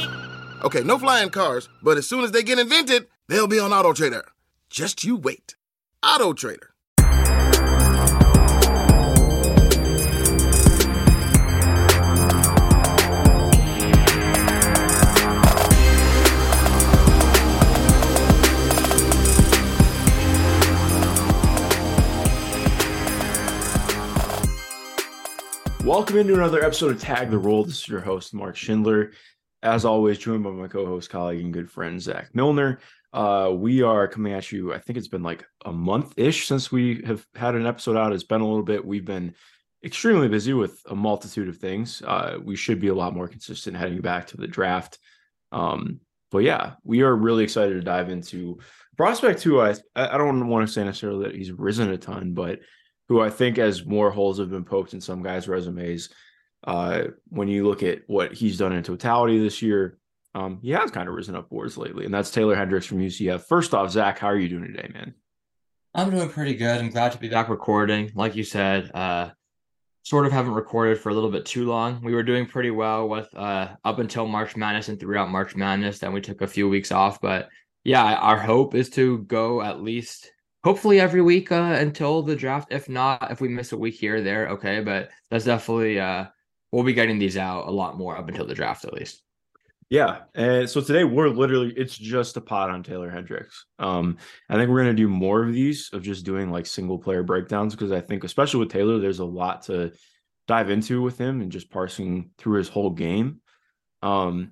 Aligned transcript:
Okay, 0.61 0.83
no 0.83 0.99
flying 0.99 1.29
cars, 1.29 1.69
but 1.81 1.97
as 1.97 2.05
soon 2.05 2.21
as 2.21 2.31
they 2.31 2.43
get 2.43 2.59
invented, 2.59 3.07
they'll 3.29 3.47
be 3.47 3.59
on 3.59 3.71
Auto 3.71 3.93
Trader. 3.93 4.25
Just 4.69 5.05
you 5.05 5.15
wait. 5.15 5.55
Auto 6.03 6.33
Trader. 6.33 6.73
Welcome 25.85 26.17
into 26.17 26.33
another 26.33 26.61
episode 26.61 26.91
of 26.91 26.99
Tag 26.99 27.31
the 27.31 27.37
Roll. 27.37 27.63
This 27.63 27.79
is 27.79 27.87
your 27.87 28.01
host, 28.01 28.33
Mark 28.33 28.57
Schindler. 28.57 29.11
As 29.61 29.83
always, 29.85 30.17
joined 30.17 30.43
by 30.43 30.51
my 30.51 30.67
co-host, 30.67 31.09
colleague, 31.09 31.43
and 31.43 31.53
good 31.53 31.69
friend, 31.69 32.01
Zach 32.01 32.33
Milner. 32.33 32.79
Uh, 33.11 33.51
we 33.53 33.81
are 33.81 34.07
coming 34.07 34.33
at 34.33 34.51
you. 34.51 34.73
I 34.73 34.79
think 34.79 34.97
it's 34.97 35.07
been 35.07 35.23
like 35.23 35.45
a 35.65 35.71
month-ish 35.71 36.47
since 36.47 36.71
we 36.71 37.01
have 37.05 37.25
had 37.35 37.55
an 37.55 37.65
episode 37.65 37.97
out. 37.97 38.13
It's 38.13 38.23
been 38.23 38.41
a 38.41 38.47
little 38.47 38.63
bit. 38.63 38.85
We've 38.85 39.05
been 39.05 39.33
extremely 39.83 40.27
busy 40.27 40.53
with 40.53 40.81
a 40.87 40.95
multitude 40.95 41.49
of 41.49 41.57
things. 41.57 42.01
Uh, 42.01 42.37
we 42.41 42.55
should 42.55 42.79
be 42.79 42.89
a 42.89 42.95
lot 42.95 43.15
more 43.15 43.27
consistent 43.27 43.75
heading 43.75 44.01
back 44.01 44.27
to 44.27 44.37
the 44.37 44.47
draft. 44.47 44.99
Um, 45.51 45.99
but 46.31 46.39
yeah, 46.39 46.73
we 46.83 47.01
are 47.01 47.15
really 47.15 47.43
excited 47.43 47.73
to 47.73 47.81
dive 47.81 48.09
into 48.09 48.59
prospect 48.97 49.41
who 49.41 49.61
I 49.61 49.75
I 49.95 50.17
don't 50.17 50.47
want 50.49 50.67
to 50.67 50.73
say 50.73 50.83
necessarily 50.83 51.23
that 51.23 51.35
he's 51.35 51.51
risen 51.51 51.89
a 51.89 51.97
ton, 51.97 52.33
but 52.33 52.59
who 53.07 53.21
I 53.21 53.29
think 53.29 53.57
as 53.57 53.85
more 53.85 54.11
holes 54.11 54.39
have 54.39 54.51
been 54.51 54.65
poked 54.65 54.93
in 54.93 55.01
some 55.01 55.23
guys' 55.23 55.47
resumes, 55.47 56.09
uh, 56.65 57.03
when 57.29 57.47
you 57.47 57.67
look 57.67 57.83
at 57.83 58.01
what 58.07 58.33
he's 58.33 58.57
done 58.57 58.73
in 58.73 58.83
totality 58.83 59.39
this 59.39 59.61
year, 59.61 59.97
um, 60.35 60.59
he 60.61 60.71
has 60.71 60.91
kind 60.91 61.09
of 61.09 61.15
risen 61.15 61.35
upwards 61.35 61.77
lately, 61.77 62.05
and 62.05 62.13
that's 62.13 62.31
Taylor 62.31 62.55
Hendricks 62.55 62.85
from 62.85 62.99
UCF. 62.99 63.41
First 63.41 63.73
off, 63.73 63.91
Zach, 63.91 64.19
how 64.19 64.27
are 64.27 64.37
you 64.37 64.49
doing 64.49 64.65
today, 64.65 64.89
man? 64.93 65.15
I'm 65.95 66.11
doing 66.11 66.29
pretty 66.29 66.53
good. 66.53 66.79
I'm 66.79 66.91
glad 66.91 67.13
to 67.13 67.17
be 67.17 67.29
back 67.29 67.49
recording. 67.49 68.11
Like 68.13 68.35
you 68.35 68.43
said, 68.43 68.91
uh, 68.93 69.31
sort 70.03 70.25
of 70.25 70.31
haven't 70.31 70.53
recorded 70.53 70.99
for 70.99 71.09
a 71.09 71.13
little 71.13 71.31
bit 71.31 71.45
too 71.45 71.65
long. 71.65 72.01
We 72.03 72.13
were 72.13 72.23
doing 72.23 72.45
pretty 72.45 72.71
well 72.71 73.09
with 73.09 73.27
uh, 73.35 73.69
up 73.83 73.99
until 73.99 74.27
March 74.27 74.55
Madness 74.55 74.89
and 74.89 74.99
throughout 74.99 75.29
March 75.29 75.55
Madness. 75.55 75.99
Then 75.99 76.13
we 76.13 76.21
took 76.21 76.41
a 76.41 76.47
few 76.47 76.69
weeks 76.69 76.91
off, 76.91 77.19
but 77.21 77.49
yeah, 77.83 78.15
our 78.15 78.39
hope 78.39 78.75
is 78.75 78.89
to 78.91 79.19
go 79.19 79.61
at 79.61 79.81
least 79.81 80.31
hopefully 80.63 80.99
every 80.99 81.21
week 81.21 81.51
uh, 81.51 81.77
until 81.79 82.21
the 82.21 82.35
draft. 82.35 82.67
If 82.71 82.89
not, 82.89 83.31
if 83.31 83.41
we 83.41 83.47
miss 83.49 83.71
a 83.71 83.77
week 83.77 83.95
here 83.95 84.17
or 84.17 84.21
there, 84.21 84.49
okay. 84.49 84.81
But 84.81 85.09
that's 85.31 85.45
definitely 85.45 85.99
uh, 85.99 86.25
we'll 86.71 86.83
be 86.83 86.93
getting 86.93 87.19
these 87.19 87.37
out 87.37 87.67
a 87.67 87.71
lot 87.71 87.97
more 87.97 88.17
up 88.17 88.27
until 88.27 88.45
the 88.45 88.55
draft 88.55 88.85
at 88.85 88.93
least. 88.93 89.21
Yeah, 89.89 90.19
and 90.35 90.69
so 90.69 90.81
today 90.81 91.03
we're 91.03 91.29
literally 91.29 91.73
it's 91.75 91.97
just 91.97 92.37
a 92.37 92.41
pot 92.41 92.69
on 92.69 92.83
Taylor 92.83 93.09
Hendricks. 93.09 93.65
Um, 93.79 94.17
I 94.47 94.55
think 94.55 94.69
we're 94.69 94.81
gonna 94.81 94.93
do 94.93 95.07
more 95.07 95.43
of 95.43 95.51
these 95.51 95.89
of 95.93 96.03
just 96.03 96.25
doing 96.25 96.51
like 96.51 96.67
single 96.67 96.99
player 96.99 97.23
breakdowns 97.23 97.73
because 97.73 97.91
I 97.91 97.99
think 97.99 98.23
especially 98.23 98.59
with 98.59 98.71
Taylor, 98.71 98.99
there's 98.99 99.19
a 99.19 99.25
lot 99.25 99.63
to 99.63 99.91
dive 100.47 100.69
into 100.69 101.01
with 101.01 101.17
him 101.17 101.41
and 101.41 101.51
just 101.51 101.71
parsing 101.71 102.29
through 102.37 102.59
his 102.59 102.69
whole 102.69 102.91
game. 102.91 103.41
Um, 104.03 104.51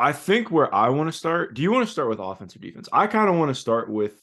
I 0.00 0.12
think 0.12 0.50
where 0.50 0.72
I 0.74 0.88
want 0.88 1.08
to 1.08 1.16
start. 1.16 1.54
Do 1.54 1.62
you 1.62 1.70
want 1.70 1.86
to 1.86 1.92
start 1.92 2.08
with 2.08 2.18
offense 2.18 2.56
or 2.56 2.58
defense? 2.58 2.88
I 2.92 3.06
kind 3.06 3.28
of 3.28 3.36
want 3.36 3.50
to 3.50 3.60
start 3.60 3.88
with 3.88 4.20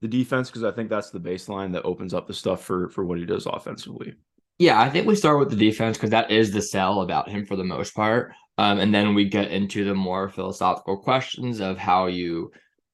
the 0.00 0.08
defense 0.08 0.48
because 0.48 0.64
I 0.64 0.70
think 0.70 0.88
that's 0.88 1.10
the 1.10 1.20
baseline 1.20 1.72
that 1.72 1.84
opens 1.84 2.14
up 2.14 2.26
the 2.26 2.34
stuff 2.34 2.62
for 2.64 2.88
for 2.88 3.04
what 3.04 3.18
he 3.18 3.26
does 3.26 3.44
offensively. 3.44 4.14
Yeah, 4.58 4.80
I 4.80 4.88
think 4.88 5.06
we 5.06 5.16
start 5.16 5.38
with 5.38 5.50
the 5.50 5.56
defense 5.56 5.96
because 5.96 6.10
that 6.10 6.30
is 6.30 6.50
the 6.50 6.62
sell 6.62 7.02
about 7.02 7.28
him 7.28 7.44
for 7.44 7.56
the 7.56 7.64
most 7.64 7.94
part. 7.94 8.32
Um, 8.58 8.78
and 8.78 8.94
then 8.94 9.14
we 9.14 9.26
get 9.28 9.50
into 9.50 9.84
the 9.84 9.94
more 9.94 10.30
philosophical 10.30 10.96
questions 10.96 11.60
of 11.60 11.76
how 11.76 12.06
you 12.06 12.50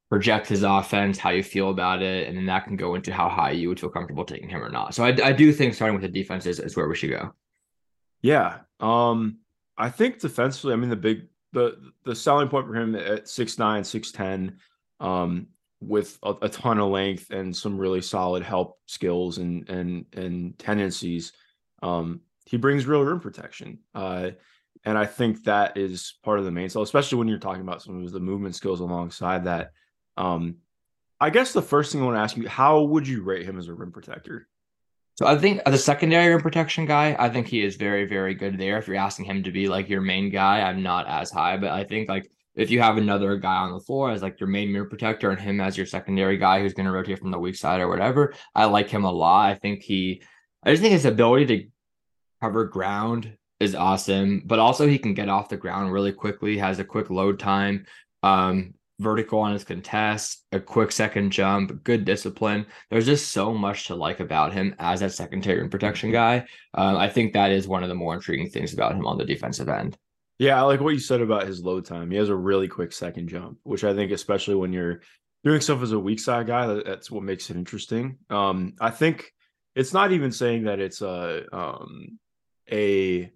project 0.09 0.49
his 0.49 0.65
offense, 0.65 1.19
how 1.19 1.31
you 1.31 1.43
feel 1.43 1.71
about 1.71 2.03
it, 2.03 2.29
and 2.29 2.37
then 2.37 2.47
that 2.47 2.65
can 2.65 2.77
go 2.77 2.97
into 2.97 3.13
how 3.13 3.29
high 3.29 3.53
you 3.53 3.69
would 3.69 3.79
feel 3.79 3.89
comfortable 3.91 4.25
taking 4.25 4.49
him 4.49 4.63
or 4.63 4.69
not. 4.69 4.95
So 4.95 5.05
I, 5.05 5.17
I 5.25 5.33
do 5.33 5.53
think 5.53 5.75
starting 5.75 5.95
with 5.95 6.03
the 6.03 6.21
defense 6.21 6.47
is, 6.47 6.59
is 6.59 6.77
where 6.77 6.89
we 6.89 6.97
should 6.97 7.11
go. 7.11 7.33
Yeah. 8.21 8.59
Um, 8.81 9.39
I 9.79 9.89
think 9.89 10.21
defensively, 10.21 10.75
I 10.75 10.77
mean 10.77 10.91
the 10.91 10.97
big 10.97 11.29
the 11.53 11.93
the 12.05 12.15
selling 12.15 12.49
point 12.49 12.67
for 12.67 12.75
him 12.75 12.95
at 12.95 13.25
6'9, 13.25 13.81
6'10, 13.81 14.57
um, 15.05 15.47
with 15.81 16.19
a, 16.23 16.35
a, 16.43 16.49
ton 16.49 16.79
of 16.79 16.91
length 16.91 17.31
and 17.31 17.55
some 17.55 17.77
really 17.77 18.01
solid 18.01 18.43
help 18.43 18.79
skills 18.87 19.39
and 19.39 19.69
and 19.69 20.07
and 20.13 20.59
tendencies. 20.59 21.33
Um, 21.83 22.21
he 22.47 22.57
brings 22.57 22.87
real 22.87 23.03
rim 23.03 23.21
protection. 23.21 23.81
Uh, 23.95 24.31
and 24.85 24.99
I 24.99 25.07
think 25.07 25.45
that 25.45 25.77
is 25.77 26.15
part 26.23 26.39
of 26.39 26.45
the 26.45 26.51
main 26.51 26.69
sell, 26.69 26.83
especially 26.83 27.19
when 27.19 27.29
you're 27.29 27.39
talking 27.39 27.63
about 27.63 27.83
some 27.83 28.05
of 28.05 28.13
the 28.13 28.21
movement 28.21 28.55
skills 28.55 28.81
alongside 28.81 29.45
that. 29.45 29.73
Um, 30.17 30.57
I 31.21 31.31
guess 31.31 31.53
the 31.53 31.63
first 31.63 31.93
thing 31.93 32.03
I 32.03 32.05
want 32.05 32.17
to 32.17 32.21
ask 32.21 32.37
you, 32.37 32.49
how 32.49 32.83
would 32.83 33.07
you 33.07 33.23
rate 33.23 33.47
him 33.47 33.59
as 33.59 33.69
a 33.69 33.75
rim 33.75 33.93
protector? 33.93 34.49
So 35.15 35.27
I 35.27 35.37
think 35.39 35.63
the 35.65 35.79
secondary 35.79 36.33
rim 36.33 36.41
protection 36.41 36.85
guy, 36.87 37.15
I 37.19 37.29
think 37.29 37.47
he 37.47 37.63
is 37.63 37.77
very, 37.77 38.07
very 38.07 38.35
good 38.35 38.59
there. 38.59 38.79
If 38.79 38.89
you're 38.89 38.97
asking 38.97 39.27
him 39.27 39.43
to 39.45 39.53
be 39.53 39.69
like 39.69 39.89
your 39.89 40.01
main 40.01 40.31
guy, 40.31 40.63
I'm 40.63 40.83
not 40.83 41.07
as 41.07 41.31
high, 41.31 41.57
but 41.59 41.71
I 41.71 41.85
think 41.85 42.09
like 42.09 42.31
if 42.55 42.71
you 42.71 42.81
have 42.81 42.97
another 42.97 43.37
guy 43.37 43.57
on 43.57 43.73
the 43.73 43.81
floor 43.81 44.11
as 44.11 44.23
like 44.23 44.41
your 44.41 44.49
main 44.49 44.73
mirror 44.73 44.89
protector 44.89 45.31
and 45.31 45.41
him 45.41 45.61
as 45.61 45.77
your 45.77 45.87
secondary 45.87 46.39
guy 46.39 46.61
who's 46.61 46.75
going 46.75 46.87
to 46.87 46.93
rotate 46.93 47.19
from 47.19 47.31
the 47.31 47.39
weak 47.39 47.57
side 47.57 47.81
or 47.81 47.89
whatever, 47.89 48.35
I 48.55 48.65
like 48.65 48.89
him 48.89 49.05
a 49.05 49.13
lot. 49.13 49.51
I 49.51 49.55
think 49.55 49.83
he, 49.83 50.23
I 50.65 50.71
just 50.71 50.83
think 50.83 50.93
his 50.93 51.05
ability 51.05 51.47
to 51.47 51.69
cover 52.43 52.65
ground 52.65 53.33
is 53.61 53.77
awesome, 53.77 54.43
but 54.45 54.59
also 54.59 54.89
he 54.89 54.99
can 54.99 55.15
get 55.15 55.29
off 55.29 55.49
the 55.49 55.57
ground 55.57 55.93
really 55.93 56.11
quickly, 56.11 56.59
has 56.59 56.81
a 56.81 56.85
quick 56.85 57.09
load 57.09 57.39
time, 57.39 57.87
um, 58.25 58.75
vertical 58.99 59.39
on 59.39 59.53
his 59.53 59.63
contest, 59.63 60.45
a 60.51 60.59
quick 60.59 60.91
second 60.91 61.31
jump, 61.31 61.85
good 61.85 62.05
discipline. 62.05 62.67
There's 62.91 63.07
just 63.07 63.31
so 63.31 63.55
much 63.55 63.87
to 63.87 63.95
like 63.95 64.19
about 64.19 64.53
him 64.53 64.75
as 64.81 64.99
that 65.01 65.13
secondary 65.13 65.61
and 65.61 65.71
protection 65.71 66.11
guy. 66.11 66.45
Um, 66.75 66.97
I 66.97 67.09
think 67.09 67.33
that 67.33 67.53
is 67.53 67.69
one 67.69 67.85
of 67.85 67.89
the 67.89 67.95
more 67.95 68.15
intriguing 68.15 68.51
things 68.51 68.75
about 68.75 68.97
him 68.97 69.07
on 69.07 69.19
the 69.19 69.25
defensive 69.25 69.69
end. 69.69 69.97
Yeah, 70.41 70.59
I 70.59 70.63
like 70.63 70.81
what 70.81 70.95
you 70.95 70.99
said 70.99 71.21
about 71.21 71.47
his 71.47 71.63
load 71.63 71.85
time. 71.85 72.11
He 72.11 72.17
has 72.17 72.29
a 72.29 72.35
really 72.35 72.67
quick 72.67 72.93
second 72.93 73.29
jump, 73.29 73.59
which 73.63 73.85
I 73.85 73.95
think, 73.95 74.11
especially 74.11 74.57
when 74.57 74.73
you're 74.73 75.03
doing 75.45 75.61
stuff 75.61 75.81
as 75.81 75.93
a 75.93 75.99
weak 75.99 76.19
side 76.19 76.49
guy, 76.49 76.67
that's 76.85 77.09
what 77.09 77.23
makes 77.23 77.51
it 77.51 77.57
interesting. 77.57 78.19
Um, 78.31 78.75
I 78.81 78.91
think 78.91 79.33
it's 79.77 79.93
not 79.93 80.11
even 80.11 80.33
saying 80.33 80.65
that 80.65 80.81
it's 80.81 81.03
a 81.03 81.45
um, 81.53 82.19
a 82.73 83.31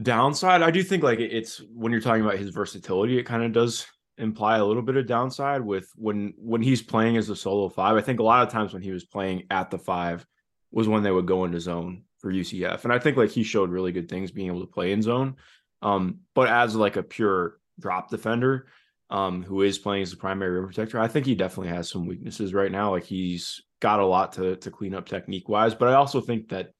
Downside, 0.00 0.62
I 0.62 0.70
do 0.70 0.82
think 0.82 1.02
like 1.02 1.20
it's 1.20 1.62
when 1.74 1.90
you're 1.90 2.02
talking 2.02 2.22
about 2.22 2.36
his 2.36 2.50
versatility, 2.50 3.18
it 3.18 3.24
kind 3.24 3.42
of 3.42 3.52
does 3.52 3.86
imply 4.18 4.58
a 4.58 4.64
little 4.64 4.82
bit 4.82 4.96
of 4.96 5.06
downside 5.06 5.62
with 5.62 5.90
when 5.96 6.34
when 6.36 6.60
he's 6.60 6.82
playing 6.82 7.16
as 7.16 7.30
a 7.30 7.36
solo 7.36 7.70
five. 7.70 7.96
I 7.96 8.02
think 8.02 8.20
a 8.20 8.24
lot 8.24 8.46
of 8.46 8.52
times 8.52 8.74
when 8.74 8.82
he 8.82 8.90
was 8.90 9.04
playing 9.04 9.44
at 9.50 9.70
the 9.70 9.78
five 9.78 10.26
was 10.70 10.86
when 10.86 11.02
they 11.02 11.10
would 11.10 11.26
go 11.26 11.46
into 11.46 11.60
zone 11.60 12.02
for 12.18 12.30
UCF. 12.30 12.84
And 12.84 12.92
I 12.92 12.98
think 12.98 13.16
like 13.16 13.30
he 13.30 13.42
showed 13.42 13.70
really 13.70 13.92
good 13.92 14.08
things 14.08 14.30
being 14.30 14.48
able 14.48 14.60
to 14.60 14.66
play 14.66 14.92
in 14.92 15.00
zone. 15.00 15.36
Um, 15.80 16.20
but 16.34 16.48
as 16.48 16.76
like 16.76 16.96
a 16.96 17.02
pure 17.02 17.58
drop 17.80 18.10
defender, 18.10 18.66
um, 19.08 19.44
who 19.44 19.62
is 19.62 19.78
playing 19.78 20.02
as 20.02 20.12
a 20.12 20.18
primary 20.18 20.50
rim 20.50 20.66
protector, 20.66 21.00
I 21.00 21.08
think 21.08 21.24
he 21.24 21.34
definitely 21.34 21.74
has 21.74 21.88
some 21.88 22.06
weaknesses 22.06 22.52
right 22.52 22.72
now. 22.72 22.90
Like 22.90 23.04
he's 23.04 23.62
got 23.80 24.00
a 24.00 24.06
lot 24.06 24.32
to 24.32 24.56
to 24.56 24.70
clean 24.70 24.94
up 24.94 25.08
technique 25.08 25.48
wise, 25.48 25.74
but 25.74 25.88
I 25.88 25.94
also 25.94 26.20
think 26.20 26.50
that 26.50 26.72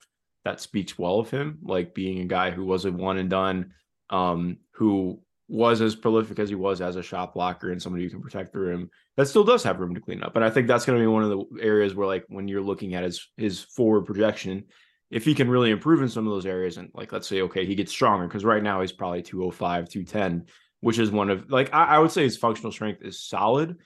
that 0.46 0.60
speaks 0.60 0.96
well 0.96 1.18
of 1.18 1.28
him, 1.28 1.58
like 1.62 1.92
being 1.92 2.20
a 2.20 2.24
guy 2.24 2.52
who 2.52 2.64
was 2.64 2.84
a 2.84 2.92
one 2.92 3.18
and 3.18 3.28
done, 3.28 3.72
um, 4.10 4.58
who 4.70 5.20
was 5.48 5.80
as 5.80 5.96
prolific 5.96 6.38
as 6.38 6.48
he 6.48 6.54
was 6.54 6.80
as 6.80 6.94
a 6.94 7.02
shot 7.02 7.34
blocker 7.34 7.72
and 7.72 7.82
somebody 7.82 8.04
who 8.04 8.10
can 8.10 8.22
protect 8.22 8.52
the 8.52 8.58
rim 8.60 8.88
that 9.16 9.26
still 9.26 9.42
does 9.42 9.64
have 9.64 9.80
room 9.80 9.94
to 9.94 10.00
clean 10.00 10.22
up. 10.22 10.36
And 10.36 10.44
I 10.44 10.50
think 10.50 10.68
that's 10.68 10.84
going 10.84 10.98
to 10.98 11.02
be 11.02 11.08
one 11.08 11.24
of 11.24 11.30
the 11.30 11.60
areas 11.60 11.94
where, 11.94 12.06
like, 12.06 12.24
when 12.28 12.46
you're 12.46 12.62
looking 12.62 12.94
at 12.94 13.02
his 13.02 13.28
his 13.36 13.60
forward 13.60 14.06
projection, 14.06 14.64
if 15.10 15.24
he 15.24 15.34
can 15.34 15.50
really 15.50 15.70
improve 15.70 16.00
in 16.00 16.08
some 16.08 16.28
of 16.28 16.32
those 16.32 16.46
areas, 16.46 16.76
and 16.76 16.90
like, 16.94 17.10
let's 17.10 17.26
say, 17.26 17.42
okay, 17.42 17.66
he 17.66 17.74
gets 17.74 17.90
stronger 17.90 18.28
because 18.28 18.44
right 18.44 18.62
now 18.62 18.80
he's 18.80 18.92
probably 18.92 19.22
205, 19.22 19.88
210, 19.88 20.46
which 20.80 21.00
is 21.00 21.10
one 21.10 21.28
of 21.28 21.50
like 21.50 21.74
I, 21.74 21.96
I 21.96 21.98
would 21.98 22.12
say 22.12 22.22
his 22.22 22.36
functional 22.36 22.70
strength 22.70 23.02
is 23.02 23.20
solid, 23.20 23.78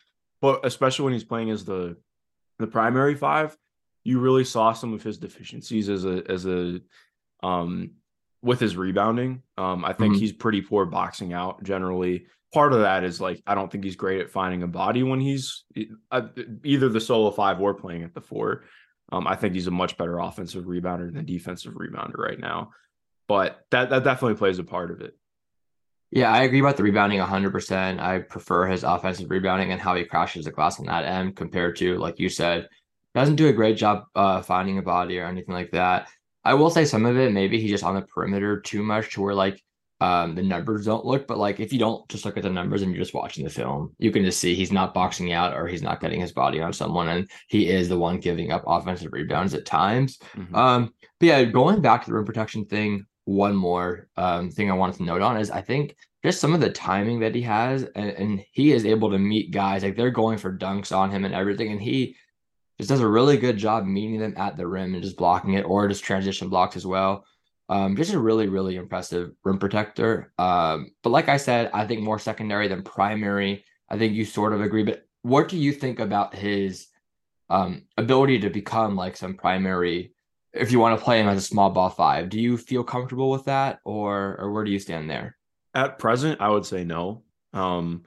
but 0.43 0.61
especially 0.65 1.05
when 1.05 1.15
he's 1.15 1.25
playing 1.25 1.51
as 1.51 1.65
the 1.65 1.97
the 2.59 2.67
primary 2.67 3.15
five, 3.15 3.57
you 4.05 4.21
really 4.21 4.45
saw 4.45 4.73
some 4.73 4.93
of 4.93 5.03
his 5.03 5.19
deficiencies 5.19 5.89
as 5.89 6.05
a 6.05 6.23
as 6.29 6.47
a 6.47 6.81
um 7.43 7.93
with 8.43 8.61
his 8.61 8.77
rebounding. 8.77 9.43
Um, 9.59 9.85
I 9.85 9.93
think 9.93 10.15
mm-hmm. 10.15 10.21
he's 10.21 10.33
pretty 10.33 10.63
poor 10.63 10.87
boxing 10.87 11.33
out 11.33 11.63
generally. 11.63 12.27
Part 12.53 12.73
of 12.73 12.81
that 12.81 13.05
is 13.05 13.21
like 13.21 13.43
I 13.47 13.55
don't 13.55 13.71
think 13.71 13.85
he's 13.85 13.97
great 13.97 14.21
at 14.21 14.31
finding 14.31 14.63
a 14.63 14.69
body 14.69 15.03
when 15.03 15.21
he's 15.21 15.65
uh, 16.11 16.23
either 16.65 16.89
the 16.89 17.01
solo 17.01 17.31
five 17.31 17.61
or 17.61 17.75
playing 17.75 18.03
at 18.03 18.15
the 18.15 18.21
four. 18.21 18.65
Um, 19.13 19.27
I 19.27 19.37
think 19.37 19.55
he's 19.55 19.67
a 19.67 19.73
much 19.73 19.97
better 19.97 20.19
offensive 20.19 20.65
rebounder 20.65 21.13
than 21.13 21.25
defensive 21.25 21.75
rebounder 21.75 22.17
right 22.17 22.39
now, 22.39 22.71
but 23.29 23.61
that 23.71 23.91
that 23.91 24.05
definitely 24.05 24.39
plays 24.39 24.59
a 24.59 24.65
part 24.65 24.91
of 24.91 25.01
it. 25.01 25.15
Yeah, 26.13 26.33
I 26.33 26.43
agree 26.43 26.59
about 26.59 26.77
the 26.77 26.83
rebounding 26.83 27.21
100%. 27.21 28.01
I 28.01 28.19
prefer 28.19 28.67
his 28.67 28.83
offensive 28.83 29.31
rebounding 29.31 29.71
and 29.71 29.81
how 29.81 29.95
he 29.95 30.05
crashes 30.05 30.45
the 30.45 30.51
glass 30.51 30.81
on 30.81 30.87
that 30.87 31.05
end 31.05 31.37
compared 31.37 31.77
to, 31.77 31.99
like 31.99 32.19
you 32.19 32.29
said, 32.29 32.69
doesn't 33.15 33.37
do 33.37 33.49
a 33.49 33.53
great 33.53 33.77
job 33.77 34.05
uh, 34.15 34.43
finding 34.43 34.79
a 34.79 34.83
body 34.83 35.19
or 35.19 35.27
anything 35.27 35.55
like 35.55 35.71
that. 35.73 36.09
I 36.45 36.55
will 36.55 36.71
say 36.71 36.85
some 36.85 37.05
of 37.07 37.19
it, 37.19 37.33
maybe 37.33 37.61
he's 37.61 37.71
just 37.71 37.85
on 37.85 37.95
the 37.95 38.03
perimeter 38.03 38.61
too 38.61 38.83
much 38.83 39.13
to 39.13 39.21
where 39.21 39.35
like 39.35 39.63
um, 40.01 40.35
the 40.35 40.43
numbers 40.43 40.87
don't 40.87 41.05
look, 41.05 41.27
but 41.27 41.37
like 41.37 41.61
if 41.61 41.73
you 41.73 41.79
don't 41.79 42.09
just 42.09 42.25
look 42.25 42.39
at 42.39 42.43
the 42.43 42.49
numbers 42.49 42.81
and 42.81 42.91
you're 42.91 43.03
just 43.03 43.13
watching 43.13 43.45
the 43.45 43.51
film, 43.51 43.95
you 43.99 44.11
can 44.11 44.25
just 44.25 44.41
see 44.41 44.55
he's 44.55 44.73
not 44.73 44.95
boxing 44.95 45.33
out 45.33 45.55
or 45.55 45.67
he's 45.67 45.83
not 45.83 46.01
getting 46.01 46.21
his 46.21 46.33
body 46.33 46.61
on 46.61 46.73
someone, 46.73 47.09
and 47.09 47.31
he 47.49 47.69
is 47.69 47.89
the 47.89 47.99
one 47.99 48.19
giving 48.19 48.51
up 48.51 48.65
offensive 48.67 49.13
rebounds 49.13 49.53
at 49.53 49.67
times. 49.67 50.19
Mm-hmm. 50.35 50.55
Um, 50.55 50.95
but 51.19 51.27
yeah, 51.27 51.45
going 51.45 51.83
back 51.83 52.03
to 52.03 52.11
the 52.11 52.17
rim 52.17 52.25
protection 52.25 52.65
thing, 52.65 53.05
one 53.27 53.55
more 53.55 54.09
um, 54.17 54.51
thing 54.51 54.71
I 54.71 54.75
wanted 54.75 54.97
to 54.97 55.05
note 55.05 55.21
on 55.21 55.37
is 55.37 55.51
I 55.51 55.61
think 55.61 55.95
just 56.25 56.41
some 56.41 56.55
of 56.55 56.61
the 56.61 56.71
timing 56.71 57.21
that 57.21 57.35
he 57.35 57.43
has, 57.43 57.83
and, 57.95 58.11
and 58.11 58.45
he 58.53 58.73
is 58.73 58.87
able 58.87 59.11
to 59.11 59.19
meet 59.19 59.51
guys 59.51 59.83
like 59.83 59.97
they're 59.97 60.11
going 60.11 60.39
for 60.39 60.57
dunks 60.57 60.97
on 60.97 61.11
him 61.11 61.27
and 61.27 61.35
everything, 61.35 61.73
and 61.73 61.83
he 61.83 62.17
just 62.81 62.89
does 62.89 63.01
a 63.01 63.09
really 63.09 63.37
good 63.37 63.57
job 63.57 63.85
meeting 63.85 64.19
them 64.19 64.35
at 64.37 64.57
the 64.57 64.67
rim 64.67 64.95
and 64.95 65.03
just 65.03 65.17
blocking 65.17 65.55
it 65.55 65.63
or 65.63 65.89
just 65.89 66.05
transition 66.05 66.49
blocks 66.49 66.77
as 66.77 66.87
well. 66.87 67.25
Um, 67.69 67.95
just 67.95 68.13
a 68.13 68.19
really, 68.19 68.49
really 68.49 68.77
impressive 68.77 69.33
rim 69.45 69.59
protector. 69.59 70.33
Um, 70.39 70.91
but 71.03 71.11
like 71.11 71.29
I 71.29 71.37
said, 71.37 71.71
I 71.73 71.87
think 71.87 72.03
more 72.03 72.19
secondary 72.19 72.67
than 72.67 72.83
primary. 72.83 73.65
I 73.89 73.97
think 73.97 74.15
you 74.15 74.25
sort 74.25 74.53
of 74.53 74.61
agree. 74.61 74.83
But 74.83 75.07
what 75.23 75.49
do 75.49 75.57
you 75.57 75.73
think 75.73 76.01
about 76.01 76.35
his 76.35 76.89
um, 77.49 77.83
ability 77.97 78.41
to 78.41 78.51
become 78.51 78.97
like 78.97 79.17
some 79.17 79.35
primary? 79.35 80.15
If 80.53 80.73
you 80.73 80.81
want 80.81 80.99
to 80.99 81.05
play 81.05 81.21
him 81.21 81.29
as 81.29 81.39
a 81.39 81.43
small 81.47 81.71
ball 81.71 81.91
five, 81.91 82.29
do 82.29 82.41
you 82.41 82.57
feel 82.57 82.83
comfortable 82.83 83.31
with 83.31 83.45
that, 83.45 83.79
or 83.85 84.37
or 84.41 84.51
where 84.53 84.65
do 84.65 84.73
you 84.73 84.81
stand 84.81 85.09
there? 85.09 85.37
At 85.75 86.01
present, 86.01 86.41
I 86.41 86.49
would 86.49 86.67
say 86.67 86.83
no. 86.83 87.23
Um, 87.53 88.03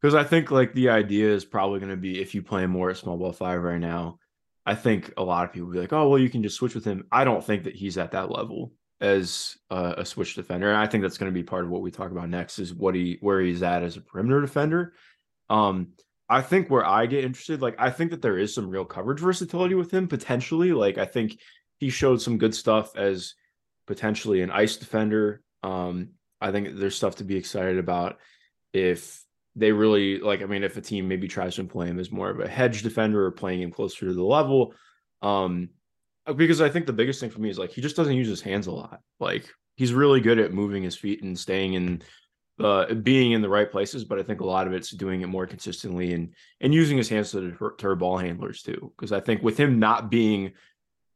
because 0.00 0.14
I 0.14 0.24
think 0.24 0.50
like 0.50 0.72
the 0.74 0.90
idea 0.90 1.32
is 1.32 1.44
probably 1.44 1.80
going 1.80 1.90
to 1.90 1.96
be 1.96 2.20
if 2.20 2.34
you 2.34 2.42
play 2.42 2.66
more 2.66 2.90
at 2.90 2.96
small 2.96 3.16
ball 3.16 3.32
five 3.32 3.62
right 3.62 3.80
now, 3.80 4.18
I 4.64 4.74
think 4.74 5.12
a 5.16 5.22
lot 5.22 5.44
of 5.44 5.52
people 5.52 5.70
be 5.70 5.78
like, 5.78 5.92
oh, 5.92 6.08
well, 6.08 6.18
you 6.18 6.30
can 6.30 6.42
just 6.42 6.56
switch 6.56 6.74
with 6.74 6.84
him. 6.84 7.06
I 7.10 7.24
don't 7.24 7.44
think 7.44 7.64
that 7.64 7.76
he's 7.76 7.98
at 7.98 8.12
that 8.12 8.30
level 8.30 8.72
as 9.00 9.56
a, 9.70 9.94
a 9.98 10.04
switch 10.04 10.34
defender. 10.34 10.68
And 10.68 10.76
I 10.76 10.86
think 10.86 11.02
that's 11.02 11.18
going 11.18 11.32
to 11.32 11.38
be 11.38 11.42
part 11.42 11.64
of 11.64 11.70
what 11.70 11.82
we 11.82 11.90
talk 11.90 12.10
about 12.10 12.28
next 12.28 12.58
is 12.58 12.74
what 12.74 12.94
he 12.94 13.18
where 13.20 13.40
he's 13.40 13.62
at 13.62 13.82
as 13.82 13.96
a 13.96 14.02
perimeter 14.02 14.40
defender. 14.40 14.94
Um, 15.48 15.92
I 16.28 16.42
think 16.42 16.70
where 16.70 16.86
I 16.86 17.06
get 17.06 17.24
interested, 17.24 17.60
like 17.60 17.74
I 17.78 17.90
think 17.90 18.12
that 18.12 18.22
there 18.22 18.38
is 18.38 18.54
some 18.54 18.70
real 18.70 18.84
coverage 18.84 19.20
versatility 19.20 19.74
with 19.74 19.92
him 19.92 20.06
potentially. 20.06 20.72
Like 20.72 20.96
I 20.96 21.06
think 21.06 21.38
he 21.78 21.90
showed 21.90 22.22
some 22.22 22.38
good 22.38 22.54
stuff 22.54 22.96
as 22.96 23.34
potentially 23.86 24.42
an 24.42 24.50
ice 24.50 24.76
defender. 24.76 25.42
Um, 25.62 26.10
I 26.40 26.52
think 26.52 26.76
there's 26.76 26.94
stuff 26.94 27.16
to 27.16 27.24
be 27.24 27.36
excited 27.36 27.78
about 27.78 28.18
if 28.72 29.24
they 29.56 29.72
really 29.72 30.18
like. 30.18 30.42
I 30.42 30.46
mean, 30.46 30.62
if 30.62 30.76
a 30.76 30.80
team 30.80 31.08
maybe 31.08 31.28
tries 31.28 31.56
to 31.56 31.64
play 31.64 31.86
him 31.86 31.98
as 31.98 32.10
more 32.10 32.30
of 32.30 32.40
a 32.40 32.48
hedge 32.48 32.82
defender 32.82 33.24
or 33.24 33.30
playing 33.30 33.62
him 33.62 33.70
closer 33.70 34.06
to 34.06 34.14
the 34.14 34.22
level, 34.22 34.74
um, 35.22 35.70
because 36.36 36.60
I 36.60 36.68
think 36.68 36.86
the 36.86 36.92
biggest 36.92 37.20
thing 37.20 37.30
for 37.30 37.40
me 37.40 37.50
is 37.50 37.58
like 37.58 37.70
he 37.70 37.80
just 37.80 37.96
doesn't 37.96 38.16
use 38.16 38.28
his 38.28 38.40
hands 38.40 38.66
a 38.66 38.72
lot. 38.72 39.00
Like 39.18 39.48
he's 39.76 39.92
really 39.92 40.20
good 40.20 40.38
at 40.38 40.52
moving 40.52 40.82
his 40.82 40.96
feet 40.96 41.22
and 41.22 41.38
staying 41.38 41.74
in 41.74 42.02
uh, 42.62 42.92
being 42.94 43.32
in 43.32 43.42
the 43.42 43.48
right 43.48 43.70
places, 43.70 44.04
but 44.04 44.18
I 44.18 44.22
think 44.22 44.40
a 44.40 44.46
lot 44.46 44.66
of 44.66 44.72
it's 44.72 44.90
doing 44.90 45.22
it 45.22 45.28
more 45.28 45.46
consistently 45.46 46.12
and 46.12 46.34
and 46.60 46.74
using 46.74 46.96
his 46.96 47.08
hands 47.08 47.30
to 47.32 47.50
deter 47.50 47.94
ball 47.94 48.18
handlers 48.18 48.62
too. 48.62 48.92
Because 48.96 49.12
I 49.12 49.20
think 49.20 49.42
with 49.42 49.58
him 49.58 49.78
not 49.78 50.10
being 50.10 50.52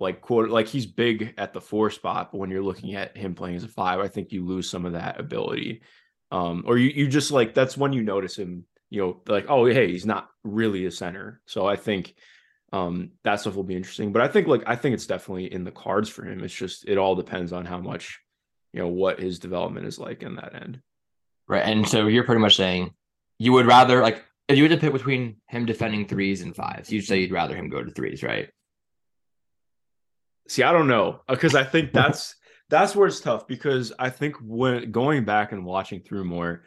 like 0.00 0.20
quote 0.20 0.50
like 0.50 0.66
he's 0.66 0.86
big 0.86 1.34
at 1.38 1.52
the 1.52 1.60
four 1.60 1.90
spot, 1.90 2.32
but 2.32 2.38
when 2.38 2.50
you're 2.50 2.62
looking 2.62 2.94
at 2.94 3.16
him 3.16 3.34
playing 3.34 3.56
as 3.56 3.64
a 3.64 3.68
five, 3.68 4.00
I 4.00 4.08
think 4.08 4.32
you 4.32 4.44
lose 4.44 4.68
some 4.68 4.86
of 4.86 4.92
that 4.92 5.20
ability. 5.20 5.82
Um, 6.34 6.64
or 6.66 6.76
you 6.76 6.88
you 6.88 7.06
just 7.06 7.30
like 7.30 7.54
that's 7.54 7.76
when 7.76 7.92
you 7.92 8.02
notice 8.02 8.36
him, 8.36 8.64
you 8.90 9.00
know, 9.00 9.20
like, 9.28 9.46
oh 9.48 9.66
hey, 9.66 9.92
he's 9.92 10.04
not 10.04 10.28
really 10.42 10.84
a 10.84 10.90
center. 10.90 11.40
So 11.46 11.64
I 11.64 11.76
think 11.76 12.16
um 12.72 13.12
that 13.22 13.40
stuff 13.40 13.54
will 13.54 13.62
be 13.62 13.76
interesting. 13.76 14.10
But 14.10 14.22
I 14.22 14.26
think 14.26 14.48
like 14.48 14.64
I 14.66 14.74
think 14.74 14.94
it's 14.94 15.06
definitely 15.06 15.52
in 15.52 15.62
the 15.62 15.70
cards 15.70 16.08
for 16.08 16.24
him. 16.24 16.42
It's 16.42 16.52
just 16.52 16.88
it 16.88 16.98
all 16.98 17.14
depends 17.14 17.52
on 17.52 17.66
how 17.66 17.78
much, 17.78 18.18
you 18.72 18.80
know, 18.80 18.88
what 18.88 19.20
his 19.20 19.38
development 19.38 19.86
is 19.86 19.96
like 20.00 20.24
in 20.24 20.34
that 20.34 20.56
end. 20.56 20.80
Right. 21.46 21.64
And 21.64 21.88
so 21.88 22.08
you're 22.08 22.24
pretty 22.24 22.40
much 22.40 22.56
saying 22.56 22.92
you 23.38 23.52
would 23.52 23.66
rather 23.66 24.02
like 24.02 24.24
if 24.48 24.58
you 24.58 24.64
had 24.64 24.72
to 24.72 24.76
pick 24.78 24.92
between 24.92 25.36
him 25.46 25.66
defending 25.66 26.08
threes 26.08 26.42
and 26.42 26.56
fives, 26.56 26.90
you'd 26.90 27.04
say 27.04 27.20
you'd 27.20 27.30
rather 27.30 27.54
him 27.54 27.68
go 27.68 27.84
to 27.84 27.92
threes, 27.92 28.24
right? 28.24 28.50
See, 30.48 30.64
I 30.64 30.72
don't 30.72 30.88
know 30.88 31.20
because 31.28 31.54
I 31.54 31.62
think 31.62 31.92
that's 31.94 32.34
that's 32.70 32.96
where 32.96 33.06
it's 33.06 33.20
tough 33.20 33.46
because 33.46 33.92
I 33.98 34.10
think 34.10 34.36
when 34.36 34.90
going 34.90 35.24
back 35.24 35.52
and 35.52 35.64
watching 35.64 36.00
through 36.00 36.24
more, 36.24 36.64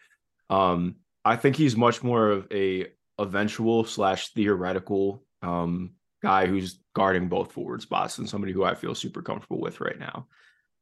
um, 0.50 0.98
I 1.26 1.36
think 1.36 1.56
he's 1.56 1.76
much 1.76 2.04
more 2.04 2.30
of 2.30 2.48
a 2.52 2.88
eventual 3.20 3.84
slash 3.84 4.34
theoretical 4.34 5.24
um 5.42 5.92
guy 6.22 6.48
who's 6.48 6.80
guarding 6.96 7.30
both 7.30 7.52
forward 7.52 7.82
spots 7.82 8.18
and 8.18 8.30
somebody 8.30 8.54
who 8.54 8.64
I 8.64 8.76
feel 8.76 8.96
super 8.96 9.22
comfortable 9.22 9.60
with 9.60 9.82
right 9.82 10.00
now. 10.00 10.28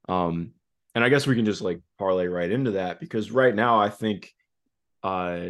Um, 0.08 0.52
and 0.94 1.04
I 1.04 1.10
guess 1.10 1.28
we 1.28 1.36
can 1.36 1.46
just 1.46 1.62
like 1.62 1.82
parlay 1.98 2.28
right 2.28 2.50
into 2.50 2.72
that 2.72 3.00
because 3.00 3.32
right 3.32 3.54
now 3.54 3.80
I 3.80 3.90
think 3.90 4.32
uh 5.04 5.48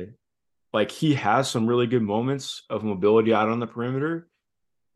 like 0.73 0.91
he 0.91 1.13
has 1.13 1.49
some 1.49 1.67
really 1.67 1.87
good 1.87 2.01
moments 2.01 2.63
of 2.69 2.83
mobility 2.83 3.33
out 3.33 3.49
on 3.49 3.59
the 3.59 3.67
perimeter, 3.67 4.27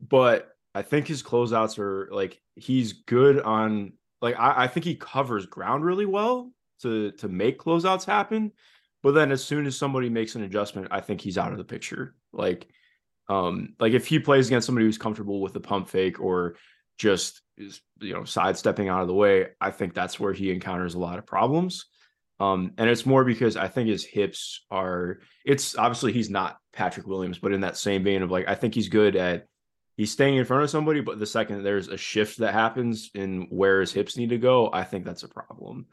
but 0.00 0.48
I 0.74 0.82
think 0.82 1.06
his 1.06 1.22
closeouts 1.22 1.78
are 1.78 2.08
like 2.12 2.40
he's 2.54 2.92
good 2.92 3.40
on 3.40 3.94
like 4.20 4.38
I, 4.38 4.64
I 4.64 4.66
think 4.66 4.84
he 4.84 4.94
covers 4.94 5.46
ground 5.46 5.84
really 5.84 6.06
well 6.06 6.52
to 6.82 7.12
to 7.12 7.28
make 7.28 7.58
closeouts 7.58 8.04
happen. 8.04 8.52
But 9.02 9.12
then 9.12 9.32
as 9.32 9.42
soon 9.42 9.66
as 9.66 9.76
somebody 9.76 10.10
makes 10.10 10.34
an 10.34 10.42
adjustment, 10.42 10.88
I 10.90 11.00
think 11.00 11.20
he's 11.20 11.38
out 11.38 11.52
of 11.52 11.58
the 11.58 11.64
picture. 11.64 12.14
Like 12.32 12.68
um, 13.28 13.74
like 13.78 13.92
if 13.92 14.06
he 14.06 14.18
plays 14.18 14.48
against 14.48 14.66
somebody 14.66 14.86
who's 14.86 14.98
comfortable 14.98 15.40
with 15.40 15.52
the 15.52 15.60
pump 15.60 15.88
fake 15.88 16.20
or 16.20 16.56
just 16.98 17.40
is 17.56 17.80
you 18.00 18.12
know 18.12 18.24
sidestepping 18.24 18.88
out 18.88 19.02
of 19.02 19.08
the 19.08 19.14
way, 19.14 19.48
I 19.60 19.70
think 19.70 19.94
that's 19.94 20.18
where 20.18 20.32
he 20.32 20.50
encounters 20.50 20.94
a 20.94 20.98
lot 20.98 21.18
of 21.18 21.26
problems. 21.26 21.86
Um, 22.40 22.72
and 22.78 22.88
it's 22.88 23.04
more 23.04 23.22
because 23.22 23.56
I 23.56 23.68
think 23.68 23.88
his 23.88 24.04
hips 24.04 24.64
are. 24.70 25.20
It's 25.44 25.76
obviously 25.76 26.12
he's 26.12 26.30
not 26.30 26.58
Patrick 26.72 27.06
Williams, 27.06 27.38
but 27.38 27.52
in 27.52 27.60
that 27.60 27.76
same 27.76 28.02
vein 28.02 28.22
of 28.22 28.30
like, 28.30 28.48
I 28.48 28.54
think 28.54 28.74
he's 28.74 28.88
good 28.88 29.14
at 29.14 29.46
he's 30.00 30.10
staying 30.10 30.38
in 30.38 30.46
front 30.46 30.62
of 30.62 30.70
somebody, 30.70 31.02
but 31.02 31.18
the 31.18 31.26
second 31.26 31.62
there's 31.62 31.88
a 31.88 31.96
shift 31.96 32.38
that 32.38 32.54
happens 32.54 33.10
in 33.12 33.42
where 33.50 33.82
his 33.82 33.92
hips 33.92 34.16
need 34.16 34.30
to 34.30 34.38
go, 34.38 34.70
I 34.72 34.82
think 34.82 35.04
that's 35.04 35.24
a 35.24 35.28
problem. 35.28 35.84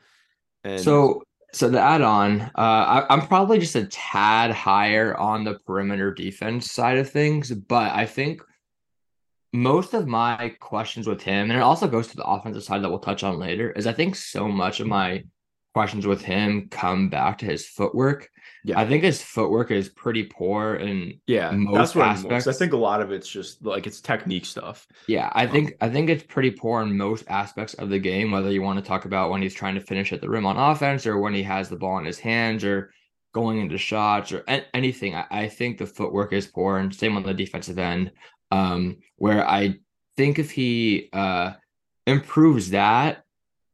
And 0.63 0.79
so 0.79 1.23
so 1.51 1.69
the 1.69 1.81
add-on, 1.81 2.39
uh, 2.41 3.03
I, 3.09 3.13
am 3.13 3.27
probably 3.27 3.59
just 3.59 3.75
a 3.75 3.85
tad 3.87 4.51
higher 4.51 5.17
on 5.17 5.43
the 5.43 5.59
perimeter 5.59 6.13
defense 6.13 6.71
side 6.71 6.97
of 6.97 7.09
things, 7.09 7.51
but 7.51 7.91
I 7.93 8.05
think 8.05 8.41
most 9.51 9.93
of 9.93 10.07
my 10.07 10.55
questions 10.61 11.05
with 11.05 11.21
him, 11.21 11.49
and 11.49 11.59
it 11.59 11.63
also 11.63 11.89
goes 11.89 12.07
to 12.07 12.15
the 12.15 12.25
offensive 12.25 12.63
side 12.63 12.83
that 12.83 12.89
we'll 12.89 12.99
touch 12.99 13.23
on 13.25 13.37
later, 13.39 13.71
is 13.71 13.87
I 13.87 13.93
think 13.93 14.15
so 14.15 14.47
much 14.47 14.79
of 14.79 14.87
my 14.87 15.25
questions 15.73 16.07
with 16.07 16.21
him 16.21 16.69
come 16.71 17.09
back 17.09 17.39
to 17.39 17.45
his 17.45 17.67
footwork. 17.67 18.29
Yeah. 18.67 18.79
I 18.79 18.85
think 18.87 19.03
his 19.03 19.21
footwork 19.21 19.71
is 19.71 19.89
pretty 19.89 20.23
poor 20.23 20.75
in 20.75 21.19
Yeah, 21.27 21.51
most 21.51 21.93
that's 21.93 21.95
what 21.95 22.05
I 22.07 22.11
aspects. 22.11 22.47
I 22.47 22.53
think 22.53 22.73
a 22.73 22.77
lot 22.77 23.01
of 23.01 23.11
it's 23.11 23.27
just 23.27 23.63
like 23.65 23.87
it's 23.87 24.01
technique 24.01 24.45
stuff. 24.45 24.87
Yeah, 25.07 25.29
I 25.33 25.45
Um, 25.45 25.51
think 25.51 25.73
I 25.79 25.89
think 25.89 26.09
it's 26.09 26.23
pretty 26.23 26.51
poor 26.51 26.81
in 26.81 26.97
most 26.97 27.23
aspects 27.29 27.73
of 27.75 27.89
the 27.89 27.99
game. 27.99 28.31
Whether 28.31 28.51
you 28.51 28.61
want 28.61 28.79
to 28.79 28.85
talk 28.85 29.05
about 29.05 29.29
when 29.31 29.41
he's 29.41 29.53
trying 29.53 29.75
to 29.75 29.81
finish 29.81 30.11
at 30.11 30.21
the 30.21 30.29
rim 30.29 30.45
on 30.45 30.57
offense, 30.57 31.05
or 31.07 31.17
when 31.19 31.33
he 31.33 31.43
has 31.43 31.69
the 31.69 31.77
ball 31.77 31.97
in 31.99 32.05
his 32.05 32.19
hands, 32.19 32.63
or 32.63 32.91
going 33.33 33.59
into 33.59 33.77
shots, 33.77 34.31
or 34.31 34.43
a- 34.49 34.75
anything. 34.75 35.15
I, 35.15 35.25
I 35.29 35.47
think 35.47 35.77
the 35.77 35.85
footwork 35.85 36.33
is 36.33 36.47
poor, 36.47 36.77
and 36.79 36.93
same 36.93 37.15
on 37.15 37.23
the 37.23 37.33
defensive 37.33 37.77
end. 37.79 38.11
Um, 38.51 38.97
where 39.17 39.47
I 39.47 39.75
think 40.17 40.39
if 40.39 40.51
he 40.51 41.09
uh 41.13 41.53
improves 42.05 42.71
that, 42.71 43.23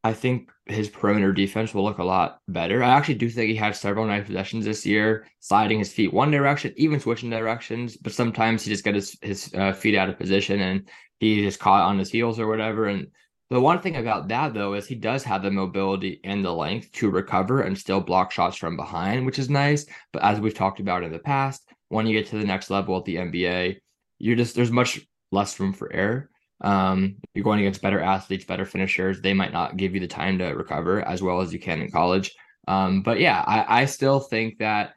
I 0.03 0.13
think 0.13 0.51
his 0.65 0.89
perimeter 0.89 1.31
defense 1.31 1.73
will 1.73 1.83
look 1.83 1.97
a 1.97 2.03
lot 2.03 2.39
better. 2.47 2.83
I 2.83 2.89
actually 2.89 3.15
do 3.15 3.29
think 3.29 3.49
he 3.49 3.55
had 3.55 3.75
several 3.75 4.05
nice 4.05 4.25
possessions 4.25 4.65
this 4.65 4.85
year, 4.85 5.27
sliding 5.39 5.79
his 5.79 5.93
feet 5.93 6.13
one 6.13 6.29
direction, 6.29 6.73
even 6.75 6.99
switching 6.99 7.29
directions. 7.29 7.95
But 7.95 8.13
sometimes 8.13 8.63
he 8.63 8.71
just 8.71 8.83
got 8.83 8.95
his 8.95 9.17
his 9.21 9.53
uh, 9.53 9.71
feet 9.71 9.95
out 9.95 10.09
of 10.09 10.19
position 10.19 10.59
and 10.59 10.89
he 11.19 11.41
just 11.41 11.59
caught 11.59 11.83
on 11.83 11.99
his 11.99 12.11
heels 12.11 12.37
or 12.37 12.47
whatever. 12.47 12.87
And 12.87 13.07
the 13.49 13.61
one 13.61 13.79
thing 13.79 13.95
about 13.95 14.27
that 14.27 14.53
though 14.53 14.73
is 14.73 14.87
he 14.87 14.95
does 14.95 15.23
have 15.23 15.41
the 15.41 15.51
mobility 15.51 16.19
and 16.25 16.43
the 16.43 16.53
length 16.53 16.91
to 16.93 17.09
recover 17.09 17.61
and 17.61 17.77
still 17.77 18.01
block 18.01 18.31
shots 18.31 18.57
from 18.57 18.75
behind, 18.75 19.25
which 19.25 19.39
is 19.39 19.49
nice. 19.49 19.85
But 20.11 20.23
as 20.23 20.39
we've 20.39 20.53
talked 20.53 20.81
about 20.81 21.03
in 21.03 21.13
the 21.13 21.19
past, 21.19 21.63
when 21.87 22.07
you 22.07 22.13
get 22.13 22.27
to 22.29 22.37
the 22.37 22.45
next 22.45 22.69
level 22.69 22.97
at 22.97 23.05
the 23.05 23.15
NBA, 23.15 23.77
you're 24.19 24.35
just 24.35 24.55
there's 24.55 24.71
much 24.71 24.99
less 25.31 25.57
room 25.59 25.71
for 25.71 25.91
error. 25.93 26.29
Um, 26.63 27.17
you're 27.33 27.43
going 27.43 27.59
against 27.59 27.81
better 27.81 27.99
athletes, 27.99 28.45
better 28.45 28.65
finishers. 28.65 29.21
They 29.21 29.33
might 29.33 29.53
not 29.53 29.77
give 29.77 29.93
you 29.93 29.99
the 29.99 30.07
time 30.07 30.37
to 30.39 30.45
recover 30.45 31.01
as 31.01 31.21
well 31.21 31.41
as 31.41 31.53
you 31.53 31.59
can 31.59 31.81
in 31.81 31.91
college. 31.91 32.35
Um, 32.67 33.01
but 33.01 33.19
yeah, 33.19 33.43
I, 33.45 33.81
I 33.81 33.85
still 33.85 34.19
think 34.19 34.59
that 34.59 34.95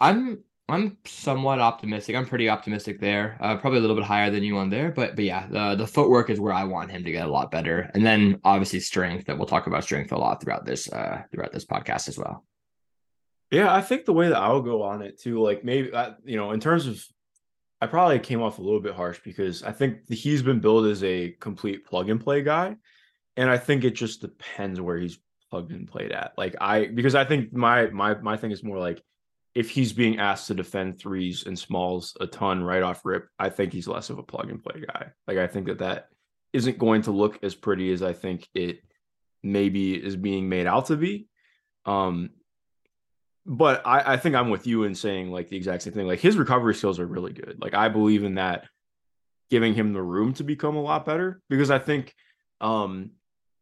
I'm 0.00 0.42
I'm 0.68 0.96
somewhat 1.04 1.60
optimistic. 1.60 2.16
I'm 2.16 2.26
pretty 2.26 2.48
optimistic 2.48 3.00
there. 3.00 3.36
Uh, 3.40 3.56
probably 3.56 3.78
a 3.78 3.82
little 3.82 3.94
bit 3.94 4.04
higher 4.04 4.30
than 4.30 4.42
you 4.42 4.56
on 4.58 4.70
there, 4.70 4.90
but 4.90 5.14
but 5.14 5.24
yeah, 5.24 5.46
the 5.46 5.76
the 5.76 5.86
footwork 5.86 6.30
is 6.30 6.40
where 6.40 6.52
I 6.52 6.64
want 6.64 6.90
him 6.90 7.04
to 7.04 7.12
get 7.12 7.26
a 7.26 7.30
lot 7.30 7.50
better, 7.50 7.90
and 7.94 8.04
then 8.04 8.40
obviously 8.42 8.80
strength. 8.80 9.26
That 9.26 9.38
we'll 9.38 9.46
talk 9.46 9.66
about 9.66 9.84
strength 9.84 10.12
a 10.12 10.18
lot 10.18 10.42
throughout 10.42 10.64
this 10.64 10.90
uh 10.92 11.22
throughout 11.30 11.52
this 11.52 11.64
podcast 11.64 12.08
as 12.08 12.18
well. 12.18 12.44
Yeah, 13.50 13.72
I 13.72 13.80
think 13.80 14.06
the 14.06 14.12
way 14.12 14.28
that 14.28 14.38
I'll 14.38 14.62
go 14.62 14.82
on 14.82 15.02
it 15.02 15.20
too, 15.20 15.40
like 15.40 15.62
maybe 15.62 15.90
you 16.24 16.36
know, 16.36 16.50
in 16.50 16.58
terms 16.58 16.86
of, 16.88 17.04
I 17.80 17.86
probably 17.86 18.18
came 18.18 18.42
off 18.42 18.58
a 18.58 18.62
little 18.62 18.80
bit 18.80 18.94
harsh 18.94 19.20
because 19.22 19.62
I 19.62 19.72
think 19.72 20.08
he's 20.08 20.42
been 20.42 20.60
billed 20.60 20.86
as 20.86 21.04
a 21.04 21.32
complete 21.32 21.84
plug 21.84 22.08
and 22.08 22.20
play 22.20 22.42
guy, 22.42 22.76
and 23.36 23.50
I 23.50 23.58
think 23.58 23.84
it 23.84 23.94
just 23.94 24.22
depends 24.22 24.80
where 24.80 24.96
he's 24.96 25.18
plugged 25.50 25.72
and 25.72 25.88
played 25.88 26.12
at. 26.12 26.32
Like 26.38 26.56
I, 26.60 26.86
because 26.86 27.14
I 27.14 27.24
think 27.24 27.52
my 27.52 27.88
my 27.88 28.14
my 28.14 28.36
thing 28.36 28.50
is 28.50 28.64
more 28.64 28.78
like 28.78 29.02
if 29.54 29.70
he's 29.70 29.92
being 29.92 30.18
asked 30.18 30.48
to 30.48 30.54
defend 30.54 30.98
threes 30.98 31.46
and 31.46 31.58
smalls 31.58 32.16
a 32.20 32.26
ton 32.26 32.62
right 32.62 32.82
off 32.82 33.04
rip, 33.04 33.28
I 33.38 33.48
think 33.48 33.72
he's 33.72 33.88
less 33.88 34.10
of 34.10 34.18
a 34.18 34.22
plug 34.22 34.50
and 34.50 34.62
play 34.62 34.84
guy. 34.86 35.08
Like 35.26 35.38
I 35.38 35.46
think 35.46 35.66
that 35.66 35.78
that 35.78 36.08
isn't 36.52 36.78
going 36.78 37.02
to 37.02 37.10
look 37.10 37.38
as 37.42 37.54
pretty 37.54 37.90
as 37.92 38.02
I 38.02 38.12
think 38.12 38.48
it 38.54 38.80
maybe 39.42 39.94
is 39.94 40.16
being 40.16 40.48
made 40.48 40.66
out 40.66 40.86
to 40.86 40.96
be. 40.96 41.28
Um, 41.84 42.30
but 43.46 43.86
I, 43.86 44.14
I 44.14 44.16
think 44.16 44.34
I'm 44.34 44.50
with 44.50 44.66
you 44.66 44.82
in 44.82 44.94
saying 44.94 45.30
like 45.30 45.48
the 45.48 45.56
exact 45.56 45.82
same 45.82 45.92
thing. 45.92 46.06
Like 46.06 46.20
his 46.20 46.36
recovery 46.36 46.74
skills 46.74 46.98
are 46.98 47.06
really 47.06 47.32
good. 47.32 47.58
Like 47.60 47.74
I 47.74 47.88
believe 47.88 48.24
in 48.24 48.34
that 48.34 48.68
giving 49.50 49.74
him 49.74 49.92
the 49.92 50.02
room 50.02 50.34
to 50.34 50.44
become 50.44 50.74
a 50.74 50.82
lot 50.82 51.06
better 51.06 51.40
because 51.48 51.70
I 51.70 51.78
think 51.78 52.14
um 52.60 53.12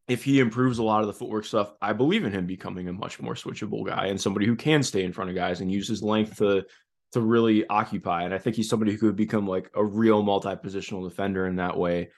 if 0.08 0.24
he 0.24 0.40
improves 0.40 0.78
a 0.78 0.82
lot 0.82 1.00
of 1.00 1.06
the 1.06 1.12
footwork 1.12 1.44
stuff, 1.44 1.72
I 1.80 1.92
believe 1.92 2.24
in 2.24 2.32
him 2.32 2.46
becoming 2.46 2.88
a 2.88 2.92
much 2.92 3.20
more 3.20 3.34
switchable 3.34 3.86
guy 3.86 4.06
and 4.06 4.20
somebody 4.20 4.46
who 4.46 4.56
can 4.56 4.82
stay 4.82 5.02
in 5.02 5.12
front 5.12 5.30
of 5.30 5.36
guys 5.36 5.60
and 5.60 5.72
use 5.72 5.88
his 5.88 6.02
length 6.02 6.38
to 6.38 6.64
to 7.12 7.20
really 7.20 7.66
occupy. 7.68 8.24
And 8.24 8.34
I 8.34 8.38
think 8.38 8.56
he's 8.56 8.68
somebody 8.68 8.92
who 8.92 8.98
could 8.98 9.16
become 9.16 9.46
like 9.46 9.70
a 9.74 9.84
real 9.84 10.22
multi-positional 10.22 11.08
defender 11.08 11.46
in 11.46 11.56
that 11.56 11.76
way. 11.76 12.10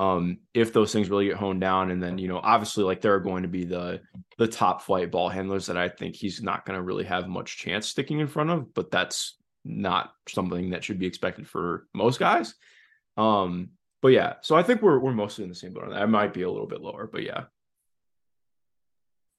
Um, 0.00 0.38
if 0.54 0.72
those 0.72 0.92
things 0.92 1.10
really 1.10 1.26
get 1.26 1.36
honed 1.36 1.60
down, 1.60 1.90
and 1.90 2.00
then 2.02 2.18
you 2.18 2.28
know, 2.28 2.40
obviously, 2.42 2.84
like 2.84 3.00
there 3.00 3.14
are 3.14 3.20
going 3.20 3.42
to 3.42 3.48
be 3.48 3.64
the 3.64 4.00
the 4.38 4.46
top 4.46 4.82
flight 4.82 5.10
ball 5.10 5.28
handlers 5.28 5.66
that 5.66 5.76
I 5.76 5.88
think 5.88 6.14
he's 6.14 6.40
not 6.42 6.64
going 6.64 6.76
to 6.76 6.82
really 6.82 7.04
have 7.04 7.28
much 7.28 7.58
chance 7.58 7.88
sticking 7.88 8.20
in 8.20 8.28
front 8.28 8.50
of, 8.50 8.72
but 8.74 8.90
that's 8.90 9.36
not 9.64 10.12
something 10.28 10.70
that 10.70 10.84
should 10.84 10.98
be 10.98 11.06
expected 11.06 11.48
for 11.48 11.86
most 11.92 12.18
guys. 12.18 12.54
Um, 13.16 13.70
but 14.00 14.08
yeah, 14.08 14.34
so 14.42 14.54
I 14.54 14.62
think 14.62 14.82
we're 14.82 14.98
we're 14.98 15.12
mostly 15.12 15.42
in 15.44 15.50
the 15.50 15.56
same 15.56 15.72
boat 15.72 15.84
on 15.84 15.90
that. 15.90 16.02
I 16.02 16.06
might 16.06 16.32
be 16.32 16.42
a 16.42 16.50
little 16.50 16.68
bit 16.68 16.80
lower, 16.80 17.08
but 17.10 17.24
yeah. 17.24 17.44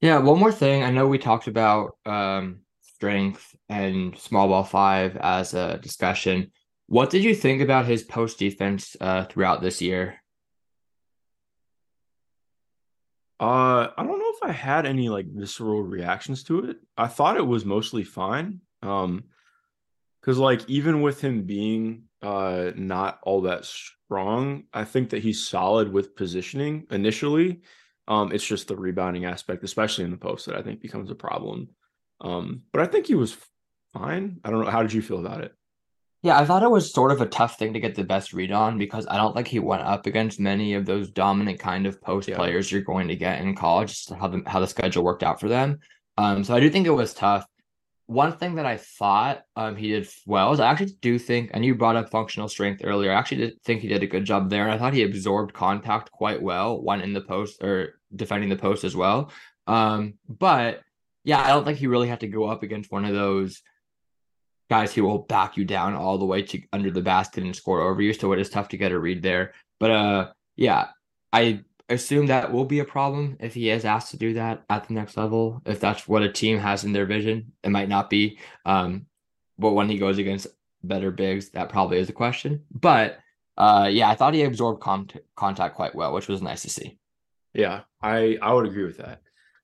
Yeah, 0.00 0.18
one 0.18 0.38
more 0.38 0.52
thing. 0.52 0.82
I 0.82 0.90
know 0.90 1.06
we 1.06 1.18
talked 1.18 1.46
about 1.46 1.96
um, 2.06 2.60
strength 2.80 3.54
and 3.68 4.16
small 4.18 4.48
ball 4.48 4.64
five 4.64 5.16
as 5.16 5.54
a 5.54 5.78
discussion. 5.78 6.52
What 6.86 7.10
did 7.10 7.22
you 7.22 7.34
think 7.34 7.62
about 7.62 7.86
his 7.86 8.02
post 8.02 8.38
defense 8.38 8.96
uh, 9.00 9.24
throughout 9.24 9.62
this 9.62 9.80
year? 9.80 10.22
Uh, 13.40 13.88
I 13.96 14.04
don't 14.04 14.18
know 14.18 14.32
if 14.34 14.42
I 14.42 14.52
had 14.52 14.84
any 14.84 15.08
like 15.08 15.26
visceral 15.26 15.82
reactions 15.82 16.44
to 16.44 16.66
it. 16.66 16.76
I 16.98 17.06
thought 17.06 17.38
it 17.38 17.46
was 17.46 17.64
mostly 17.64 18.04
fine. 18.04 18.60
Um, 18.82 19.24
because 20.20 20.36
like 20.36 20.68
even 20.68 21.00
with 21.00 21.22
him 21.22 21.44
being 21.44 22.02
uh 22.20 22.72
not 22.76 23.18
all 23.22 23.42
that 23.42 23.64
strong, 23.64 24.64
I 24.74 24.84
think 24.84 25.10
that 25.10 25.22
he's 25.22 25.48
solid 25.48 25.90
with 25.90 26.14
positioning 26.14 26.86
initially. 26.90 27.62
Um, 28.06 28.32
it's 28.32 28.46
just 28.46 28.68
the 28.68 28.76
rebounding 28.76 29.24
aspect, 29.24 29.64
especially 29.64 30.04
in 30.04 30.10
the 30.10 30.18
post, 30.18 30.44
that 30.46 30.56
I 30.56 30.62
think 30.62 30.82
becomes 30.82 31.10
a 31.10 31.14
problem. 31.14 31.68
Um, 32.20 32.62
but 32.72 32.82
I 32.82 32.86
think 32.86 33.06
he 33.06 33.14
was 33.14 33.36
fine. 33.94 34.40
I 34.44 34.50
don't 34.50 34.64
know. 34.64 34.70
How 34.70 34.82
did 34.82 34.92
you 34.92 35.00
feel 35.00 35.24
about 35.24 35.42
it? 35.42 35.54
Yeah, 36.22 36.38
I 36.38 36.44
thought 36.44 36.62
it 36.62 36.70
was 36.70 36.92
sort 36.92 37.12
of 37.12 37.22
a 37.22 37.26
tough 37.26 37.58
thing 37.58 37.72
to 37.72 37.80
get 37.80 37.94
the 37.94 38.04
best 38.04 38.34
read 38.34 38.52
on 38.52 38.76
because 38.76 39.06
I 39.08 39.16
don't 39.16 39.34
think 39.34 39.48
he 39.48 39.58
went 39.58 39.82
up 39.82 40.06
against 40.06 40.38
many 40.38 40.74
of 40.74 40.84
those 40.84 41.10
dominant 41.10 41.58
kind 41.58 41.86
of 41.86 42.00
post 42.02 42.28
Yeah. 42.28 42.36
players 42.36 42.70
you're 42.70 42.82
going 42.82 43.08
to 43.08 43.16
get 43.16 43.40
in 43.40 43.56
college, 43.56 43.88
just 43.88 44.10
how 44.12 44.28
the 44.28 44.42
how 44.46 44.60
the 44.60 44.66
schedule 44.66 45.02
worked 45.02 45.22
out 45.22 45.40
for 45.40 45.48
them. 45.48 45.78
Um, 46.18 46.44
so 46.44 46.54
I 46.54 46.60
do 46.60 46.68
think 46.68 46.86
it 46.86 46.90
was 46.90 47.14
tough. 47.14 47.46
One 48.06 48.36
thing 48.36 48.56
that 48.56 48.66
I 48.66 48.76
thought 48.76 49.42
um 49.56 49.76
he 49.76 49.88
did 49.92 50.08
well 50.26 50.52
is 50.52 50.60
I 50.60 50.70
actually 50.70 50.92
do 51.00 51.18
think, 51.18 51.50
and 51.54 51.64
you 51.64 51.74
brought 51.74 51.96
up 51.96 52.10
functional 52.10 52.48
strength 52.48 52.82
earlier. 52.84 53.12
I 53.12 53.14
actually 53.14 53.38
did 53.38 53.62
think 53.62 53.80
he 53.80 53.88
did 53.88 54.02
a 54.02 54.06
good 54.06 54.26
job 54.26 54.50
there, 54.50 54.64
and 54.64 54.72
I 54.72 54.78
thought 54.78 54.92
he 54.92 55.04
absorbed 55.04 55.54
contact 55.54 56.10
quite 56.10 56.42
well 56.42 56.82
when 56.82 57.00
in 57.00 57.14
the 57.14 57.22
post 57.22 57.62
or 57.62 58.00
defending 58.14 58.50
the 58.50 58.56
post 58.56 58.84
as 58.84 58.94
well. 58.94 59.30
Um, 59.66 60.14
but 60.28 60.80
yeah, 61.24 61.40
I 61.42 61.48
don't 61.48 61.64
think 61.64 61.78
he 61.78 61.86
really 61.86 62.08
had 62.08 62.20
to 62.20 62.28
go 62.28 62.44
up 62.44 62.62
against 62.62 62.92
one 62.92 63.04
of 63.06 63.14
those 63.14 63.62
guys 64.70 64.94
who 64.94 65.02
will 65.02 65.18
back 65.18 65.56
you 65.56 65.64
down 65.64 65.94
all 65.94 66.16
the 66.16 66.24
way 66.24 66.40
to 66.42 66.62
under 66.72 66.90
the 66.90 67.02
basket 67.02 67.42
and 67.42 67.54
score 67.54 67.82
over 67.82 68.00
you. 68.00 68.14
So 68.14 68.32
it 68.32 68.38
is 68.38 68.48
tough 68.48 68.68
to 68.68 68.76
get 68.76 68.92
a 68.92 68.98
read 68.98 69.22
there. 69.22 69.52
But 69.80 69.90
uh 69.90 70.32
yeah, 70.56 70.88
I 71.32 71.64
assume 71.88 72.26
that 72.26 72.52
will 72.52 72.64
be 72.64 72.78
a 72.78 72.84
problem 72.84 73.36
if 73.40 73.54
he 73.54 73.68
is 73.68 73.84
asked 73.84 74.12
to 74.12 74.16
do 74.16 74.34
that 74.34 74.62
at 74.70 74.86
the 74.86 74.94
next 74.94 75.16
level. 75.16 75.60
If 75.66 75.80
that's 75.80 76.06
what 76.06 76.22
a 76.22 76.32
team 76.32 76.58
has 76.58 76.84
in 76.84 76.92
their 76.92 77.06
vision, 77.06 77.52
it 77.64 77.70
might 77.70 77.88
not 77.88 78.08
be. 78.08 78.38
Um, 78.64 79.06
but 79.58 79.72
when 79.72 79.88
he 79.88 79.98
goes 79.98 80.18
against 80.18 80.46
better 80.84 81.10
bigs, 81.10 81.50
that 81.50 81.68
probably 81.68 81.98
is 81.98 82.08
a 82.08 82.14
question. 82.14 82.64
But 82.70 83.18
uh 83.58 83.88
yeah, 83.90 84.08
I 84.08 84.14
thought 84.14 84.34
he 84.34 84.44
absorbed 84.44 84.80
con- 84.80 85.10
contact 85.34 85.74
quite 85.74 85.94
well, 85.96 86.14
which 86.14 86.28
was 86.28 86.40
nice 86.40 86.62
to 86.62 86.70
see. 86.70 86.98
Yeah, 87.52 87.80
I 88.00 88.38
I 88.40 88.52
would 88.52 88.66
agree 88.66 88.84
with 88.84 88.98
that. 88.98 89.20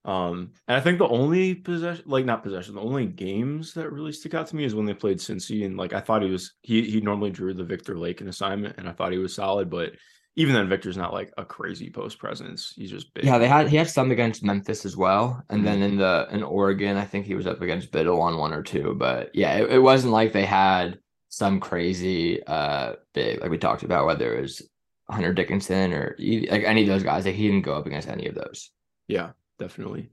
Um, 0.06 0.52
and 0.68 0.76
I 0.76 0.80
think 0.80 0.98
the 0.98 1.08
only 1.08 1.54
possession, 1.54 2.04
like 2.06 2.24
not 2.24 2.44
possession, 2.44 2.76
the 2.76 2.80
only 2.80 3.06
games 3.06 3.74
that 3.74 3.90
really 3.90 4.12
stick 4.12 4.34
out 4.34 4.46
to 4.46 4.56
me 4.56 4.64
is 4.64 4.74
when 4.74 4.86
they 4.86 4.94
played 4.94 5.18
Cincy, 5.18 5.66
and 5.66 5.76
like 5.76 5.92
I 5.92 6.00
thought 6.00 6.22
he 6.22 6.30
was 6.30 6.54
he 6.62 6.88
he 6.88 7.00
normally 7.00 7.30
drew 7.30 7.52
the 7.52 7.64
Viktor 7.64 7.96
Lakhin 7.96 8.28
assignment, 8.28 8.76
and 8.78 8.88
I 8.88 8.92
thought 8.92 9.12
he 9.12 9.18
was 9.18 9.34
solid, 9.34 9.68
but 9.68 9.92
even 10.36 10.54
then, 10.54 10.68
Viktor's 10.68 10.98
not 10.98 11.14
like 11.14 11.32
a 11.38 11.44
crazy 11.44 11.90
post 11.90 12.18
presence. 12.18 12.74
He's 12.76 12.90
just 12.90 13.12
big. 13.14 13.24
Yeah, 13.24 13.38
they 13.38 13.48
had 13.48 13.68
he 13.68 13.76
had 13.76 13.88
some 13.88 14.10
against 14.10 14.44
Memphis 14.44 14.84
as 14.84 14.96
well, 14.96 15.42
and 15.48 15.66
then 15.66 15.82
in 15.82 15.96
the 15.96 16.28
in 16.30 16.42
Oregon, 16.42 16.96
I 16.98 17.04
think 17.06 17.26
he 17.26 17.34
was 17.34 17.46
up 17.46 17.62
against 17.62 17.90
Bittle 17.90 18.20
on 18.20 18.38
one 18.38 18.52
or 18.52 18.62
two. 18.62 18.94
But 18.94 19.34
yeah, 19.34 19.54
it, 19.56 19.72
it 19.72 19.78
wasn't 19.78 20.12
like 20.12 20.32
they 20.32 20.44
had 20.44 20.98
some 21.30 21.58
crazy 21.58 22.42
uh 22.46 22.94
big 23.12 23.40
like 23.40 23.50
we 23.50 23.58
talked 23.58 23.82
about 23.82 24.06
whether 24.06 24.36
it 24.36 24.42
was 24.42 24.62
Hunter 25.10 25.32
Dickinson 25.32 25.92
or 25.92 26.16
like 26.18 26.62
any 26.64 26.82
of 26.82 26.88
those 26.88 27.02
guys. 27.02 27.24
Like 27.24 27.34
he 27.34 27.48
didn't 27.48 27.64
go 27.64 27.74
up 27.74 27.86
against 27.86 28.08
any 28.08 28.26
of 28.26 28.34
those. 28.34 28.70
Yeah, 29.08 29.30
definitely. 29.58 30.10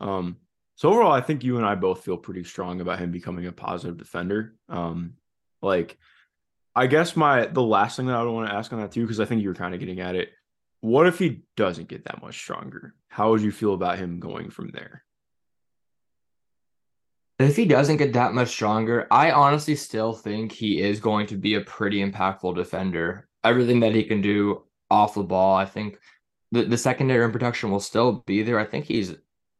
Um, 0.00 0.36
so 0.74 0.90
overall, 0.90 1.12
I 1.12 1.20
think 1.20 1.44
you 1.44 1.58
and 1.58 1.66
I 1.66 1.74
both 1.74 2.04
feel 2.04 2.16
pretty 2.16 2.44
strong 2.44 2.80
about 2.80 2.98
him 2.98 3.12
becoming 3.12 3.46
a 3.46 3.52
positive 3.52 3.96
defender. 3.96 4.54
Um, 4.68 5.14
like, 5.60 5.98
I 6.74 6.86
guess 6.86 7.16
my 7.16 7.46
the 7.46 7.62
last 7.62 7.96
thing 7.96 8.06
that 8.06 8.16
I 8.16 8.22
would 8.22 8.32
want 8.32 8.48
to 8.48 8.54
ask 8.54 8.72
on 8.72 8.80
that 8.80 8.92
too, 8.92 9.02
because 9.02 9.20
I 9.20 9.24
think 9.24 9.42
you 9.42 9.48
were 9.48 9.54
kind 9.54 9.74
of 9.74 9.80
getting 9.80 10.00
at 10.00 10.16
it. 10.16 10.30
What 10.80 11.06
if 11.06 11.18
he 11.18 11.44
doesn't 11.56 11.88
get 11.88 12.06
that 12.06 12.22
much 12.22 12.38
stronger? 12.38 12.94
How 13.08 13.30
would 13.30 13.42
you 13.42 13.52
feel 13.52 13.74
about 13.74 13.98
him 13.98 14.18
going 14.18 14.50
from 14.50 14.70
there? 14.70 15.04
If 17.38 17.56
he 17.56 17.64
doesn't 17.64 17.98
get 17.98 18.14
that 18.14 18.34
much 18.34 18.48
stronger, 18.48 19.06
I 19.10 19.30
honestly 19.32 19.76
still 19.76 20.12
think 20.12 20.52
he 20.52 20.80
is 20.80 21.00
going 21.00 21.26
to 21.28 21.36
be 21.36 21.54
a 21.54 21.60
pretty 21.60 22.04
impactful 22.04 22.54
defender. 22.56 23.28
Everything 23.44 23.80
that 23.80 23.94
he 23.94 24.04
can 24.04 24.20
do 24.20 24.62
off 24.90 25.14
the 25.14 25.22
ball, 25.22 25.56
I 25.56 25.64
think 25.64 25.98
the, 26.52 26.64
the 26.64 26.78
secondary 26.78 27.24
and 27.24 27.32
protection 27.32 27.70
will 27.70 27.80
still 27.80 28.22
be 28.26 28.42
there. 28.42 28.60
I 28.60 28.64
think 28.64 28.84
he's 28.84 29.14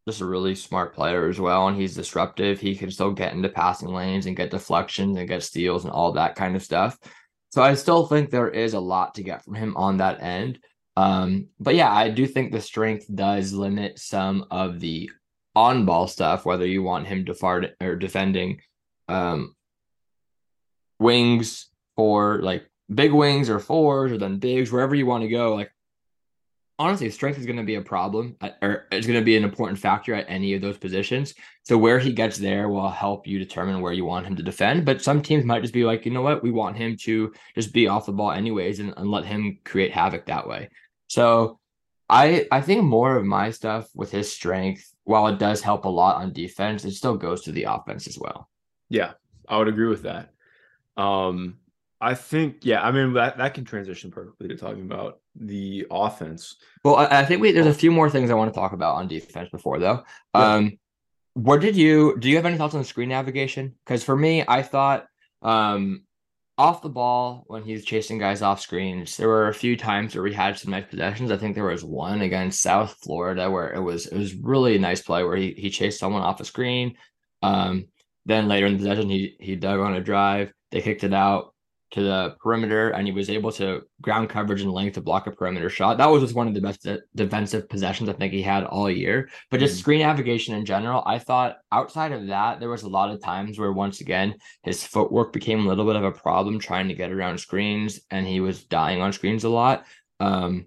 just 0.07 0.21
a 0.21 0.27
really 0.27 0.55
smart 0.55 0.95
player 0.95 1.29
as 1.29 1.41
well, 1.41 1.69
and 1.69 1.77
he's 1.77 1.95
disruptive. 1.95 2.61
He 2.61 2.77
can 2.77 2.91
still 2.91 3.13
get 3.13 3.33
into 3.33 3.49
passing 3.49 3.89
lanes 3.89 4.27
and 4.27 4.37
get 4.37 4.51
deflections 4.51 5.17
and 5.19 5.29
get 5.29 5.43
steals 5.43 5.85
and 5.85 5.93
all 5.93 6.13
that 6.13 6.37
kind 6.37 6.55
of 6.55 6.63
stuff. 6.63 6.99
So 7.51 7.63
I 7.63 7.75
still 7.75 8.07
think 8.07 8.31
there 8.31 8.49
is 8.49 8.75
a 8.75 8.81
lot 8.81 9.15
to 9.15 9.23
get 9.23 9.45
from 9.45 9.55
him 9.55 9.77
on 9.77 9.99
that 9.99 10.23
end. 10.23 10.59
Um, 10.97 11.49
but 11.59 11.75
yeah, 11.75 11.93
I 11.93 12.11
do 12.11 12.27
think 12.27 12.53
the 12.53 12.61
strength 12.61 13.07
does 13.15 13.53
limit 13.53 13.99
some 13.99 14.47
of 14.51 14.81
the 14.81 15.11
on 15.55 15.85
ball 15.85 16.07
stuff, 16.09 16.45
whether 16.45 16.67
you 16.67 16.83
want 16.83 17.07
him 17.07 17.27
to 17.27 17.35
fart 17.35 17.67
or 17.81 17.97
defending 17.97 18.61
um 19.09 19.55
wings 20.99 21.69
for 21.97 22.41
like 22.41 22.65
big 22.93 23.13
wings 23.13 23.51
or 23.51 23.59
fours 23.59 24.13
or 24.13 24.19
then 24.19 24.39
bigs, 24.39 24.71
wherever 24.71 24.95
you 24.95 25.07
want 25.07 25.23
to 25.23 25.29
go. 25.29 25.55
Like 25.55 25.73
honestly, 26.83 27.09
strength 27.11 27.39
is 27.39 27.47
going 27.47 27.59
to 27.59 27.63
be 27.63 27.77
a 27.77 27.81
problem 27.81 28.37
at, 28.41 28.59
or 28.61 28.89
it's 28.91 29.07
going 29.07 29.19
to 29.19 29.25
be 29.25 29.37
an 29.37 29.45
important 29.45 29.79
factor 29.79 30.15
at 30.15 30.27
any 30.29 30.53
of 30.55 30.61
those 30.61 30.77
positions. 30.77 31.33
So 31.63 31.79
where 31.79 32.01
he 32.01 32.13
gets 32.13 32.39
there 32.39 32.69
will 32.69 32.91
help 32.91 33.25
you 33.25 33.39
determine 33.39 33.81
where 33.81 33.93
you 33.93 34.05
want 34.05 34.27
him 34.27 34.35
to 34.35 34.43
defend. 34.43 34.85
But 34.85 35.01
some 35.01 35.23
teams 35.23 35.45
might 35.45 35.63
just 35.63 35.73
be 35.73 35.85
like, 35.85 36.05
you 36.05 36.11
know 36.11 36.23
what, 36.23 36.43
we 36.43 36.51
want 36.51 36.77
him 36.77 36.97
to 37.03 37.33
just 37.55 37.73
be 37.73 37.87
off 37.87 38.07
the 38.07 38.13
ball 38.13 38.33
anyways 38.33 38.81
and, 38.81 38.93
and 38.97 39.11
let 39.11 39.25
him 39.25 39.59
create 39.65 39.93
havoc 39.93 40.27
that 40.27 40.49
way. 40.49 40.71
So 41.07 41.61
I 42.11 42.47
I 42.51 42.61
think 42.61 42.83
more 42.83 43.17
of 43.17 43.25
my 43.25 43.51
stuff 43.51 43.89
with 43.95 44.11
his 44.11 44.33
strength, 44.33 44.93
while 45.05 45.29
it 45.29 45.39
does 45.39 45.63
help 45.63 45.85
a 45.85 45.89
lot 45.89 46.17
on 46.17 46.33
defense, 46.33 46.85
it 46.85 46.93
still 46.95 47.17
goes 47.17 47.43
to 47.43 47.53
the 47.53 47.65
offense 47.65 48.09
as 48.09 48.19
well. 48.19 48.49
Yeah, 48.89 49.13
I 49.49 49.57
would 49.59 49.69
agree 49.69 49.89
with 49.89 50.03
that. 50.03 50.31
Um, 50.97 51.59
I 52.03 52.15
think, 52.15 52.65
yeah, 52.65 52.83
I 52.83 52.91
mean 52.91 53.13
that 53.13 53.39
that 53.39 53.55
can 53.55 53.65
transition 53.65 54.11
perfectly 54.11 54.49
to 54.49 54.57
talking 54.57 54.83
about 54.83 55.21
the 55.37 55.87
offense. 55.89 56.57
Well, 56.85 56.97
I, 56.97 57.21
I 57.21 57.25
think 57.25 57.41
we 57.41 57.53
there's 57.53 57.67
a 57.67 57.73
few 57.73 57.93
more 57.93 58.11
things 58.11 58.29
I 58.29 58.35
want 58.35 58.53
to 58.53 58.59
talk 58.59 58.73
about 58.73 58.97
on 58.97 59.07
defense 59.07 59.51
before 59.51 59.79
though. 59.79 60.03
Yeah. 60.35 60.55
Um, 60.55 60.79
what 61.35 61.61
did 61.61 61.77
you 61.77 62.19
do? 62.19 62.29
You 62.29 62.37
have 62.37 62.45
any 62.45 62.59
thoughts 62.59 62.75
on 62.75 62.81
the 62.81 62.87
screen 62.87 63.09
navigation? 63.09 63.77
Because 63.87 64.03
for 64.03 64.17
me, 64.17 64.45
I 64.47 64.63
thought 64.63 65.07
um 65.43 66.03
off 66.59 66.83
the 66.83 66.89
ball 66.89 67.45
when 67.47 67.63
he's 67.63 67.85
chasing 67.85 68.19
guys 68.19 68.43
off 68.43 68.61
screens. 68.61 69.17
There 69.17 69.29
were 69.29 69.49
a 69.49 69.55
few 69.55 69.77
times 69.77 70.15
where 70.15 70.25
we 70.25 70.35
had 70.35 70.59
some 70.59 70.73
nice 70.73 70.87
possessions. 70.91 71.31
I 71.31 71.37
think 71.37 71.55
there 71.55 71.65
was 71.65 71.85
one 71.85 72.21
against 72.23 72.63
South 72.63 72.97
Florida 73.01 73.49
where 73.49 73.73
it 73.73 73.81
was 73.81 74.07
it 74.07 74.19
was 74.19 74.35
really 74.35 74.75
a 74.75 74.81
nice 74.81 75.03
play 75.03 75.23
where 75.23 75.37
he 75.37 75.53
he 75.57 75.71
chased 75.71 76.01
someone 76.01 76.23
off 76.23 76.41
a 76.41 76.45
screen. 76.45 76.97
Um, 77.43 77.87
then 78.27 78.49
later 78.49 78.67
in 78.67 78.73
the 78.73 78.79
possession, 78.79 79.09
he 79.09 79.37
he 79.39 79.55
dug 79.55 79.79
on 79.79 79.95
a 79.95 80.01
drive. 80.01 80.53
They 80.73 80.81
kicked 80.81 81.05
it 81.05 81.15
out 81.15 81.52
to 81.93 82.03
the 82.03 82.37
perimeter 82.41 82.91
and 82.91 83.07
he 83.07 83.13
was 83.13 83.29
able 83.29 83.53
to 83.53 83.83
ground 84.01 84.31
coverage 84.31 84.63
and 84.63 84.73
length 84.73 84.95
to 84.95 85.03
block 85.03 85.27
a 85.27 85.31
perimeter 85.31 85.69
shot. 85.69 85.99
That 85.99 86.11
was 86.11 86.23
just 86.23 86.35
one 86.35 86.49
of 86.49 86.55
the 86.55 86.61
best 86.61 86.83
de- 86.83 87.01
defensive 87.15 87.69
possessions 87.69 88.09
I 88.09 88.15
think 88.15 88.33
he 88.33 88.41
had 88.43 88.65
all 88.65 88.91
year. 88.91 89.29
But 89.51 89.61
just 89.61 89.75
mm-hmm. 89.75 89.81
screen 89.81 89.99
navigation 90.01 90.55
in 90.55 90.65
general, 90.65 91.03
I 91.05 91.19
thought 91.19 91.59
outside 91.71 92.13
of 92.13 92.29
that, 92.29 92.61
there 92.61 92.71
was 92.71 92.83
a 92.83 92.89
lot 92.89 93.11
of 93.11 93.23
times 93.23 93.59
where 93.59 93.73
once 93.73 94.01
again 94.01 94.37
his 94.63 94.85
footwork 94.85 95.35
became 95.35 95.65
a 95.65 95.69
little 95.69 95.85
bit 95.85 95.97
of 95.97 96.05
a 96.05 96.13
problem 96.13 96.59
trying 96.59 96.89
to 96.89 96.95
get 96.95 97.13
around 97.13 97.39
screens 97.39 98.01
and 98.11 98.27
he 98.27 98.41
was 98.41 98.65
dying 98.65 99.03
on 99.03 99.13
screens 99.13 99.45
a 99.45 99.51
lot. 99.51 99.85
Um, 100.19 100.67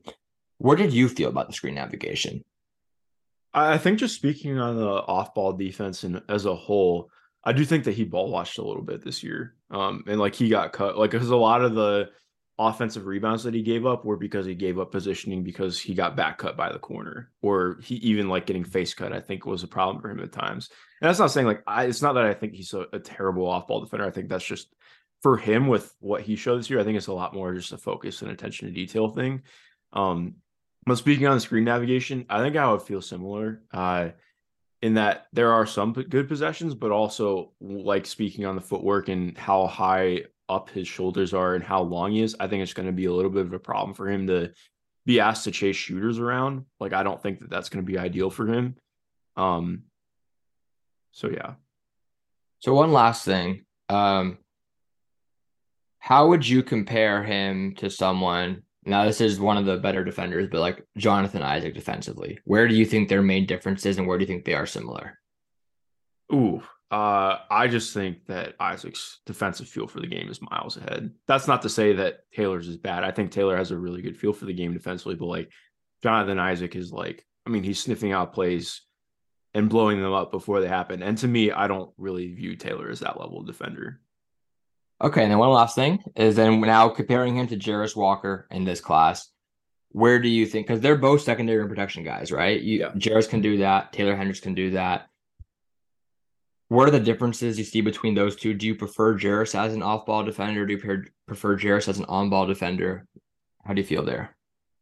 what 0.60 0.78
did 0.78 0.94
you 0.94 1.10
feel 1.10 1.30
about 1.30 1.48
the 1.48 1.54
screen 1.54 1.76
navigation? 1.76 2.44
I 3.52 3.80
think 3.80 3.98
just 3.98 4.16
speaking 4.16 4.60
on 4.60 4.76
the 4.76 4.88
off-ball 4.88 5.54
defense 5.54 6.04
and 6.04 6.22
as 6.30 6.46
a 6.46 6.54
whole, 6.54 7.10
I 7.44 7.54
do 7.54 7.66
think 7.66 7.86
that 7.86 7.94
he 7.94 8.04
ball 8.04 8.30
watched 8.30 8.60
a 8.60 8.64
little 8.64 8.84
bit 8.84 9.04
this 9.04 9.24
year. 9.24 9.55
Um, 9.72 10.04
and 10.08 10.20
like 10.20 10.36
he 10.36 10.50
got 10.50 10.74
cut, 10.74 10.98
like 10.98 11.12
because 11.12 11.30
a 11.30 11.36
lot 11.36 11.62
of 11.62 11.76
the 11.76 12.10
offensive 12.58 13.06
rebounds 13.06 13.44
that 13.44 13.54
he 13.54 13.62
gave 13.62 13.86
up 13.86 14.06
were 14.06 14.16
because 14.16 14.46
he 14.46 14.56
gave 14.56 14.80
up 14.80 14.92
positioning 14.92 15.44
because 15.44 15.80
he 15.80 15.94
got 15.94 16.16
back 16.16 16.38
cut 16.38 16.56
by 16.56 16.72
the 16.72 16.80
corner, 16.80 17.32
or 17.42 17.80
he 17.82 17.96
even 17.96 18.30
like 18.30 18.46
getting 18.46 18.64
face 18.64 18.94
cut. 18.94 19.12
I 19.12 19.20
think 19.20 19.46
was 19.46 19.64
a 19.64 19.68
problem 19.68 20.02
for 20.02 20.10
him 20.10 20.20
at 20.20 20.32
times. 20.32 20.70
And 21.02 21.10
that's 21.10 21.20
not 21.20 21.32
saying 21.32 21.48
like 21.48 21.64
I. 21.68 21.86
It's 21.86 22.02
not 22.02 22.14
that 22.14 22.26
I 22.26 22.34
think 22.34 22.54
he's 22.54 22.74
a, 22.74 22.86
a 22.94 23.00
terrible 23.00 23.48
off 23.48 23.68
ball 23.68 23.82
defender. 23.82 24.06
I 24.06 24.12
think 24.12 24.30
that's 24.30 24.46
just 24.46 24.74
for 25.22 25.38
him 25.38 25.68
with 25.68 25.94
what 26.00 26.22
he 26.22 26.36
showed 26.36 26.60
this 26.60 26.70
year. 26.70 26.80
I 26.80 26.84
think 26.84 26.98
it's 26.98 27.08
a 27.08 27.14
lot 27.14 27.34
more 27.34 27.54
just 27.54 27.74
a 27.74 27.78
focus 27.78 28.22
and 28.22 28.32
attention 28.32 28.68
to 28.68 28.74
detail 28.74 29.10
thing. 29.10 29.42
Um, 29.92 30.36
but 30.86 30.98
speaking 30.98 31.26
on 31.26 31.36
the 31.36 31.42
screen 31.42 31.64
navigation, 31.64 32.26
I 32.30 32.42
think 32.42 32.56
I 32.56 32.72
would 32.72 32.84
feel 32.84 33.02
similar. 33.02 33.64
Uh, 33.74 34.10
in 34.86 34.94
that 34.94 35.26
there 35.34 35.52
are 35.52 35.66
some 35.66 35.94
good 35.94 36.28
possessions, 36.28 36.76
but 36.76 36.92
also 36.92 37.52
like 37.60 38.06
speaking 38.06 38.46
on 38.46 38.54
the 38.54 38.62
footwork 38.62 39.10
and 39.10 39.36
how 39.36 39.66
high 39.66 40.22
up 40.48 40.70
his 40.70 40.88
shoulders 40.88 41.34
are 41.34 41.56
and 41.56 41.64
how 41.64 41.82
long 41.82 42.12
he 42.12 42.22
is, 42.22 42.36
I 42.40 42.46
think 42.48 42.62
it's 42.62 42.76
going 42.76 42.86
to 42.86 42.92
be 42.92 43.06
a 43.06 43.12
little 43.12 43.32
bit 43.32 43.48
of 43.48 43.54
a 43.54 43.58
problem 43.58 43.96
for 43.96 44.08
him 44.08 44.28
to 44.28 44.52
be 45.04 45.20
asked 45.20 45.46
to 45.46 45.52
chase 45.52 45.76
shooters 45.76 46.20
around. 46.20 46.66
Like 46.80 46.94
I 46.94 47.02
don't 47.02 47.20
think 47.20 47.40
that 47.40 47.50
that's 47.50 47.70
going 47.70 47.84
to 47.84 47.92
be 47.92 47.98
ideal 47.98 48.30
for 48.30 48.46
him. 48.46 48.76
Um. 49.36 49.86
So 51.14 51.32
yeah. 51.32 51.56
So 52.60 52.76
one 52.76 52.94
last 52.94 53.26
thing, 53.26 53.66
um, 53.90 54.38
how 55.98 56.28
would 56.28 56.48
you 56.48 56.62
compare 56.62 57.24
him 57.24 57.74
to 57.78 57.90
someone 57.90 58.62
now, 58.86 59.06
this 59.06 59.20
is 59.20 59.40
one 59.40 59.58
of 59.58 59.66
the 59.66 59.78
better 59.78 60.04
defenders, 60.04 60.48
but 60.52 60.62
like 60.62 60.86
Jonathan 60.96 61.42
Isaac 61.42 61.74
defensively, 61.74 62.40
where 62.46 62.68
do 62.68 62.76
you 62.76 62.86
think 62.86 63.10
their 63.10 63.24
main 63.24 63.46
differences 63.46 63.98
and 63.98 64.08
where 64.08 64.18
do 64.18 64.24
you 64.24 64.28
think 64.28 64.46
they 64.46 64.54
are 64.54 64.68
similar? 64.68 65.20
Ooh, 66.32 66.62
uh, 66.92 67.40
I 67.50 67.68
just 67.68 67.94
think 67.94 68.28
that 68.28 68.54
Isaac's 68.60 69.22
defensive 69.26 69.68
feel 69.68 69.88
for 69.88 70.00
the 70.00 70.08
game 70.08 70.30
is 70.30 70.42
miles 70.42 70.78
ahead. 70.78 71.12
That's 71.28 71.48
not 71.48 71.64
to 71.64 71.70
say 71.70 71.94
that 71.94 72.20
Taylor's 72.34 72.68
is 72.68 72.78
bad. 72.78 73.04
I 73.04 73.12
think 73.12 73.32
Taylor 73.32 73.58
has 73.58 73.72
a 73.72 73.78
really 73.78 74.04
good 74.04 74.18
feel 74.18 74.34
for 74.34 74.46
the 74.46 74.54
game 74.54 74.74
defensively, 74.74 75.16
but 75.16 75.26
like 75.26 75.52
Jonathan 76.04 76.40
Isaac 76.40 76.76
is 76.76 76.92
like, 76.92 77.26
I 77.46 77.50
mean, 77.50 77.64
he's 77.64 77.80
sniffing 77.80 78.12
out 78.12 78.34
plays 78.34 78.82
and 79.56 79.70
blowing 79.70 80.02
them 80.02 80.14
up 80.14 80.32
before 80.32 80.62
they 80.62 80.68
happen. 80.68 81.02
And 81.02 81.18
to 81.20 81.28
me, 81.28 81.52
I 81.52 81.68
don't 81.68 81.92
really 81.98 82.34
view 82.34 82.56
Taylor 82.56 82.90
as 82.90 83.00
that 83.00 83.20
level 83.20 83.40
of 83.40 83.48
defender. 83.48 84.00
Okay, 85.02 85.24
and 85.24 85.32
then 85.32 85.40
one 85.40 85.50
last 85.50 85.76
thing 85.76 86.04
is 86.16 86.36
then 86.36 86.62
now 86.62 86.90
comparing 86.90 87.36
him 87.36 87.48
to 87.48 87.58
Jarace 87.58 87.96
Walker 87.96 88.48
in 88.50 88.64
this 88.64 88.80
class. 88.80 89.30
Where 89.90 90.20
do 90.20 90.30
you 90.30 90.46
think? 90.46 90.68
Because 90.68 90.82
they're 90.82 90.98
both 90.98 91.22
secondary 91.22 91.60
and 91.60 91.70
protection 91.70 92.04
guys, 92.04 92.32
right? 92.32 92.62
You, 92.62 92.90
yeah. 92.96 93.22
Can 93.22 93.42
do 93.42 93.58
that. 93.58 93.94
Taylor 93.94 94.16
Hendricks 94.16 94.40
can 94.40 94.54
do 94.54 94.72
that. 94.72 95.08
What 96.68 96.88
are 96.88 96.92
the 96.92 97.00
differences 97.00 97.58
you 97.58 97.64
see 97.64 97.82
between 97.82 98.16
those 98.16 98.36
two? 98.36 98.54
Do 98.54 98.66
you 98.66 98.76
prefer 98.76 99.16
Jarace 99.18 99.54
as 99.54 99.74
an 99.74 99.84
off-ball 99.84 100.24
defender? 100.24 100.66
Do 100.66 100.74
you 100.74 101.04
prefer, 101.28 101.58
Jarace 101.58 101.88
as 101.88 102.00
an 102.00 102.06
on-ball 102.06 102.48
defender? 102.48 103.06
How 103.64 103.74
do 103.74 103.82
you 103.82 103.88
feel 103.88 104.04
there? 104.04 104.36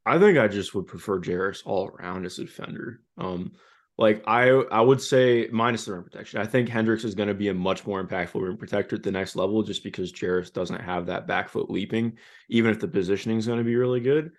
I 0.06 0.18
think 0.18 0.38
I 0.38 0.48
just 0.48 0.74
would 0.74 0.88
prefer 0.88 1.20
Jarace 1.20 1.62
all 1.66 1.90
around 1.90 2.26
as 2.26 2.40
a 2.40 2.46
defender. 2.46 3.02
Um, 3.18 3.52
like 3.98 4.24
I 4.26 4.50
I 4.50 4.82
would 4.82 5.02
say 5.02 5.48
minus 5.52 5.86
the 5.86 5.94
rim 5.94 6.04
protection. 6.04 6.40
I 6.40 6.46
think 6.46 6.68
Hendricks 6.68 7.04
is 7.04 7.16
going 7.16 7.28
to 7.28 7.36
be 7.36 7.50
a 7.50 7.54
much 7.54 7.86
more 7.86 8.04
impactful 8.04 8.42
rim 8.42 8.58
protector 8.58 8.96
at 8.96 9.04
the 9.04 9.12
next 9.12 9.36
level 9.36 9.62
just 9.62 9.84
because 9.84 10.12
Jarace 10.12 10.52
doesn't 10.52 10.82
have 10.82 11.08
that 11.08 11.28
back 11.28 11.50
foot 11.50 11.70
leaping, 11.70 12.18
even 12.50 12.72
if 12.72 12.80
the 12.80 12.88
positioning 12.88 13.38
is 13.38 13.46
going 13.46 13.60
to 13.60 13.64
be 13.64 13.76
really 13.76 14.00
good. 14.00 14.32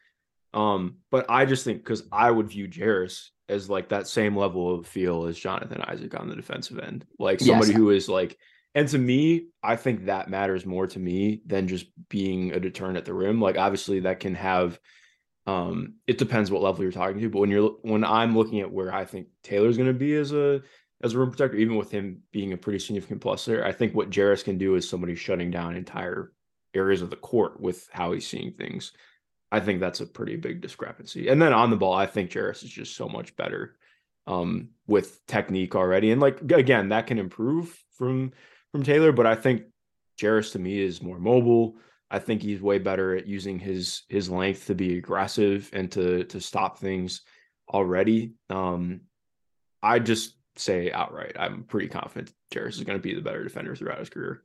Um, 0.53 0.97
but 1.11 1.27
I 1.29 1.47
just 1.47 1.65
think 1.65 1.79
because 1.79 2.03
I 2.11 2.31
would 2.31 2.49
view 2.49 2.69
Jarace 2.69 3.29
as 3.49 3.71
like 3.71 3.91
that 3.91 4.09
same 4.09 4.37
level 4.37 4.75
of 4.75 4.87
feel 4.87 5.27
as 5.27 5.39
Jonathan 5.39 5.83
Isaac 5.83 6.19
on 6.19 6.29
the 6.29 6.37
defensive 6.37 6.79
end, 6.79 7.05
like 7.19 7.41
somebody 7.41 7.71
yes. 7.71 7.77
who 7.77 7.91
is 7.91 8.09
like, 8.09 8.37
and 8.75 8.89
to 8.89 8.99
me, 8.99 9.47
I 9.63 9.77
think 9.77 10.07
that 10.07 10.29
matters 10.29 10.67
more 10.67 10.87
to 10.89 10.99
me 10.99 11.43
than 11.47 11.69
just 11.69 11.87
being 12.09 12.53
a 12.53 12.61
deterrent 12.61 12.97
at 12.97 13.05
the 13.05 13.15
rim. 13.15 13.41
Like 13.41 13.57
obviously 13.57 14.01
that 14.01 14.21
can 14.21 14.35
have 14.35 14.81
um, 15.47 15.95
it 16.07 16.19
depends 16.19 16.51
what 16.51 16.63
level 16.63 16.83
you're 16.83 16.93
talking 16.93 17.21
to, 17.21 17.29
but 17.29 17.41
when 17.41 17.51
you're 17.51 17.71
when 17.83 18.05
I'm 18.05 18.37
looking 18.37 18.61
at 18.61 18.73
where 18.73 18.93
I 18.95 19.05
think 19.05 19.29
Taylor's 19.43 19.77
going 19.77 19.89
to 19.89 19.93
be 19.93 20.15
as 20.15 20.33
a 20.33 20.63
as 21.03 21.15
a 21.15 21.19
rim 21.19 21.31
protector, 21.31 21.57
even 21.57 21.77
with 21.77 21.91
him 21.91 22.23
being 22.33 22.53
a 22.53 22.57
pretty 22.57 22.79
significant 22.79 23.21
plus 23.21 23.45
there, 23.45 23.67
I 23.67 23.73
think 23.73 23.95
what 23.95 24.11
Jarace 24.11 24.45
can 24.45 24.57
do 24.57 24.75
is 24.75 24.89
somebody 24.89 25.15
shutting 25.15 25.51
down 25.51 25.77
entire 25.77 26.33
areas 26.75 27.03
of 27.03 27.11
the 27.11 27.17
court 27.17 27.61
with 27.61 27.89
how 27.93 28.13
he's 28.13 28.27
seeing 28.27 28.53
things. 28.53 28.93
I 29.53 29.61
think 29.61 29.81
that's 29.81 30.01
a 30.01 30.07
pretty 30.07 30.37
big 30.37 30.61
discrepancy. 30.61 31.29
And 31.29 31.41
then 31.41 31.53
on 31.53 31.71
the 31.71 31.77
ball, 31.77 31.95
I 31.95 32.07
think 32.07 32.31
Jarace 32.31 32.65
is 32.65 32.71
just 32.71 32.97
so 32.97 33.09
much 33.09 33.37
better 33.37 33.77
um, 34.27 34.71
with 34.87 35.25
technique 35.27 35.77
already. 35.77 36.11
And 36.11 36.21
like 36.21 36.41
again, 36.51 36.89
that 36.89 37.07
can 37.07 37.19
improve 37.19 37.79
from 37.97 38.33
from 38.73 38.83
Taylor, 38.83 39.13
but 39.13 39.27
I 39.27 39.35
think 39.35 39.65
Jarace 40.19 40.53
to 40.53 40.59
me 40.59 40.81
is 40.81 41.03
more 41.03 41.19
mobile. 41.19 41.77
I 42.15 42.21
think 42.21 42.43
he's 42.43 42.63
way 42.63 42.79
better 42.79 43.17
at 43.17 43.27
using 43.27 43.59
his 43.59 44.03
his 44.09 44.31
length 44.31 44.69
to 44.69 44.75
be 44.77 44.99
aggressive 44.99 45.69
and 45.73 45.91
to 45.93 46.23
to 46.25 46.41
stop 46.41 46.79
things 46.79 47.23
already. 47.69 48.35
Um, 48.49 49.01
I 49.83 49.99
just 49.99 50.37
say 50.55 50.93
outright, 50.93 51.35
I'm 51.37 51.65
pretty 51.65 51.89
confident 51.89 52.33
Jarace 52.55 52.77
is 52.77 52.85
going 52.85 52.97
to 52.97 53.03
be 53.03 53.15
the 53.15 53.21
better 53.21 53.43
defender 53.43 53.75
throughout 53.75 53.99
his 53.99 54.11
career. 54.11 54.43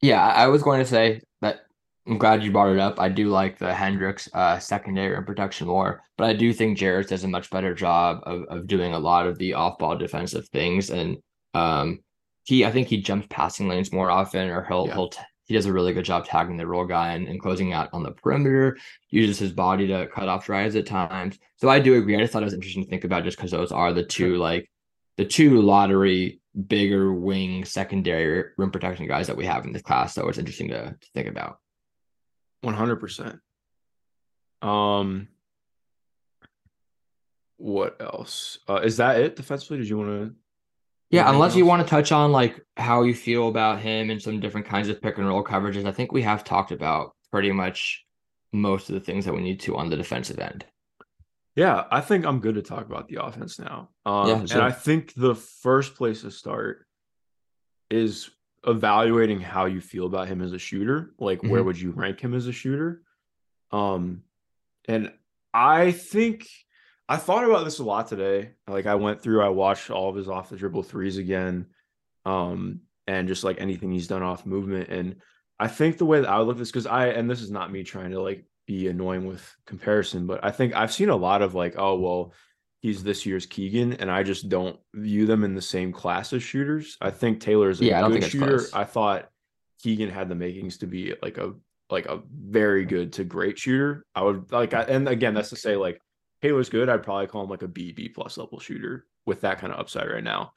Yeah, 0.00 0.26
I 0.26 0.46
was 0.46 0.62
going 0.62 0.80
to 0.80 0.86
say 0.86 1.20
that 1.42 1.60
I'm 2.06 2.16
glad 2.16 2.42
you 2.42 2.52
brought 2.52 2.72
it 2.72 2.78
up. 2.78 2.98
I 2.98 3.10
do 3.10 3.28
like 3.28 3.58
the 3.58 3.74
Hendricks 3.74 4.26
uh, 4.32 4.58
secondary 4.58 5.14
and 5.14 5.26
protection 5.26 5.66
more, 5.66 6.00
but 6.16 6.30
I 6.30 6.32
do 6.32 6.54
think 6.54 6.78
Jarace 6.78 7.08
does 7.08 7.24
a 7.24 7.28
much 7.28 7.50
better 7.50 7.74
job 7.74 8.22
of, 8.22 8.44
of 8.44 8.66
doing 8.66 8.94
a 8.94 8.98
lot 8.98 9.26
of 9.26 9.36
the 9.36 9.52
off 9.52 9.76
ball 9.76 9.98
defensive 9.98 10.48
things. 10.48 10.88
And 10.88 11.18
um, 11.52 11.98
he, 12.44 12.64
I 12.64 12.72
think 12.72 12.88
he 12.88 13.02
jumps 13.02 13.26
passing 13.28 13.68
lanes 13.68 13.92
more 13.92 14.10
often, 14.10 14.48
or 14.48 14.64
he'll 14.64 14.86
yeah. 14.86 14.94
he'll 14.94 15.10
t- 15.10 15.20
he 15.48 15.54
does 15.54 15.66
a 15.66 15.72
really 15.72 15.92
good 15.92 16.04
job 16.04 16.26
tagging 16.26 16.58
the 16.58 16.66
roll 16.66 16.84
guy 16.84 17.14
and, 17.14 17.26
and 17.26 17.40
closing 17.40 17.72
out 17.72 17.88
on 17.92 18.02
the 18.02 18.12
perimeter, 18.12 18.78
uses 19.10 19.38
his 19.38 19.52
body 19.52 19.86
to 19.88 20.06
cut 20.06 20.28
off 20.28 20.44
drives 20.44 20.76
at 20.76 20.86
times. 20.86 21.38
So 21.56 21.68
I 21.68 21.80
do 21.80 21.96
agree. 21.96 22.14
I 22.14 22.20
just 22.20 22.32
thought 22.32 22.42
it 22.42 22.44
was 22.44 22.54
interesting 22.54 22.84
to 22.84 22.90
think 22.90 23.04
about 23.04 23.24
just 23.24 23.38
because 23.38 23.50
those 23.50 23.72
are 23.72 23.92
the 23.92 24.04
two 24.04 24.36
like 24.36 24.70
the 25.16 25.24
two 25.24 25.60
lottery 25.62 26.40
bigger 26.66 27.12
wing 27.12 27.64
secondary 27.64 28.50
rim 28.56 28.70
protection 28.70 29.08
guys 29.08 29.26
that 29.26 29.36
we 29.36 29.46
have 29.46 29.64
in 29.64 29.72
this 29.72 29.82
class. 29.82 30.14
So 30.14 30.28
it's 30.28 30.38
interesting 30.38 30.68
to, 30.68 30.96
to 31.00 31.08
think 31.14 31.28
about. 31.28 31.58
One 32.60 32.74
hundred 32.74 32.96
percent. 32.96 33.40
Um, 34.60 35.28
what 37.56 37.96
else? 38.00 38.58
Uh, 38.68 38.80
is 38.84 38.98
that 38.98 39.20
it 39.20 39.34
defensively? 39.36 39.78
Did 39.78 39.88
you 39.88 39.98
want 39.98 40.10
to? 40.10 40.34
Yeah, 41.10 41.30
unless 41.30 41.56
you 41.56 41.64
want 41.64 41.82
to 41.82 41.88
touch 41.88 42.12
on 42.12 42.32
like 42.32 42.60
how 42.76 43.02
you 43.02 43.14
feel 43.14 43.48
about 43.48 43.80
him 43.80 44.10
and 44.10 44.20
some 44.20 44.40
different 44.40 44.66
kinds 44.66 44.88
of 44.88 45.00
pick 45.00 45.16
and 45.16 45.26
roll 45.26 45.42
coverages, 45.42 45.86
I 45.86 45.92
think 45.92 46.12
we 46.12 46.22
have 46.22 46.44
talked 46.44 46.70
about 46.70 47.14
pretty 47.30 47.50
much 47.50 48.04
most 48.52 48.90
of 48.90 48.94
the 48.94 49.00
things 49.00 49.24
that 49.24 49.34
we 49.34 49.40
need 49.40 49.60
to 49.60 49.76
on 49.76 49.88
the 49.88 49.96
defensive 49.96 50.38
end. 50.38 50.66
Yeah, 51.56 51.84
I 51.90 52.02
think 52.02 52.24
I'm 52.24 52.40
good 52.40 52.54
to 52.56 52.62
talk 52.62 52.86
about 52.86 53.08
the 53.08 53.24
offense 53.24 53.58
now. 53.58 53.88
Um, 54.06 54.28
yeah, 54.28 54.40
and 54.40 54.62
I 54.62 54.70
think 54.70 55.14
the 55.14 55.34
first 55.34 55.96
place 55.96 56.20
to 56.22 56.30
start 56.30 56.86
is 57.90 58.30
evaluating 58.66 59.40
how 59.40 59.64
you 59.64 59.80
feel 59.80 60.06
about 60.06 60.28
him 60.28 60.42
as 60.42 60.52
a 60.52 60.58
shooter. 60.58 61.14
Like, 61.18 61.38
mm-hmm. 61.38 61.50
where 61.50 61.64
would 61.64 61.80
you 61.80 61.90
rank 61.90 62.20
him 62.20 62.34
as 62.34 62.46
a 62.46 62.52
shooter? 62.52 63.02
Um, 63.72 64.22
and 64.86 65.12
I 65.52 65.92
think 65.92 66.46
I 67.08 67.16
thought 67.16 67.44
about 67.44 67.64
this 67.64 67.78
a 67.78 67.84
lot 67.84 68.08
today. 68.08 68.50
Like, 68.66 68.86
I 68.86 68.96
went 68.96 69.22
through, 69.22 69.42
I 69.42 69.48
watched 69.48 69.90
all 69.90 70.10
of 70.10 70.16
his 70.16 70.28
off 70.28 70.50
the 70.50 70.56
dribble 70.56 70.82
threes 70.82 71.16
again, 71.16 71.66
um, 72.26 72.80
and 73.06 73.28
just 73.28 73.44
like 73.44 73.60
anything 73.60 73.90
he's 73.90 74.08
done 74.08 74.22
off 74.22 74.44
movement. 74.44 74.90
And 74.90 75.16
I 75.58 75.68
think 75.68 75.96
the 75.96 76.04
way 76.04 76.20
that 76.20 76.28
I 76.28 76.38
would 76.38 76.46
look 76.46 76.56
at 76.56 76.58
this, 76.58 76.70
because 76.70 76.86
I, 76.86 77.06
and 77.06 77.30
this 77.30 77.40
is 77.40 77.50
not 77.50 77.72
me 77.72 77.82
trying 77.82 78.10
to 78.10 78.20
like 78.20 78.44
be 78.66 78.88
annoying 78.88 79.26
with 79.26 79.56
comparison, 79.66 80.26
but 80.26 80.44
I 80.44 80.50
think 80.50 80.74
I've 80.76 80.92
seen 80.92 81.08
a 81.08 81.16
lot 81.16 81.40
of 81.40 81.54
like, 81.54 81.74
oh, 81.78 81.98
well, 81.98 82.34
he's 82.80 83.02
this 83.02 83.24
year's 83.24 83.46
Keegan, 83.46 83.94
and 83.94 84.10
I 84.10 84.22
just 84.22 84.48
don't 84.48 84.78
view 84.94 85.26
them 85.26 85.44
in 85.44 85.54
the 85.54 85.62
same 85.62 85.92
class 85.92 86.32
as 86.32 86.42
shooters. 86.42 86.96
I 87.00 87.10
think 87.10 87.40
Taylor 87.40 87.70
is 87.70 87.80
a 87.80 87.86
yeah, 87.86 88.06
good 88.06 88.24
shooter. 88.24 88.62
I 88.74 88.84
thought 88.84 89.30
Keegan 89.82 90.10
had 90.10 90.28
the 90.28 90.34
makings 90.34 90.78
to 90.78 90.86
be 90.86 91.14
like 91.22 91.38
a 91.38 91.54
like 91.90 92.06
a 92.06 92.20
very 92.30 92.84
good 92.84 93.14
to 93.14 93.24
great 93.24 93.58
shooter. 93.58 94.04
I 94.14 94.22
would 94.22 94.52
like, 94.52 94.74
and 94.74 95.08
again, 95.08 95.34
that's 95.34 95.50
to 95.50 95.56
say 95.56 95.76
like 95.76 96.00
Taylor's 96.42 96.68
good. 96.68 96.88
I'd 96.88 97.02
probably 97.02 97.26
call 97.26 97.44
him 97.44 97.50
like 97.50 97.62
a 97.62 97.68
B 97.68 97.92
B 97.92 98.08
plus 98.08 98.36
level 98.38 98.60
shooter 98.60 99.06
with 99.26 99.42
that 99.42 99.58
kind 99.58 99.72
of 99.72 99.80
upside 99.80 100.08
right 100.08 100.24
now. 100.24 100.52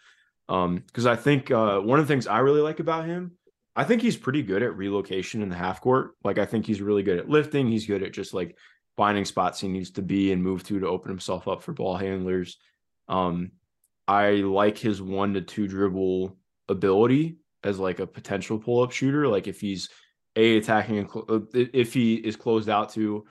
Um, 0.50 0.84
because 0.86 1.06
I 1.06 1.16
think 1.16 1.52
uh 1.52 1.80
one 1.80 2.00
of 2.00 2.08
the 2.08 2.14
things 2.14 2.28
I 2.28 2.40
really 2.40 2.62
like 2.62 2.80
about 2.80 3.06
him 3.06 3.38
I 3.76 3.84
think 3.84 4.02
he's 4.02 4.18
pretty 4.18 4.44
good 4.44 4.64
at 4.64 4.76
relocation 4.76 5.42
in 5.42 5.50
the 5.50 5.56
half 5.56 5.82
court. 5.82 6.12
Like 6.24 6.38
I 6.38 6.46
think 6.46 6.66
he's 6.66 6.82
really 6.82 7.04
good 7.04 7.20
at 7.20 7.30
lifting. 7.30 7.68
He's 7.70 7.86
good 7.86 8.04
at 8.04 8.14
just 8.14 8.34
like 8.34 8.58
finding 8.98 9.26
spots 9.26 9.62
he 9.62 9.68
needs 9.68 9.92
to 9.92 10.02
be 10.02 10.32
and 10.32 10.44
move 10.44 10.64
to 10.64 10.80
to 10.80 10.88
open 10.88 11.10
himself 11.10 11.48
up 11.48 11.64
for 11.64 11.74
ball 11.74 11.96
handlers. 11.96 12.58
Um, 13.08 13.52
I 14.08 14.32
like 14.32 14.78
his 14.78 15.02
one 15.02 15.36
to 15.36 15.42
two 15.42 15.68
dribble 15.68 16.38
ability 16.68 17.38
as 17.64 17.80
like 17.80 18.00
a 18.00 18.08
potential 18.08 18.60
pull 18.60 18.84
up 18.84 18.92
shooter. 18.92 19.28
Like 19.28 19.48
if 19.48 19.62
he's 19.62 19.90
a 20.36 20.58
attacking 20.58 21.10
uh, 21.30 21.40
if 21.54 21.94
he 21.94 22.16
is 22.16 22.36
closed 22.36 22.70
out 22.70 22.94
to 22.94 23.26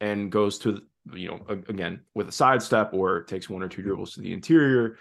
and 0.00 0.30
goes 0.30 0.58
to 0.60 0.82
you 1.12 1.28
know 1.28 1.40
again 1.68 2.00
with 2.14 2.28
a 2.28 2.32
sidestep 2.32 2.94
or 2.94 3.22
takes 3.24 3.50
one 3.50 3.62
or 3.62 3.68
two 3.68 3.82
dribbles 3.82 4.14
to 4.14 4.20
the 4.20 4.32
interior, 4.32 4.98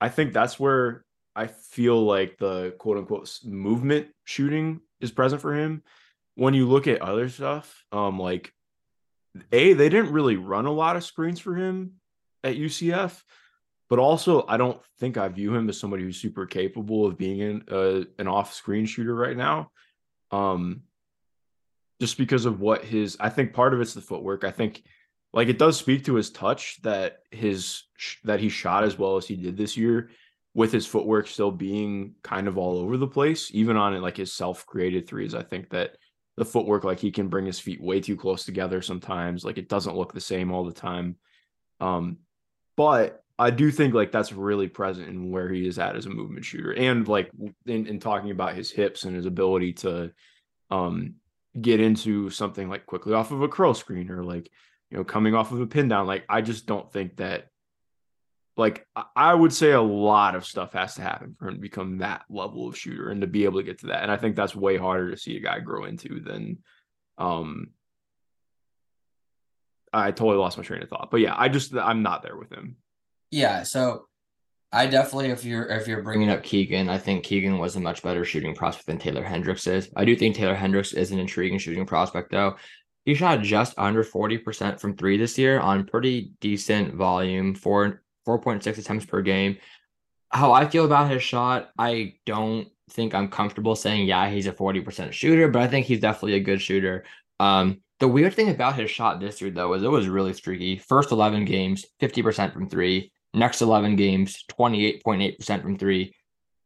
I 0.00 0.08
think 0.08 0.32
that's 0.32 0.60
where 0.60 1.04
I 1.34 1.46
feel 1.46 2.02
like 2.02 2.38
the 2.38 2.74
quote 2.78 2.98
unquote 2.98 3.30
movement 3.44 4.08
shooting 4.24 4.80
is 5.00 5.10
present 5.10 5.42
for 5.42 5.54
him. 5.54 5.82
When 6.34 6.54
you 6.54 6.68
look 6.68 6.86
at 6.86 7.02
other 7.02 7.28
stuff, 7.28 7.84
um, 7.92 8.18
like 8.18 8.52
a 9.52 9.72
they 9.72 9.88
didn't 9.88 10.12
really 10.12 10.36
run 10.36 10.66
a 10.66 10.72
lot 10.72 10.96
of 10.96 11.04
screens 11.04 11.40
for 11.40 11.54
him 11.54 11.94
at 12.44 12.56
UCF, 12.56 13.22
but 13.88 13.98
also 13.98 14.44
I 14.46 14.56
don't 14.56 14.80
think 14.98 15.16
I 15.16 15.28
view 15.28 15.54
him 15.54 15.68
as 15.68 15.78
somebody 15.78 16.02
who's 16.02 16.20
super 16.20 16.46
capable 16.46 17.06
of 17.06 17.18
being 17.18 17.42
an 17.42 17.64
uh, 17.70 18.04
an 18.18 18.28
off 18.28 18.52
screen 18.54 18.86
shooter 18.86 19.14
right 19.14 19.36
now. 19.36 19.70
Um, 20.30 20.82
just 22.00 22.18
because 22.18 22.44
of 22.44 22.60
what 22.60 22.84
his, 22.84 23.16
I 23.20 23.30
think 23.30 23.54
part 23.54 23.72
of 23.72 23.80
it's 23.80 23.94
the 23.94 24.02
footwork. 24.02 24.44
I 24.44 24.50
think 24.50 24.82
like 25.36 25.48
it 25.48 25.58
does 25.58 25.76
speak 25.76 26.06
to 26.06 26.14
his 26.14 26.30
touch 26.30 26.80
that 26.82 27.18
his 27.30 27.84
that 28.24 28.40
he 28.40 28.48
shot 28.48 28.84
as 28.84 28.98
well 28.98 29.18
as 29.18 29.26
he 29.26 29.36
did 29.36 29.56
this 29.56 29.76
year 29.76 30.08
with 30.54 30.72
his 30.72 30.86
footwork 30.86 31.28
still 31.28 31.50
being 31.50 32.14
kind 32.22 32.48
of 32.48 32.56
all 32.56 32.78
over 32.78 32.96
the 32.96 33.06
place, 33.06 33.50
even 33.52 33.76
on 33.76 34.00
like 34.00 34.16
his 34.16 34.32
self-created 34.32 35.06
threes. 35.06 35.34
I 35.34 35.42
think 35.42 35.68
that 35.68 35.98
the 36.38 36.46
footwork, 36.46 36.84
like 36.84 36.98
he 36.98 37.10
can 37.10 37.28
bring 37.28 37.44
his 37.44 37.60
feet 37.60 37.82
way 37.82 38.00
too 38.00 38.16
close 38.16 38.46
together 38.46 38.80
sometimes. 38.80 39.44
Like 39.44 39.58
it 39.58 39.68
doesn't 39.68 39.94
look 39.94 40.14
the 40.14 40.20
same 40.22 40.50
all 40.50 40.64
the 40.64 40.72
time. 40.72 41.16
Um, 41.78 42.16
but 42.74 43.22
I 43.38 43.50
do 43.50 43.70
think 43.70 43.92
like 43.92 44.12
that's 44.12 44.32
really 44.32 44.68
present 44.68 45.08
in 45.08 45.30
where 45.30 45.50
he 45.50 45.68
is 45.68 45.78
at 45.78 45.96
as 45.96 46.06
a 46.06 46.10
movement 46.10 46.46
shooter, 46.46 46.72
and 46.72 47.06
like 47.06 47.30
in, 47.66 47.86
in 47.86 48.00
talking 48.00 48.30
about 48.30 48.54
his 48.54 48.70
hips 48.70 49.04
and 49.04 49.14
his 49.14 49.26
ability 49.26 49.74
to 49.74 50.12
um 50.70 51.16
get 51.60 51.80
into 51.80 52.30
something 52.30 52.70
like 52.70 52.86
quickly 52.86 53.12
off 53.12 53.32
of 53.32 53.42
a 53.42 53.48
curl 53.48 53.74
screen 53.74 54.10
or 54.10 54.24
like 54.24 54.50
you 54.90 54.98
know 54.98 55.04
coming 55.04 55.34
off 55.34 55.52
of 55.52 55.60
a 55.60 55.66
pin 55.66 55.88
down. 55.88 56.06
Like 56.06 56.24
I 56.28 56.40
just 56.42 56.66
don't 56.66 56.92
think 56.92 57.16
that 57.16 57.48
like 58.56 58.86
I 59.14 59.34
would 59.34 59.52
say 59.52 59.72
a 59.72 59.82
lot 59.82 60.34
of 60.34 60.46
stuff 60.46 60.72
has 60.72 60.94
to 60.94 61.02
happen 61.02 61.36
for 61.38 61.48
him 61.48 61.54
to 61.54 61.60
become 61.60 61.98
that 61.98 62.22
level 62.30 62.68
of 62.68 62.76
shooter 62.76 63.10
and 63.10 63.20
to 63.20 63.26
be 63.26 63.44
able 63.44 63.60
to 63.60 63.66
get 63.66 63.80
to 63.80 63.88
that. 63.88 64.02
And 64.02 64.10
I 64.10 64.16
think 64.16 64.34
that's 64.34 64.56
way 64.56 64.76
harder 64.76 65.10
to 65.10 65.16
see 65.16 65.36
a 65.36 65.40
guy 65.40 65.60
grow 65.60 65.84
into 65.84 66.20
than 66.20 66.58
um 67.18 67.68
I 69.92 70.10
totally 70.10 70.36
lost 70.36 70.58
my 70.58 70.64
train 70.64 70.82
of 70.82 70.88
thought. 70.88 71.10
But 71.10 71.20
yeah, 71.20 71.34
I 71.36 71.48
just 71.48 71.74
I'm 71.74 72.02
not 72.02 72.22
there 72.22 72.36
with 72.36 72.52
him. 72.52 72.76
Yeah, 73.30 73.62
so 73.62 74.06
I 74.72 74.86
definitely 74.86 75.30
if 75.30 75.44
you're 75.44 75.66
if 75.66 75.86
you're 75.86 76.02
bringing 76.02 76.30
up 76.30 76.42
Keegan, 76.42 76.88
I 76.88 76.98
think 76.98 77.24
Keegan 77.24 77.58
was 77.58 77.76
a 77.76 77.80
much 77.80 78.02
better 78.02 78.24
shooting 78.24 78.54
prospect 78.54 78.86
than 78.86 78.98
Taylor 78.98 79.22
Hendricks 79.22 79.66
is. 79.66 79.90
I 79.96 80.04
do 80.04 80.16
think 80.16 80.34
Taylor 80.34 80.54
Hendricks 80.54 80.92
is 80.92 81.10
an 81.10 81.18
intriguing 81.18 81.58
shooting 81.58 81.86
prospect 81.86 82.30
though. 82.30 82.56
He 83.06 83.14
shot 83.14 83.40
just 83.40 83.72
under 83.78 84.02
40% 84.02 84.80
from 84.80 84.96
3 84.96 85.16
this 85.16 85.38
year 85.38 85.60
on 85.60 85.86
pretty 85.86 86.32
decent 86.40 86.94
volume 86.94 87.54
for 87.54 88.02
4.6 88.26 88.78
attempts 88.78 89.06
per 89.06 89.22
game. 89.22 89.58
How 90.30 90.52
I 90.52 90.66
feel 90.66 90.84
about 90.84 91.08
his 91.08 91.22
shot, 91.22 91.70
I 91.78 92.14
don't 92.26 92.66
think 92.90 93.14
I'm 93.14 93.28
comfortable 93.28 93.76
saying, 93.76 94.08
yeah, 94.08 94.28
he's 94.28 94.48
a 94.48 94.52
40% 94.52 95.12
shooter, 95.12 95.46
but 95.46 95.62
I 95.62 95.68
think 95.68 95.86
he's 95.86 96.00
definitely 96.00 96.34
a 96.34 96.40
good 96.40 96.60
shooter. 96.60 97.04
Um, 97.38 97.80
the 98.00 98.08
weird 98.08 98.34
thing 98.34 98.50
about 98.50 98.74
his 98.74 98.90
shot 98.90 99.20
this 99.20 99.40
year, 99.40 99.52
though, 99.52 99.72
is 99.74 99.84
it 99.84 99.90
was 99.90 100.08
really 100.08 100.32
streaky. 100.32 100.76
First 100.76 101.12
11 101.12 101.44
games, 101.44 101.86
50% 102.02 102.52
from 102.52 102.68
three. 102.68 103.12
Next 103.32 103.62
11 103.62 103.94
games, 103.94 104.44
28.8% 104.50 105.62
from 105.62 105.78
three. 105.78 106.12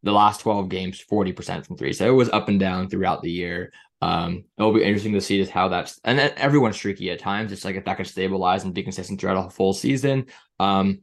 The 0.05 0.13
last 0.13 0.41
12 0.41 0.71
games, 0.71 1.05
40% 1.11 1.67
from 1.67 1.77
three. 1.77 1.93
So 1.93 2.07
it 2.07 2.15
was 2.15 2.31
up 2.31 2.49
and 2.49 2.59
down 2.59 2.89
throughout 2.89 3.21
the 3.21 3.31
year. 3.31 3.73
Um, 4.03 4.45
it'll 4.59 4.73
be 4.73 4.83
interesting 4.83 5.13
to 5.13 5.21
see 5.21 5.39
just 5.39 5.53
how 5.53 5.69
that's 5.69 6.01
and 6.05 6.19
then 6.19 6.33
everyone's 6.37 6.77
streaky 6.77 7.11
at 7.11 7.19
times. 7.19 7.53
It's 7.53 7.65
like 7.65 7.77
if 7.77 7.85
that 7.85 7.97
could 7.97 8.07
stabilize 8.07 8.65
and 8.65 8.75
be 8.75 8.83
consistent 8.83 9.21
throughout 9.21 9.47
a 9.47 9.51
full 9.51 9.73
season. 9.73 10.27
Um, 10.59 11.01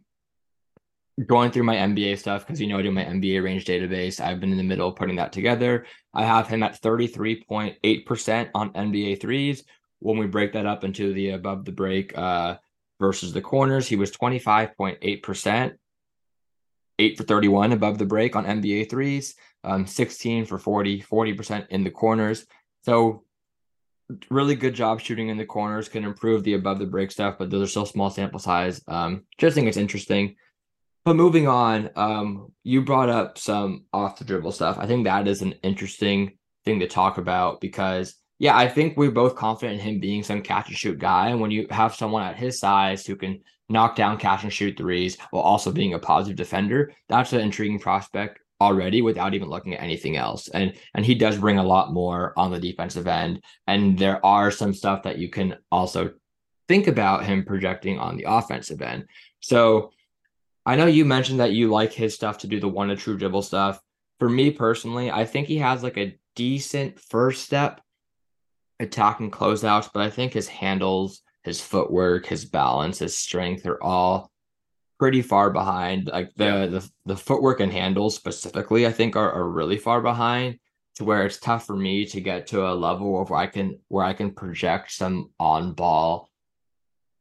going 1.25 1.49
through 1.51 1.63
my 1.63 1.75
NBA 1.75 2.19
stuff 2.19 2.45
because 2.45 2.61
you 2.61 2.67
know 2.67 2.77
I 2.77 2.83
do 2.83 2.91
my 2.91 3.03
NBA 3.03 3.43
range 3.43 3.65
database. 3.65 4.19
I've 4.19 4.39
been 4.39 4.51
in 4.51 4.57
the 4.57 4.63
middle 4.63 4.91
putting 4.91 5.15
that 5.15 5.31
together. 5.31 5.85
I 6.13 6.23
have 6.25 6.47
him 6.47 6.63
at 6.63 6.81
33.8% 6.81 8.49
on 8.53 8.73
NBA 8.73 9.19
threes. 9.19 9.63
When 9.99 10.17
we 10.19 10.27
break 10.27 10.53
that 10.53 10.67
up 10.67 10.83
into 10.83 11.13
the 11.13 11.31
above 11.31 11.65
the 11.65 11.71
break 11.71 12.15
uh, 12.15 12.57
versus 12.99 13.33
the 13.33 13.41
corners, 13.41 13.87
he 13.87 13.95
was 13.95 14.11
25.8%, 14.11 15.73
8 16.99 17.17
for 17.17 17.23
31 17.23 17.71
above 17.71 17.97
the 17.97 18.05
break 18.05 18.35
on 18.35 18.45
NBA 18.45 18.89
threes, 18.89 19.33
um, 19.63 19.87
16 19.87 20.45
for 20.45 20.59
40, 20.59 21.01
40% 21.01 21.67
in 21.69 21.83
the 21.83 21.89
corners. 21.89 22.45
So 22.83 23.23
really 24.29 24.55
good 24.55 24.73
job 24.73 25.01
shooting 25.01 25.29
in 25.29 25.37
the 25.37 25.45
corners, 25.45 25.89
can 25.89 26.03
improve 26.03 26.43
the 26.43 26.53
above 26.53 26.79
the 26.79 26.85
break 26.85 27.11
stuff, 27.11 27.35
but 27.37 27.49
those 27.49 27.63
are 27.63 27.69
still 27.69 27.85
small 27.85 28.09
sample 28.09 28.39
size. 28.39 28.81
Um, 28.87 29.23
just 29.37 29.55
think 29.55 29.67
it's 29.67 29.77
interesting. 29.77 30.35
But 31.05 31.15
moving 31.15 31.47
on, 31.47 31.89
um, 31.95 32.51
you 32.63 32.81
brought 32.81 33.09
up 33.09 33.37
some 33.37 33.85
off 33.93 34.19
the 34.19 34.25
dribble 34.25 34.51
stuff. 34.51 34.77
I 34.77 34.87
think 34.87 35.05
that 35.05 35.27
is 35.27 35.41
an 35.41 35.53
interesting 35.63 36.37
thing 36.65 36.79
to 36.79 36.87
talk 36.87 37.17
about 37.17 37.61
because, 37.61 38.15
yeah, 38.39 38.57
I 38.57 38.67
think 38.67 38.97
we're 38.97 39.11
both 39.11 39.35
confident 39.35 39.79
in 39.79 39.85
him 39.85 39.99
being 39.99 40.23
some 40.23 40.41
catch 40.41 40.67
and 40.67 40.77
shoot 40.77 40.99
guy. 40.99 41.29
And 41.29 41.39
when 41.39 41.51
you 41.51 41.67
have 41.69 41.95
someone 41.95 42.23
at 42.23 42.35
his 42.35 42.59
size 42.59 43.05
who 43.05 43.15
can 43.15 43.41
knock 43.69 43.95
down 43.95 44.17
catch 44.17 44.43
and 44.43 44.51
shoot 44.51 44.77
threes 44.77 45.17
while 45.31 45.43
also 45.43 45.71
being 45.71 45.93
a 45.93 45.99
positive 45.99 46.37
defender, 46.37 46.93
that's 47.07 47.33
an 47.33 47.39
intriguing 47.39 47.79
prospect 47.79 48.39
already 48.59 49.01
without 49.01 49.33
even 49.33 49.49
looking 49.49 49.73
at 49.73 49.81
anything 49.81 50.17
else. 50.17 50.47
And 50.49 50.73
and 50.93 51.05
he 51.05 51.15
does 51.15 51.37
bring 51.37 51.57
a 51.57 51.63
lot 51.63 51.93
more 51.93 52.33
on 52.37 52.51
the 52.51 52.59
defensive 52.59 53.07
end. 53.07 53.43
And 53.67 53.97
there 53.97 54.25
are 54.25 54.51
some 54.51 54.73
stuff 54.73 55.03
that 55.03 55.17
you 55.17 55.29
can 55.29 55.55
also 55.71 56.13
think 56.67 56.87
about 56.87 57.25
him 57.25 57.45
projecting 57.45 57.99
on 57.99 58.17
the 58.17 58.25
offensive 58.27 58.81
end. 58.81 59.05
So 59.39 59.91
I 60.65 60.75
know 60.75 60.85
you 60.85 61.05
mentioned 61.05 61.39
that 61.39 61.53
you 61.53 61.69
like 61.69 61.93
his 61.93 62.13
stuff 62.13 62.39
to 62.39 62.47
do 62.47 62.59
the 62.59 62.67
one 62.67 62.89
to 62.89 62.95
true 62.95 63.17
dribble 63.17 63.43
stuff. 63.43 63.79
For 64.19 64.27
me 64.27 64.51
personally, 64.51 65.11
I 65.11 65.25
think 65.25 65.47
he 65.47 65.59
has 65.59 65.83
like 65.83 65.97
a 65.97 66.17
decent 66.35 66.99
first 66.99 67.43
step 67.43 67.81
attacking 68.79 69.31
closeouts, 69.31 69.89
but 69.93 70.03
I 70.03 70.09
think 70.09 70.33
his 70.33 70.47
handles, 70.47 71.21
his 71.43 71.61
footwork, 71.61 72.25
his 72.25 72.45
balance, 72.45 72.99
his 72.99 73.17
strength 73.17 73.65
are 73.65 73.81
all 73.81 74.31
pretty 74.99 75.21
far 75.21 75.49
behind. 75.51 76.07
Like 76.07 76.33
the 76.35 76.45
Yeah. 76.45 76.65
the, 76.67 76.91
the 77.05 77.17
footwork 77.17 77.59
and 77.59 77.71
handles 77.71 78.15
specifically, 78.15 78.87
I 78.87 78.91
think 78.91 79.15
are, 79.15 79.31
are 79.31 79.49
really 79.49 79.77
far 79.77 80.01
behind 80.01 80.59
to 80.95 81.03
where 81.05 81.25
it's 81.25 81.37
tough 81.39 81.65
for 81.65 81.75
me 81.75 82.05
to 82.05 82.19
get 82.21 82.47
to 82.47 82.67
a 82.67 82.73
level 82.73 83.21
of 83.21 83.29
where 83.29 83.39
I 83.39 83.47
can 83.47 83.79
where 83.87 84.05
I 84.05 84.13
can 84.13 84.31
project 84.31 84.91
some 84.91 85.31
on 85.39 85.73
ball 85.73 86.29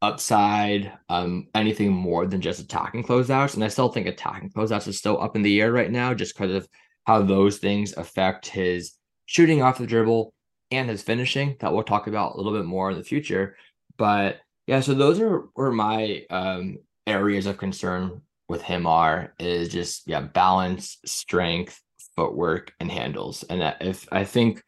upside, 0.02 0.92
um, 1.08 1.48
anything 1.54 1.90
more 1.92 2.26
than 2.26 2.40
just 2.40 2.60
attacking 2.60 3.04
closeouts. 3.04 3.54
And 3.54 3.64
I 3.64 3.68
still 3.68 3.88
think 3.88 4.06
attacking 4.06 4.50
closeouts 4.50 4.88
is 4.88 4.98
still 4.98 5.20
up 5.20 5.36
in 5.36 5.42
the 5.42 5.60
air 5.60 5.72
right 5.72 5.90
now, 5.90 6.14
just 6.14 6.34
because 6.34 6.54
of 6.54 6.68
how 7.06 7.22
those 7.22 7.58
things 7.58 7.96
affect 7.96 8.46
his 8.46 8.92
shooting 9.26 9.62
off 9.62 9.78
the 9.78 9.86
dribble 9.86 10.32
and 10.70 10.88
his 10.88 11.02
finishing 11.02 11.56
that 11.60 11.72
we'll 11.72 11.82
talk 11.82 12.06
about 12.06 12.34
a 12.34 12.36
little 12.36 12.52
bit 12.52 12.64
more 12.64 12.90
in 12.90 12.98
the 12.98 13.04
future. 13.04 13.56
But 13.96 14.38
yeah, 14.66 14.80
so 14.80 14.94
those 14.94 15.20
are 15.20 15.44
were 15.54 15.72
my 15.72 16.24
um 16.30 16.78
areas 17.06 17.46
of 17.46 17.58
concern 17.58 18.22
with 18.48 18.62
him 18.62 18.86
are 18.86 19.34
is 19.38 19.68
just 19.68 20.02
yeah, 20.06 20.20
balance, 20.20 20.98
strength, 21.04 21.80
footwork, 22.14 22.72
and 22.80 22.90
handles. 22.90 23.42
And 23.44 23.60
that 23.60 23.78
if 23.80 24.06
I 24.12 24.24
think 24.24 24.62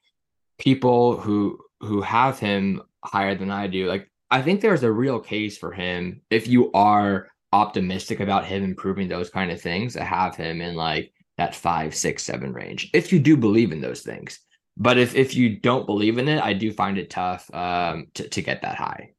people 0.59 1.18
who 1.18 1.59
who 1.81 2.01
have 2.03 2.38
him 2.38 2.83
higher 3.05 3.35
than 3.35 3.51
I 3.51 3.66
do, 3.66 3.87
like 3.87 4.11
I 4.31 4.42
think 4.42 4.61
there's 4.61 4.83
a 4.83 4.92
real 4.92 5.20
case 5.20 5.57
for 5.57 5.72
him 5.72 6.22
if 6.31 6.48
you 6.48 6.70
are 6.72 7.29
optimistic 7.53 8.20
about 8.20 8.44
him 8.44 8.62
improving 8.62 9.09
those 9.09 9.31
kind 9.31 9.51
of 9.51 9.61
things 9.61 9.94
to 9.94 10.05
have 10.05 10.37
him 10.37 10.61
in 10.61 10.74
like 10.74 11.12
that 11.38 11.55
five, 11.55 11.94
six, 11.94 12.22
seven 12.24 12.53
range. 12.53 12.90
If 12.92 13.12
you 13.12 13.18
do 13.18 13.37
believe 13.37 13.72
in 13.72 13.81
those 13.81 14.03
things. 14.03 14.40
But 14.77 14.98
if 14.98 15.14
if 15.14 15.35
you 15.35 15.59
don't 15.59 15.87
believe 15.87 16.18
in 16.18 16.29
it, 16.29 16.42
I 16.42 16.53
do 16.53 16.72
find 16.72 16.98
it 16.98 17.11
tough 17.11 17.53
um 17.55 18.07
to, 18.14 18.29
to 18.29 18.42
get 18.42 18.62
that 18.62 18.77
high. 18.77 19.11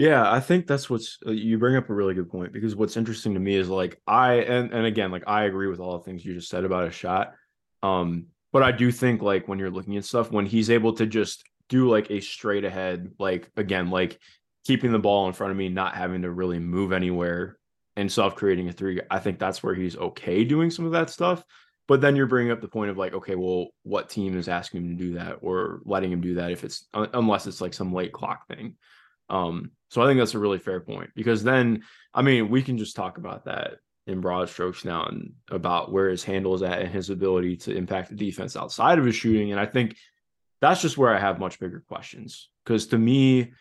Yeah, 0.00 0.32
I 0.32 0.40
think 0.40 0.66
that's 0.66 0.88
what's 0.88 1.18
uh, 1.26 1.30
you 1.30 1.58
bring 1.58 1.76
up 1.76 1.90
a 1.90 1.94
really 1.94 2.14
good 2.14 2.30
point 2.30 2.54
because 2.54 2.74
what's 2.74 2.96
interesting 2.96 3.34
to 3.34 3.40
me 3.40 3.54
is 3.54 3.68
like 3.68 4.00
I 4.06 4.36
and 4.36 4.72
and 4.72 4.86
again 4.86 5.10
like 5.10 5.24
I 5.26 5.44
agree 5.44 5.66
with 5.66 5.78
all 5.78 5.98
the 5.98 6.04
things 6.04 6.24
you 6.24 6.32
just 6.32 6.48
said 6.48 6.64
about 6.64 6.88
a 6.88 6.90
shot. 6.90 7.34
Um 7.82 8.28
but 8.50 8.62
I 8.62 8.72
do 8.72 8.90
think 8.90 9.20
like 9.20 9.46
when 9.46 9.58
you're 9.58 9.70
looking 9.70 9.98
at 9.98 10.06
stuff 10.06 10.32
when 10.32 10.46
he's 10.46 10.70
able 10.70 10.94
to 10.94 11.04
just 11.04 11.44
do 11.68 11.86
like 11.86 12.10
a 12.10 12.20
straight 12.20 12.64
ahead 12.64 13.10
like 13.18 13.50
again 13.58 13.90
like 13.90 14.18
keeping 14.66 14.90
the 14.90 14.98
ball 14.98 15.26
in 15.26 15.34
front 15.34 15.50
of 15.50 15.58
me 15.58 15.68
not 15.68 15.94
having 15.94 16.22
to 16.22 16.30
really 16.30 16.58
move 16.58 16.92
anywhere 16.92 17.58
and 17.94 18.10
self 18.10 18.34
creating 18.34 18.70
a 18.70 18.72
three 18.72 19.02
I 19.10 19.18
think 19.18 19.38
that's 19.38 19.62
where 19.62 19.74
he's 19.74 19.98
okay 19.98 20.44
doing 20.44 20.70
some 20.70 20.86
of 20.86 20.92
that 20.92 21.10
stuff. 21.10 21.44
But 21.88 22.00
then 22.00 22.16
you're 22.16 22.24
bringing 22.24 22.52
up 22.52 22.62
the 22.62 22.68
point 22.68 22.90
of 22.90 22.96
like 22.96 23.12
okay 23.12 23.34
well 23.34 23.66
what 23.82 24.08
team 24.08 24.38
is 24.38 24.48
asking 24.48 24.80
him 24.80 24.96
to 24.96 25.04
do 25.04 25.14
that 25.16 25.40
or 25.42 25.82
letting 25.84 26.10
him 26.10 26.22
do 26.22 26.36
that 26.36 26.52
if 26.52 26.64
it's 26.64 26.88
unless 26.94 27.46
it's 27.46 27.60
like 27.60 27.74
some 27.74 27.92
late 27.92 28.12
clock 28.12 28.48
thing. 28.48 28.76
Um, 29.30 29.70
so 29.88 30.02
I 30.02 30.06
think 30.06 30.18
that's 30.18 30.34
a 30.34 30.38
really 30.38 30.58
fair 30.58 30.80
point 30.80 31.10
because 31.14 31.42
then, 31.42 31.82
I 32.12 32.22
mean, 32.22 32.50
we 32.50 32.62
can 32.62 32.78
just 32.78 32.96
talk 32.96 33.18
about 33.18 33.44
that 33.46 33.78
in 34.06 34.20
broad 34.20 34.48
strokes 34.48 34.84
now 34.84 35.04
and 35.04 35.32
about 35.50 35.92
where 35.92 36.08
his 36.08 36.24
handle 36.24 36.54
is 36.54 36.62
at 36.62 36.80
and 36.80 36.90
his 36.90 37.10
ability 37.10 37.56
to 37.56 37.74
impact 37.74 38.10
the 38.10 38.16
defense 38.16 38.56
outside 38.56 38.98
of 38.98 39.04
his 39.04 39.14
shooting. 39.14 39.52
And 39.52 39.60
I 39.60 39.66
think 39.66 39.96
that's 40.60 40.82
just 40.82 40.98
where 40.98 41.14
I 41.14 41.18
have 41.18 41.38
much 41.38 41.58
bigger 41.58 41.80
questions 41.80 42.48
because 42.64 42.88
to 42.88 42.98
me, 42.98 43.52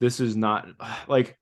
this 0.00 0.20
is 0.20 0.36
not 0.36 0.68
like 1.08 1.38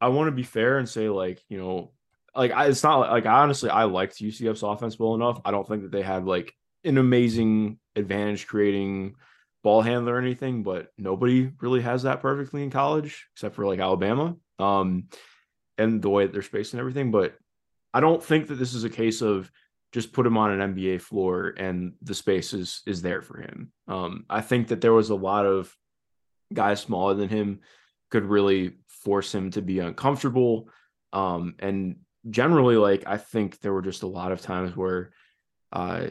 I 0.00 0.08
want 0.08 0.28
to 0.28 0.32
be 0.32 0.42
fair 0.42 0.78
and 0.78 0.88
say 0.88 1.08
like 1.08 1.42
you 1.48 1.58
know 1.58 1.92
like 2.34 2.52
I, 2.52 2.66
it's 2.66 2.82
not 2.82 3.10
like 3.10 3.26
I 3.26 3.42
honestly 3.42 3.70
I 3.70 3.84
liked 3.84 4.16
UCF's 4.16 4.62
offense 4.62 4.98
well 4.98 5.14
enough. 5.14 5.40
I 5.44 5.50
don't 5.50 5.66
think 5.66 5.82
that 5.82 5.92
they 5.92 6.02
had 6.02 6.26
like 6.26 6.54
an 6.84 6.98
amazing 6.98 7.78
advantage 7.96 8.46
creating 8.46 9.14
ball 9.66 9.82
handler 9.82 10.14
or 10.14 10.18
anything, 10.18 10.62
but 10.62 10.92
nobody 10.96 11.50
really 11.60 11.82
has 11.82 12.04
that 12.04 12.20
perfectly 12.20 12.62
in 12.62 12.70
college 12.70 13.26
except 13.34 13.56
for 13.56 13.66
like 13.66 13.80
Alabama. 13.80 14.36
Um, 14.60 15.08
and 15.76 16.00
the 16.00 16.08
way 16.08 16.24
that 16.24 16.32
they're 16.32 16.42
spaced 16.42 16.72
and 16.72 16.78
everything. 16.78 17.10
But 17.10 17.36
I 17.92 17.98
don't 17.98 18.22
think 18.22 18.46
that 18.46 18.54
this 18.54 18.74
is 18.74 18.84
a 18.84 18.88
case 18.88 19.22
of 19.22 19.50
just 19.92 20.12
put 20.12 20.24
him 20.24 20.38
on 20.38 20.52
an 20.52 20.72
NBA 20.72 21.00
floor 21.00 21.52
and 21.58 21.94
the 22.00 22.14
space 22.14 22.52
is 22.52 22.82
is 22.86 23.02
there 23.02 23.22
for 23.22 23.40
him. 23.40 23.72
Um, 23.88 24.24
I 24.30 24.40
think 24.40 24.68
that 24.68 24.80
there 24.80 24.92
was 24.92 25.10
a 25.10 25.16
lot 25.16 25.46
of 25.46 25.74
guys 26.52 26.80
smaller 26.80 27.14
than 27.14 27.28
him 27.28 27.58
could 28.12 28.24
really 28.24 28.76
force 28.86 29.34
him 29.34 29.50
to 29.50 29.62
be 29.62 29.80
uncomfortable. 29.80 30.68
Um, 31.12 31.56
and 31.58 31.96
generally, 32.30 32.76
like 32.76 33.02
I 33.04 33.16
think 33.16 33.58
there 33.58 33.72
were 33.72 33.82
just 33.82 34.04
a 34.04 34.14
lot 34.18 34.30
of 34.30 34.40
times 34.40 34.76
where 34.76 35.10
uh 35.72 36.06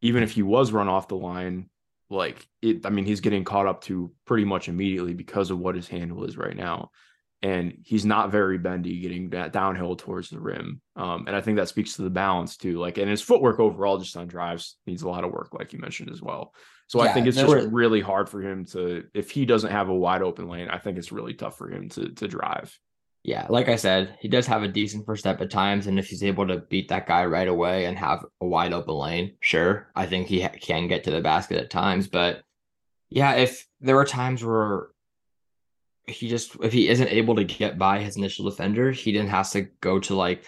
even 0.00 0.24
if 0.24 0.32
he 0.32 0.42
was 0.42 0.72
run 0.72 0.88
off 0.88 1.06
the 1.06 1.16
line, 1.16 1.70
like 2.10 2.46
it 2.62 2.86
i 2.86 2.90
mean 2.90 3.04
he's 3.04 3.20
getting 3.20 3.44
caught 3.44 3.66
up 3.66 3.82
to 3.82 4.10
pretty 4.24 4.44
much 4.44 4.68
immediately 4.68 5.14
because 5.14 5.50
of 5.50 5.58
what 5.58 5.74
his 5.74 5.88
handle 5.88 6.24
is 6.24 6.36
right 6.36 6.56
now. 6.56 6.90
And 7.40 7.78
he's 7.84 8.04
not 8.04 8.32
very 8.32 8.58
bendy 8.58 8.98
getting 8.98 9.30
that 9.30 9.52
downhill 9.52 9.94
towards 9.94 10.28
the 10.28 10.40
rim. 10.40 10.80
Um, 10.96 11.26
and 11.28 11.36
i 11.36 11.40
think 11.40 11.56
that 11.58 11.68
speaks 11.68 11.94
to 11.96 12.02
the 12.02 12.10
balance 12.10 12.56
too 12.56 12.78
like 12.78 12.98
and 12.98 13.08
his 13.08 13.22
footwork 13.22 13.60
overall 13.60 13.98
just 13.98 14.16
on 14.16 14.26
drives 14.26 14.76
needs 14.86 15.02
a 15.02 15.08
lot 15.08 15.24
of 15.24 15.30
work 15.30 15.50
like 15.52 15.72
you 15.72 15.78
mentioned 15.78 16.10
as 16.10 16.20
well. 16.22 16.52
So 16.88 17.00
i 17.00 17.12
think 17.12 17.26
it's 17.26 17.36
just 17.36 17.48
were- 17.48 17.68
really 17.68 18.00
hard 18.00 18.28
for 18.28 18.40
him 18.42 18.64
to 18.72 19.04
if 19.14 19.30
he 19.30 19.44
doesn't 19.44 19.70
have 19.70 19.88
a 19.88 19.94
wide 19.94 20.22
open 20.22 20.48
lane 20.48 20.68
i 20.68 20.78
think 20.78 20.98
it's 20.98 21.12
really 21.12 21.34
tough 21.34 21.56
for 21.58 21.70
him 21.70 21.88
to 21.90 22.08
to 22.14 22.26
drive 22.26 22.76
Yeah, 23.24 23.46
like 23.50 23.68
I 23.68 23.76
said, 23.76 24.16
he 24.20 24.28
does 24.28 24.46
have 24.46 24.62
a 24.62 24.68
decent 24.68 25.04
first 25.04 25.20
step 25.20 25.40
at 25.40 25.50
times, 25.50 25.86
and 25.86 25.98
if 25.98 26.06
he's 26.06 26.22
able 26.22 26.46
to 26.46 26.58
beat 26.58 26.88
that 26.88 27.06
guy 27.06 27.26
right 27.26 27.48
away 27.48 27.84
and 27.84 27.98
have 27.98 28.24
a 28.40 28.46
wide 28.46 28.72
open 28.72 28.94
lane, 28.94 29.36
sure, 29.40 29.90
I 29.94 30.06
think 30.06 30.28
he 30.28 30.40
ha- 30.40 30.50
can 30.60 30.88
get 30.88 31.04
to 31.04 31.10
the 31.10 31.20
basket 31.20 31.58
at 31.58 31.70
times. 31.70 32.06
But 32.06 32.42
yeah, 33.10 33.34
if 33.34 33.66
there 33.80 33.96
were 33.96 34.04
times 34.04 34.44
where 34.44 34.88
he 36.06 36.28
just 36.28 36.56
if 36.62 36.72
he 36.72 36.88
isn't 36.88 37.08
able 37.08 37.36
to 37.36 37.44
get 37.44 37.78
by 37.78 38.00
his 38.00 38.16
initial 38.16 38.48
defender, 38.48 38.92
he 38.92 39.12
then 39.12 39.26
has 39.28 39.52
to 39.52 39.62
go 39.80 39.98
to 40.00 40.14
like 40.14 40.44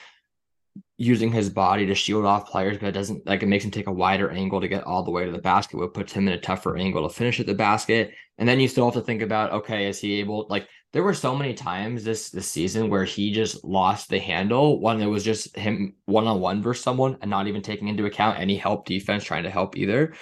using 0.96 1.32
his 1.32 1.50
body 1.50 1.86
to 1.86 1.94
shield 1.94 2.24
off 2.24 2.48
players, 2.48 2.78
but 2.78 2.88
it 2.88 2.92
doesn't 2.92 3.26
like 3.26 3.42
it 3.42 3.46
makes 3.46 3.64
him 3.64 3.70
take 3.70 3.86
a 3.86 3.92
wider 3.92 4.30
angle 4.30 4.60
to 4.60 4.68
get 4.68 4.84
all 4.84 5.02
the 5.02 5.10
way 5.10 5.24
to 5.24 5.32
the 5.32 5.38
basket, 5.38 5.78
what 5.78 5.94
puts 5.94 6.12
him 6.12 6.28
in 6.28 6.34
a 6.34 6.40
tougher 6.40 6.76
angle 6.76 7.08
to 7.08 7.14
finish 7.14 7.40
at 7.40 7.46
the 7.46 7.54
basket. 7.54 8.12
And 8.38 8.48
then 8.48 8.60
you 8.60 8.68
still 8.68 8.84
have 8.84 8.94
to 8.94 9.00
think 9.00 9.22
about 9.22 9.52
okay, 9.52 9.88
is 9.88 9.98
he 9.98 10.20
able 10.20 10.46
like 10.48 10.68
there 10.92 11.02
were 11.04 11.14
so 11.14 11.36
many 11.36 11.54
times 11.54 12.02
this 12.02 12.30
this 12.30 12.50
season 12.50 12.90
where 12.90 13.04
he 13.04 13.32
just 13.32 13.64
lost 13.64 14.08
the 14.08 14.18
handle 14.18 14.80
when 14.80 15.00
it 15.00 15.06
was 15.06 15.24
just 15.24 15.56
him 15.56 15.94
one 16.06 16.26
on 16.26 16.40
one 16.40 16.62
versus 16.62 16.82
someone 16.82 17.16
and 17.20 17.30
not 17.30 17.46
even 17.46 17.62
taking 17.62 17.88
into 17.88 18.06
account 18.06 18.40
any 18.40 18.56
help 18.56 18.86
defense 18.86 19.24
trying 19.24 19.44
to 19.44 19.50
help 19.50 19.76
either. 19.76 20.14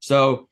So 0.00 0.48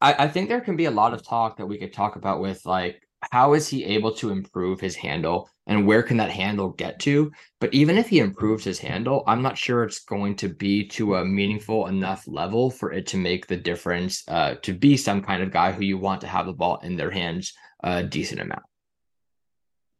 I, 0.00 0.24
I 0.24 0.28
think 0.28 0.48
there 0.48 0.60
can 0.60 0.76
be 0.76 0.86
a 0.86 0.90
lot 0.90 1.12
of 1.12 1.26
talk 1.26 1.56
that 1.56 1.66
we 1.66 1.78
could 1.78 1.92
talk 1.92 2.16
about 2.16 2.40
with 2.40 2.64
like 2.64 3.02
how 3.32 3.52
is 3.52 3.68
he 3.68 3.84
able 3.84 4.12
to 4.14 4.30
improve 4.30 4.80
his 4.80 4.96
handle 4.96 5.50
and 5.66 5.86
where 5.86 6.02
can 6.02 6.16
that 6.16 6.30
handle 6.30 6.70
get 6.70 6.98
to? 7.00 7.30
But 7.60 7.74
even 7.74 7.98
if 7.98 8.08
he 8.08 8.18
improves 8.18 8.64
his 8.64 8.78
handle, 8.78 9.22
I'm 9.26 9.42
not 9.42 9.58
sure 9.58 9.84
it's 9.84 10.04
going 10.04 10.36
to 10.36 10.48
be 10.48 10.86
to 10.88 11.16
a 11.16 11.24
meaningful 11.24 11.86
enough 11.88 12.26
level 12.26 12.70
for 12.70 12.92
it 12.92 13.06
to 13.08 13.18
make 13.18 13.46
the 13.46 13.56
difference 13.56 14.24
uh, 14.26 14.54
to 14.62 14.72
be 14.72 14.96
some 14.96 15.20
kind 15.20 15.42
of 15.42 15.52
guy 15.52 15.72
who 15.72 15.84
you 15.84 15.98
want 15.98 16.22
to 16.22 16.26
have 16.26 16.46
the 16.46 16.52
ball 16.52 16.78
in 16.82 16.96
their 16.96 17.10
hands 17.10 17.52
a 17.82 18.02
decent 18.02 18.40
amount. 18.40 18.62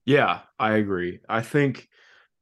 Yeah, 0.04 0.40
I 0.58 0.72
agree. 0.74 1.20
I 1.28 1.42
think 1.42 1.88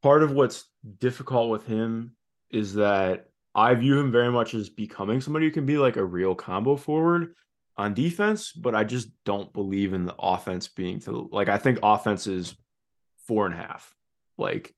part 0.02 0.22
of 0.22 0.32
what's 0.32 0.64
difficult 0.98 1.50
with 1.50 1.66
him 1.66 2.14
is 2.50 2.74
that 2.74 3.26
I 3.54 3.74
view 3.74 3.98
him 3.98 4.12
very 4.12 4.30
much 4.30 4.54
as 4.54 4.68
becoming 4.68 5.20
somebody 5.20 5.46
who 5.46 5.52
can 5.52 5.66
be 5.66 5.78
like 5.78 5.96
a 5.96 6.04
real 6.04 6.34
combo 6.34 6.76
forward 6.76 7.34
on 7.76 7.94
defense, 7.94 8.52
but 8.52 8.74
I 8.74 8.84
just 8.84 9.08
don't 9.24 9.52
believe 9.52 9.92
in 9.94 10.04
the 10.04 10.14
offense 10.18 10.68
being 10.68 11.00
to 11.00 11.28
like 11.32 11.48
I 11.48 11.58
think 11.58 11.78
offense 11.82 12.26
is 12.26 12.54
four 13.26 13.46
and 13.46 13.54
a 13.54 13.58
half. 13.58 13.94
Like 14.36 14.74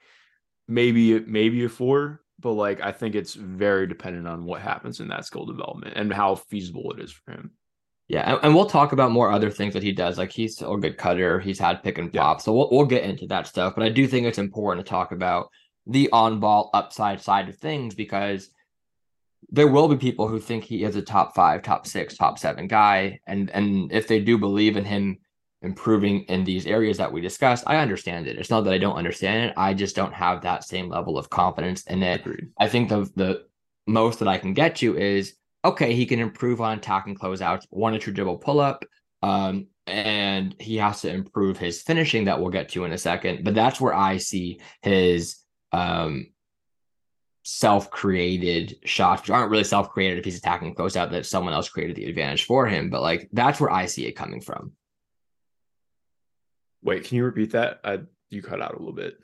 maybe 0.68 1.20
maybe 1.20 1.64
a 1.64 1.68
four, 1.68 2.22
but 2.38 2.52
like 2.52 2.80
I 2.80 2.92
think 2.92 3.14
it's 3.14 3.34
very 3.34 3.86
dependent 3.86 4.26
on 4.26 4.44
what 4.44 4.62
happens 4.62 5.00
in 5.00 5.08
that 5.08 5.26
skill 5.26 5.46
development 5.46 5.94
and 5.96 6.12
how 6.12 6.34
feasible 6.34 6.92
it 6.92 7.02
is 7.02 7.12
for 7.12 7.32
him. 7.32 7.52
Yeah, 8.10 8.28
and, 8.28 8.40
and 8.42 8.54
we'll 8.56 8.66
talk 8.66 8.90
about 8.90 9.12
more 9.12 9.30
other 9.30 9.50
things 9.50 9.72
that 9.74 9.84
he 9.84 9.92
does. 9.92 10.18
Like 10.18 10.32
he's 10.32 10.56
still 10.56 10.74
a 10.74 10.80
good 10.80 10.98
cutter. 10.98 11.38
He's 11.38 11.60
had 11.60 11.80
pick 11.84 11.96
and 11.96 12.12
Yeah. 12.12 12.22
pop, 12.22 12.40
so 12.40 12.52
we'll 12.52 12.68
we'll 12.72 12.84
get 12.84 13.04
into 13.04 13.28
that 13.28 13.46
stuff. 13.46 13.74
But 13.76 13.84
I 13.84 13.88
do 13.88 14.08
think 14.08 14.26
it's 14.26 14.36
important 14.36 14.84
to 14.84 14.90
talk 14.90 15.12
about 15.12 15.48
the 15.86 16.10
on 16.10 16.40
ball 16.40 16.70
upside 16.74 17.20
side 17.20 17.48
of 17.48 17.56
things 17.58 17.94
because 17.94 18.50
there 19.50 19.68
will 19.68 19.86
be 19.86 19.96
people 19.96 20.26
who 20.26 20.40
think 20.40 20.64
he 20.64 20.82
is 20.82 20.96
a 20.96 21.02
top 21.02 21.36
five, 21.36 21.62
top 21.62 21.86
six, 21.86 22.16
top 22.16 22.36
seven 22.40 22.66
guy, 22.66 23.20
and 23.28 23.48
and 23.50 23.92
if 23.92 24.08
they 24.08 24.18
do 24.18 24.36
believe 24.38 24.76
in 24.76 24.84
him 24.84 25.18
improving 25.62 26.22
in 26.22 26.42
these 26.42 26.66
areas 26.66 26.96
that 26.96 27.12
we 27.12 27.20
discussed, 27.20 27.62
I 27.68 27.76
understand 27.76 28.26
it. 28.26 28.38
It's 28.38 28.50
not 28.50 28.64
that 28.64 28.74
I 28.74 28.78
don't 28.78 28.96
understand 28.96 29.50
it. 29.50 29.54
I 29.56 29.72
just 29.72 29.94
don't 29.94 30.14
have 30.14 30.42
that 30.42 30.64
same 30.64 30.88
level 30.88 31.16
of 31.16 31.30
confidence 31.30 31.84
in 31.84 32.02
it. 32.02 32.22
Agreed. 32.22 32.48
I 32.58 32.66
think 32.68 32.88
the 32.88 33.08
the 33.14 33.44
most 33.86 34.18
that 34.18 34.26
I 34.26 34.38
can 34.38 34.52
get 34.52 34.74
to 34.76 34.98
is 34.98 35.34
okay, 35.64 35.94
he 35.94 36.06
can 36.06 36.20
improve 36.20 36.60
on 36.60 36.78
attacking 36.78 37.16
closeouts, 37.16 37.66
one 37.70 37.94
inch 37.94 38.04
dribble 38.04 38.38
pull 38.38 38.60
up, 38.60 38.84
um, 39.22 39.66
and 39.86 40.54
he 40.58 40.76
has 40.76 41.00
to 41.02 41.12
improve 41.12 41.58
his 41.58 41.82
finishing 41.82 42.24
that 42.24 42.40
we'll 42.40 42.50
get 42.50 42.70
to 42.70 42.84
in 42.84 42.92
a 42.92 42.98
second. 42.98 43.44
But 43.44 43.54
that's 43.54 43.80
where 43.80 43.94
I 43.94 44.18
see 44.18 44.60
his 44.82 45.36
um 45.72 46.26
self-created 47.42 48.76
shots, 48.84 49.22
which 49.22 49.30
aren't 49.30 49.50
really 49.50 49.64
self-created 49.64 50.18
if 50.18 50.24
he's 50.24 50.38
attacking 50.38 50.74
closeout 50.74 51.10
that 51.10 51.26
someone 51.26 51.54
else 51.54 51.68
created 51.68 51.96
the 51.96 52.04
advantage 52.04 52.44
for 52.44 52.66
him. 52.66 52.90
But 52.90 53.02
like 53.02 53.28
that's 53.32 53.60
where 53.60 53.70
I 53.70 53.86
see 53.86 54.06
it 54.06 54.12
coming 54.12 54.40
from. 54.40 54.72
Wait, 56.82 57.04
can 57.04 57.16
you 57.16 57.24
repeat 57.24 57.52
that? 57.52 57.80
I 57.84 58.00
you 58.30 58.42
cut 58.42 58.60
out 58.62 58.74
a 58.74 58.78
little 58.78 58.94
bit. 58.94 59.18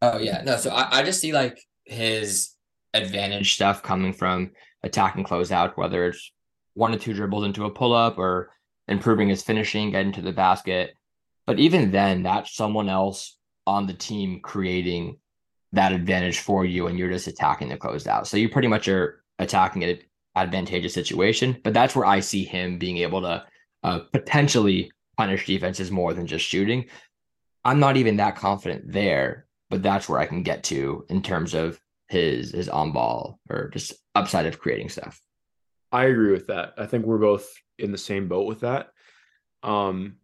Oh 0.00 0.18
yeah, 0.18 0.42
no. 0.44 0.56
So 0.56 0.70
I, 0.70 1.00
I 1.00 1.02
just 1.02 1.20
see 1.20 1.32
like 1.32 1.60
his 1.84 2.50
advantage 2.94 3.54
stuff 3.54 3.82
coming 3.82 4.12
from 4.12 4.52
attacking 4.82 5.24
closeout, 5.24 5.76
whether 5.76 6.06
it's 6.06 6.32
one 6.74 6.94
or 6.94 6.98
two 6.98 7.14
dribbles 7.14 7.44
into 7.44 7.64
a 7.64 7.70
pull 7.70 7.92
up 7.92 8.18
or 8.18 8.50
improving 8.88 9.28
his 9.28 9.42
finishing, 9.42 9.90
getting 9.90 10.12
to 10.12 10.22
the 10.22 10.32
basket. 10.32 10.94
But 11.46 11.58
even 11.58 11.90
then, 11.90 12.22
that's 12.22 12.54
someone 12.54 12.88
else 12.88 13.36
on 13.66 13.86
the 13.86 13.94
team 13.94 14.40
creating 14.42 15.18
that 15.72 15.92
advantage 15.92 16.40
for 16.40 16.64
you, 16.64 16.86
and 16.86 16.98
you're 16.98 17.10
just 17.10 17.26
attacking 17.26 17.68
the 17.68 17.76
closed 17.76 18.08
out. 18.08 18.26
So 18.26 18.36
you 18.36 18.48
pretty 18.48 18.68
much 18.68 18.88
are 18.88 19.22
attacking 19.38 19.84
an 19.84 19.98
advantageous 20.36 20.94
situation. 20.94 21.58
But 21.62 21.74
that's 21.74 21.96
where 21.96 22.06
I 22.06 22.20
see 22.20 22.44
him 22.44 22.78
being 22.78 22.98
able 22.98 23.22
to 23.22 23.44
uh, 23.82 24.00
potentially 24.12 24.90
punish 25.16 25.46
defenses 25.46 25.90
more 25.90 26.14
than 26.14 26.26
just 26.26 26.44
shooting. 26.44 26.86
I'm 27.64 27.80
not 27.80 27.96
even 27.96 28.16
that 28.16 28.36
confident 28.36 28.92
there, 28.92 29.46
but 29.70 29.82
that's 29.82 30.08
where 30.08 30.18
I 30.18 30.26
can 30.26 30.42
get 30.42 30.64
to 30.64 31.04
in 31.08 31.22
terms 31.22 31.54
of 31.54 31.80
his 32.12 32.52
his 32.52 32.68
on 32.68 32.92
ball 32.92 33.40
or 33.50 33.68
just 33.70 33.94
upside 34.14 34.46
of 34.46 34.60
creating 34.60 34.90
stuff. 34.90 35.20
I 35.90 36.04
agree 36.04 36.32
with 36.32 36.46
that. 36.46 36.74
I 36.78 36.86
think 36.86 37.04
we're 37.04 37.18
both 37.18 37.50
in 37.78 37.90
the 37.90 37.98
same 37.98 38.28
boat 38.28 38.46
with 38.46 38.60
that. 38.60 38.90
Um, 39.62 40.16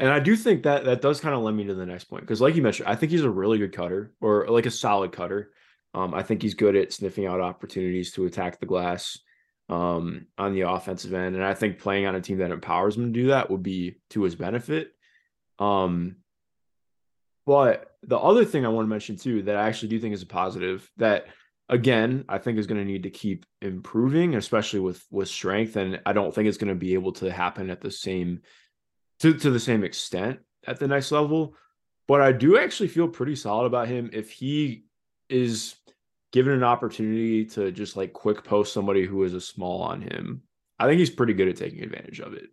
and 0.00 0.10
I 0.10 0.20
do 0.20 0.36
think 0.36 0.62
that 0.62 0.84
that 0.84 1.02
does 1.02 1.20
kind 1.20 1.34
of 1.34 1.42
lend 1.42 1.56
me 1.56 1.64
to 1.64 1.74
the 1.74 1.86
next 1.86 2.04
point 2.04 2.22
because, 2.22 2.40
like 2.40 2.56
you 2.56 2.62
mentioned, 2.62 2.88
I 2.88 2.96
think 2.96 3.12
he's 3.12 3.24
a 3.24 3.30
really 3.30 3.58
good 3.58 3.72
cutter 3.72 4.12
or 4.20 4.48
like 4.48 4.66
a 4.66 4.70
solid 4.70 5.12
cutter. 5.12 5.52
Um, 5.94 6.14
I 6.14 6.22
think 6.22 6.42
he's 6.42 6.54
good 6.54 6.74
at 6.74 6.92
sniffing 6.92 7.26
out 7.26 7.40
opportunities 7.40 8.12
to 8.12 8.24
attack 8.24 8.58
the 8.58 8.66
glass 8.66 9.18
um, 9.68 10.26
on 10.38 10.54
the 10.54 10.62
offensive 10.62 11.12
end, 11.12 11.36
and 11.36 11.44
I 11.44 11.54
think 11.54 11.78
playing 11.78 12.06
on 12.06 12.14
a 12.14 12.20
team 12.20 12.38
that 12.38 12.50
empowers 12.50 12.96
him 12.96 13.12
to 13.12 13.20
do 13.20 13.28
that 13.28 13.50
would 13.50 13.62
be 13.62 13.96
to 14.10 14.22
his 14.22 14.34
benefit. 14.34 14.92
Um, 15.58 16.16
but 17.46 17.91
the 18.02 18.18
other 18.18 18.44
thing 18.44 18.64
I 18.64 18.68
want 18.68 18.86
to 18.86 18.90
mention 18.90 19.16
too 19.16 19.42
that 19.42 19.56
I 19.56 19.68
actually 19.68 19.88
do 19.88 20.00
think 20.00 20.14
is 20.14 20.22
a 20.22 20.26
positive 20.26 20.90
that 20.96 21.26
again 21.68 22.24
I 22.28 22.38
think 22.38 22.58
is 22.58 22.66
going 22.66 22.80
to 22.80 22.90
need 22.90 23.04
to 23.04 23.10
keep 23.10 23.46
improving, 23.60 24.34
especially 24.34 24.80
with 24.80 25.04
with 25.10 25.28
strength, 25.28 25.76
and 25.76 26.00
I 26.04 26.12
don't 26.12 26.34
think 26.34 26.48
it's 26.48 26.58
going 26.58 26.72
to 26.72 26.74
be 26.74 26.94
able 26.94 27.12
to 27.14 27.32
happen 27.32 27.70
at 27.70 27.80
the 27.80 27.90
same 27.90 28.40
to 29.20 29.34
to 29.34 29.50
the 29.50 29.60
same 29.60 29.84
extent 29.84 30.40
at 30.66 30.78
the 30.78 30.88
next 30.88 31.12
level. 31.12 31.54
But 32.08 32.20
I 32.20 32.32
do 32.32 32.58
actually 32.58 32.88
feel 32.88 33.08
pretty 33.08 33.36
solid 33.36 33.66
about 33.66 33.88
him 33.88 34.10
if 34.12 34.30
he 34.30 34.84
is 35.28 35.76
given 36.32 36.54
an 36.54 36.64
opportunity 36.64 37.44
to 37.44 37.70
just 37.70 37.96
like 37.96 38.12
quick 38.12 38.42
post 38.42 38.72
somebody 38.72 39.06
who 39.06 39.22
is 39.22 39.34
a 39.34 39.40
small 39.40 39.82
on 39.82 40.02
him. 40.02 40.42
I 40.78 40.86
think 40.86 40.98
he's 40.98 41.10
pretty 41.10 41.34
good 41.34 41.48
at 41.48 41.56
taking 41.56 41.82
advantage 41.82 42.20
of 42.20 42.32
it. 42.34 42.48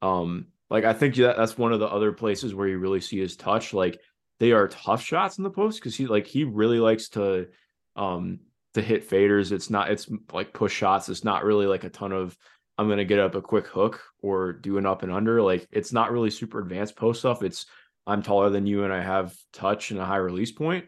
Um, 0.00 0.46
like 0.70 0.84
I 0.84 0.92
think 0.92 1.16
that 1.16 1.36
that's 1.36 1.58
one 1.58 1.72
of 1.72 1.80
the 1.80 1.88
other 1.88 2.12
places 2.12 2.54
where 2.54 2.68
you 2.68 2.78
really 2.78 3.00
see 3.00 3.18
his 3.18 3.36
touch. 3.36 3.74
Like 3.74 4.00
they 4.40 4.52
are 4.52 4.68
tough 4.68 5.02
shots 5.02 5.38
in 5.38 5.44
the 5.44 5.50
post 5.50 5.78
because 5.78 5.96
he 5.96 6.06
like 6.06 6.26
he 6.26 6.44
really 6.44 6.80
likes 6.80 7.08
to 7.10 7.48
um 7.96 8.40
to 8.74 8.82
hit 8.82 9.08
faders. 9.08 9.52
It's 9.52 9.70
not 9.70 9.90
it's 9.90 10.08
like 10.32 10.52
push 10.52 10.74
shots. 10.74 11.08
It's 11.08 11.24
not 11.24 11.44
really 11.44 11.66
like 11.66 11.84
a 11.84 11.88
ton 11.90 12.12
of 12.12 12.36
I'm 12.76 12.88
gonna 12.88 13.04
get 13.04 13.20
up 13.20 13.34
a 13.34 13.42
quick 13.42 13.66
hook 13.66 14.02
or 14.20 14.52
do 14.52 14.78
an 14.78 14.86
up 14.86 15.02
and 15.02 15.12
under. 15.12 15.40
Like 15.40 15.66
it's 15.70 15.92
not 15.92 16.10
really 16.10 16.30
super 16.30 16.58
advanced 16.58 16.96
post 16.96 17.20
stuff. 17.20 17.42
It's 17.42 17.66
I'm 18.06 18.22
taller 18.22 18.50
than 18.50 18.66
you 18.66 18.84
and 18.84 18.92
I 18.92 19.00
have 19.00 19.34
touch 19.52 19.90
and 19.90 20.00
a 20.00 20.04
high 20.04 20.16
release 20.16 20.52
point. 20.52 20.86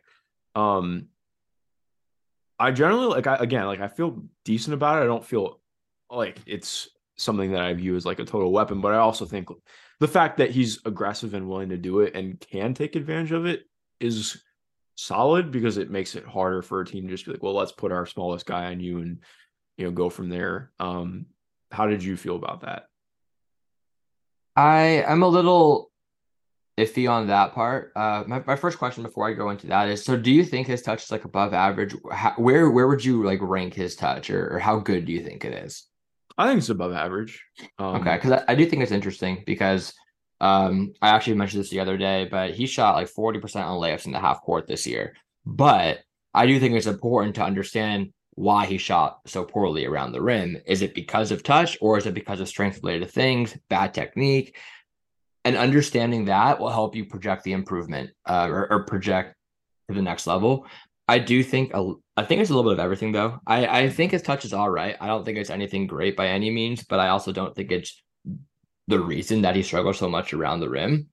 Um 0.55 1.09
I 2.59 2.73
generally 2.73 3.07
like 3.07 3.27
I 3.27 3.37
again 3.37 3.67
like 3.67 3.81
I 3.81 3.89
feel 3.89 4.25
decent 4.45 4.75
about 4.75 4.99
it. 4.99 5.05
I 5.05 5.07
don't 5.07 5.25
feel 5.25 5.61
like 6.11 6.39
it's 6.47 6.89
something 7.17 7.53
that 7.53 7.63
I 7.63 7.73
view 7.75 7.97
as 7.97 8.05
like 8.05 8.19
a 8.19 8.25
total 8.25 8.53
weapon, 8.53 8.81
but 8.81 8.93
I 8.93 8.99
also 8.99 9.25
think 9.25 9.49
the 10.01 10.09
fact 10.09 10.39
that 10.39 10.51
he's 10.51 10.81
aggressive 10.85 11.35
and 11.35 11.49
willing 11.49 11.71
to 11.71 11.77
do 11.77 12.01
it 12.01 12.15
and 12.15 12.39
can 12.41 12.75
take 12.75 12.97
advantage 12.97 13.33
of 13.33 13.47
it 13.47 13.65
is 14.01 14.43
solid 14.95 15.51
because 15.51 15.79
it 15.79 15.91
makes 15.91 16.15
it 16.15 16.25
harder 16.25 16.63
for 16.63 16.81
a 16.81 16.87
team 16.87 17.07
to 17.07 17.15
just 17.15 17.25
be 17.25 17.33
like, 17.33 17.43
well, 17.43 17.55
let's 17.55 17.73
put 17.73 17.93
our 17.93 18.07
smallest 18.07 18.47
guy 18.47 18.67
on 18.67 18.81
you 18.81 18.99
and 18.99 19.19
you 19.77 19.85
know 19.85 19.91
go 19.91 20.11
from 20.11 20.29
there. 20.29 20.73
Um, 20.79 21.27
how 21.71 21.87
did 21.87 22.03
you 22.03 22.17
feel 22.17 22.37
about 22.37 22.63
that? 22.63 22.85
I 24.55 25.05
I'm 25.05 25.23
a 25.23 25.29
little 25.29 25.91
iffy 26.79 27.11
on 27.11 27.29
that 27.29 27.55
part. 27.55 27.93
Uh, 27.97 28.25
my, 28.27 28.43
my 28.47 28.57
first 28.57 28.79
question 28.79 29.03
before 29.03 29.29
I 29.29 29.33
go 29.33 29.51
into 29.51 29.67
that 29.69 29.89
is: 29.89 30.05
so 30.05 30.17
do 30.17 30.31
you 30.31 30.45
think 30.45 30.67
his 30.67 30.83
touch 30.83 31.05
is 31.05 31.11
like 31.11 31.25
above 31.25 31.53
average? 31.55 31.95
How, 32.11 32.33
where 32.37 32.71
where 32.71 32.87
would 32.89 33.05
you 33.05 33.23
like 33.23 33.41
rank 33.43 33.75
his 33.75 33.97
touch, 33.97 34.31
or, 34.31 34.55
or 34.55 34.59
how 34.59 34.79
good 34.79 35.05
do 35.05 35.13
you 35.13 35.23
think 35.23 35.45
it 35.45 35.53
is? 35.65 35.87
I 36.39 36.47
think 36.47 36.59
it's 36.59 36.69
above 36.69 36.93
average. 36.93 37.45
Um, 37.79 37.97
okay, 37.97 38.17
because 38.17 38.33
I, 38.33 38.45
I, 38.49 38.55
do 38.55 38.67
think 38.67 38.83
it's 38.83 38.93
interesting 38.93 39.43
because 39.47 39.95
um, 40.41 40.93
I 41.01 41.09
actually 41.09 41.37
mentioned 41.37 41.63
this 41.63 41.71
the 41.71 41.81
other 41.81 41.97
day, 41.97 42.29
but 42.31 42.53
he 42.53 42.67
shot 42.67 42.97
like 42.97 43.09
40% 43.09 43.65
on 43.65 43.81
layups 43.81 44.07
in 44.07 44.13
the 44.13 44.21
half 44.21 44.43
court 44.43 44.67
this 44.67 44.87
year. 44.87 45.15
But 45.47 46.01
I 46.35 46.47
do 46.47 46.61
think 46.61 46.75
it's 46.75 46.87
important 46.87 47.37
to 47.37 47.43
understand 47.43 48.13
why 48.35 48.67
he 48.67 48.77
shot 48.77 49.21
so 49.27 49.45
poorly 49.45 49.87
around 49.87 50.13
the 50.13 50.21
rim. 50.21 50.59
Is 50.67 50.83
it 50.83 50.95
because 50.95 51.33
of 51.33 51.43
touch 51.43 51.79
or 51.81 51.97
is 51.97 52.07
it 52.07 52.13
because 52.13 52.41
of 52.41 52.49
strength 52.49 52.81
related 52.83 53.11
things, 53.11 53.57
bad 53.71 53.95
technique? 53.95 54.57
And 55.45 55.57
understanding 55.57 56.27
that 56.27 56.61
will 56.61 56.69
help 56.69 56.95
you 56.95 57.07
project 57.07 57.45
the 57.45 57.53
improvement 57.53 58.11
uh, 58.27 58.49
or, 58.51 58.71
or 58.71 58.85
project 58.85 59.35
to 59.89 59.95
the 59.95 60.03
next 60.03 60.27
level. 60.27 60.67
I 61.09 61.19
do 61.19 61.43
think 61.43 61.73
a, 61.75 61.93
I 62.17 62.25
think 62.25 62.41
it's 62.41 62.51
a 62.51 62.55
little 62.55 62.71
bit 62.71 62.79
of 62.79 62.85
everything 62.85 63.13
though. 63.13 63.41
I 63.47 63.67
I 63.67 63.91
think 63.91 64.13
his 64.13 64.23
touch 64.23 64.45
is 64.45 64.53
all 64.53 64.71
right. 64.71 64.97
I 65.01 65.07
don't 65.07 65.25
think 65.25 65.39
it's 65.39 65.51
anything 65.51 65.87
great 65.87 66.17
by 66.17 66.29
any 66.29 66.51
means, 66.51 66.85
but 66.85 66.99
I 66.99 67.09
also 67.09 67.33
don't 67.33 67.55
think 67.55 67.71
it's 67.71 68.03
the 68.89 69.01
reason 69.01 69.43
that 69.43 69.57
he 69.57 69.63
struggles 69.63 69.99
so 69.99 70.09
much 70.09 70.33
around 70.33 70.61
the 70.61 70.69
rim. 70.69 71.09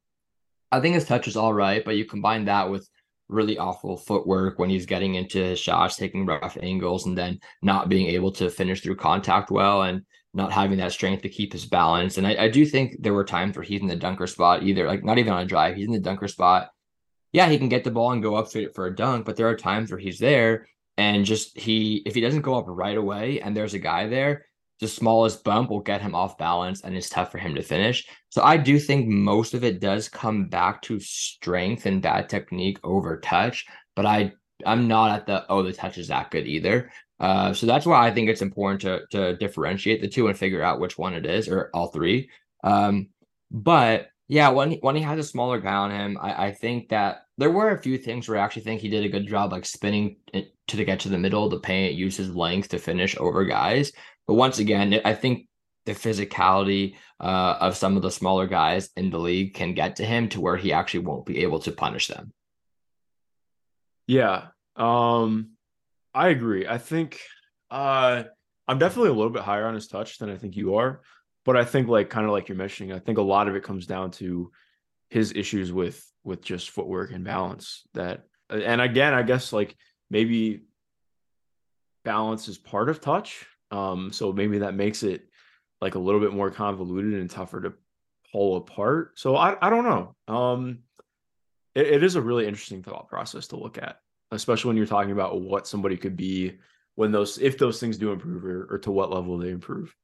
I 0.72 0.80
think 0.80 0.96
his 0.96 1.06
touch 1.06 1.28
is 1.28 1.38
all 1.38 1.54
right, 1.54 1.86
but 1.86 1.96
you 1.96 2.06
combine 2.06 2.46
that 2.46 2.70
with 2.70 2.90
really 3.30 3.58
awful 3.58 3.98
footwork 3.98 4.60
when 4.60 4.70
he's 4.70 4.86
getting 4.86 5.16
into 5.16 5.40
his 5.40 5.60
shots, 5.60 5.96
taking 5.96 6.26
rough 6.26 6.58
angles, 6.62 7.06
and 7.06 7.18
then 7.18 7.40
not 7.62 7.90
being 7.90 8.08
able 8.08 8.32
to 8.32 8.50
finish 8.50 8.82
through 8.82 8.96
contact 8.96 9.52
well 9.52 9.84
and 9.84 10.02
not 10.34 10.52
having 10.52 10.78
that 10.80 10.92
strength 10.92 11.22
to 11.22 11.30
keep 11.30 11.54
his 11.54 11.66
balance. 11.66 12.18
And 12.18 12.26
I, 12.26 12.46
I 12.46 12.50
do 12.50 12.66
think 12.66 12.96
there 13.00 13.14
were 13.14 13.24
times 13.24 13.56
where 13.56 13.64
he's 13.64 13.82
in 13.82 13.88
the 13.88 13.96
dunker 13.96 14.26
spot, 14.26 14.64
either 14.64 14.88
like 14.88 15.04
not 15.04 15.20
even 15.20 15.34
on 15.34 15.44
a 15.44 15.46
drive, 15.46 15.76
he's 15.76 15.86
in 15.86 15.94
the 15.94 16.00
dunker 16.00 16.28
spot 16.28 16.70
yeah, 17.34 17.50
he 17.50 17.58
can 17.58 17.68
get 17.68 17.84
the 17.84 17.92
ball 17.92 18.12
and 18.12 18.22
go 18.22 18.36
up 18.36 18.48
for 18.74 18.86
a 18.86 18.96
dunk, 18.96 19.26
but 19.26 19.36
there 19.36 19.50
are 19.50 19.56
times 19.56 19.92
where 19.92 20.00
he's 20.00 20.20
there 20.20 20.68
and 20.98 21.26
just 21.26 21.58
he 21.58 22.04
if 22.06 22.14
he 22.14 22.22
doesn't 22.22 22.44
go 22.44 22.56
up 22.56 22.66
right 22.68 22.98
away 22.98 23.42
and 23.42 23.58
there's 23.58 23.74
a 23.74 23.80
guy 23.80 24.08
there, 24.08 24.46
the 24.80 24.88
smallest 24.88 25.44
bump 25.44 25.70
will 25.70 25.80
get 25.80 26.02
him 26.02 26.14
off 26.14 26.38
balance 26.38 26.82
and 26.82 26.96
it's 26.96 27.10
tough 27.10 27.32
for 27.32 27.40
him 27.40 27.56
to 27.56 27.64
finish. 27.64 28.08
So 28.30 28.44
I 28.44 28.58
do 28.58 28.80
think 28.80 29.08
most 29.08 29.56
of 29.56 29.64
it 29.64 29.80
does 29.80 30.08
come 30.10 30.48
back 30.48 30.82
to 30.84 31.00
strength 31.00 31.88
and 31.88 32.02
bad 32.02 32.30
technique 32.30 32.80
over 32.84 33.20
touch, 33.20 33.66
but 33.96 34.06
I 34.06 34.34
I'm 34.66 34.88
not 34.88 35.12
at 35.12 35.26
the 35.26 35.46
oh 35.50 35.64
the 35.64 35.74
touch 35.74 35.98
is 35.98 36.10
that 36.10 36.32
good 36.32 36.48
either. 36.48 36.92
Uh, 37.20 37.54
so 37.54 37.66
that's 37.66 37.86
why 37.86 38.06
I 38.06 38.12
think 38.12 38.30
it's 38.30 38.42
important 38.44 38.82
to 38.82 39.02
to 39.12 39.38
differentiate 39.38 40.02
the 40.02 40.08
two 40.08 40.28
and 40.28 40.38
figure 40.38 40.62
out 40.62 40.80
which 40.80 41.00
one 41.00 41.16
it 41.16 41.26
is 41.26 41.48
or 41.48 41.72
all 41.74 41.88
three. 41.88 42.30
Um, 42.64 43.10
but 43.50 44.10
yeah, 44.28 44.50
when 44.50 44.72
he, 44.72 44.78
when 44.78 44.96
he 44.96 45.02
has 45.02 45.20
a 45.20 45.24
smaller 45.24 45.60
guy 45.60 45.74
on 45.74 45.92
him, 45.92 46.18
I, 46.20 46.48
I 46.48 46.52
think 46.52 46.90
that 46.90 47.23
there 47.38 47.52
were 47.52 47.72
a 47.72 47.82
few 47.82 47.98
things 47.98 48.28
where 48.28 48.38
I 48.38 48.44
actually 48.44 48.64
think 48.64 48.82
he 48.82 48.90
did 48.90 49.06
a 49.06 49.10
good 49.10 49.28
job, 49.28 49.52
like 49.52 49.66
spinning 49.66 50.18
to 50.34 50.78
the 50.78 50.86
get 50.86 51.02
to 51.02 51.10
the 51.10 51.18
middle, 51.18 51.50
the 51.50 51.60
paint, 51.60 51.96
use 51.96 52.18
his 52.18 52.36
length 52.36 52.70
to 52.70 52.80
finish 52.80 53.18
over 53.20 53.44
guys. 53.46 53.92
But 54.28 54.36
once 54.36 54.60
again, 54.60 55.02
I 55.04 55.14
think 55.14 55.48
the 55.86 55.94
physicality 55.94 56.96
uh, 57.20 57.58
of 57.60 57.76
some 57.76 57.98
of 57.98 58.04
the 58.04 58.12
smaller 58.12 58.48
guys 58.48 58.90
in 58.96 59.10
the 59.10 59.20
league 59.20 59.54
can 59.54 59.74
get 59.74 59.98
to 59.98 60.06
him 60.06 60.30
to 60.30 60.42
where 60.42 60.58
he 60.58 60.72
actually 60.72 61.02
won't 61.02 61.26
be 61.26 61.44
able 61.44 61.60
to 61.60 61.72
punish 61.72 62.08
them. 62.08 62.32
Yeah, 64.08 64.48
um, 64.76 65.52
I 66.14 66.30
agree. 66.30 66.68
I 66.68 66.78
think 66.78 67.20
uh, 67.72 68.24
I'm 68.68 68.78
definitely 68.78 69.10
a 69.10 69.14
little 69.14 69.32
bit 69.32 69.42
higher 69.42 69.66
on 69.66 69.74
his 69.74 69.88
touch 69.88 70.20
than 70.20 70.30
I 70.30 70.38
think 70.38 70.56
you 70.56 70.76
are. 70.76 71.02
But 71.46 71.58
I 71.58 71.66
think 71.66 71.88
like 71.88 72.10
kind 72.10 72.26
of 72.26 72.32
like 72.32 72.48
you're 72.48 72.58
mentioning, 72.58 72.94
I 72.94 73.00
think 73.00 73.18
a 73.18 73.24
lot 73.24 73.50
of 73.50 73.56
it 73.56 73.64
comes 73.64 73.86
down 73.86 74.12
to 74.12 74.52
his 75.10 75.34
issues 75.34 75.74
with 75.74 76.06
with 76.24 76.42
just 76.42 76.70
footwork 76.70 77.12
and 77.12 77.24
balance. 77.24 77.84
That 77.94 78.26
and 78.50 78.82
again, 78.82 79.14
I 79.14 79.24
guess 79.24 79.54
like 79.54 79.76
maybe 80.10 80.64
balance 82.04 82.48
is 82.48 82.58
part 82.58 82.90
of 82.90 83.02
touch. 83.02 83.46
Um, 83.72 84.12
so 84.12 84.32
maybe 84.32 84.60
that 84.60 84.76
makes 84.76 85.04
it 85.04 85.28
like 85.82 85.96
a 85.96 86.00
little 86.00 86.22
bit 86.22 86.34
more 86.34 86.52
convoluted 86.52 87.14
and 87.14 87.30
tougher 87.30 87.62
to 87.62 87.74
pull 88.32 88.58
apart. 88.58 89.14
So 89.20 89.36
I, 89.36 89.56
I 89.62 89.70
don't 89.70 89.84
know. 89.86 90.16
Um, 90.34 90.80
it, 91.76 91.88
it 91.88 92.04
is 92.04 92.16
a 92.16 92.22
really 92.22 92.48
interesting 92.48 92.84
thought 92.84 93.08
process 93.10 93.48
to 93.48 93.58
look 93.58 93.78
at, 93.78 94.00
especially 94.32 94.70
when 94.70 94.78
you're 94.78 94.86
talking 94.86 95.12
about 95.12 95.42
what 95.42 95.68
somebody 95.68 95.98
could 95.98 96.16
be 96.16 96.58
when 96.96 97.12
those 97.12 97.40
if 97.40 97.58
those 97.58 97.80
things 97.80 97.98
do 97.98 98.12
improve 98.12 98.46
or, 98.46 98.68
or 98.70 98.78
to 98.80 98.92
what 98.92 99.12
level 99.12 99.38
they 99.38 99.50
improve. 99.50 99.96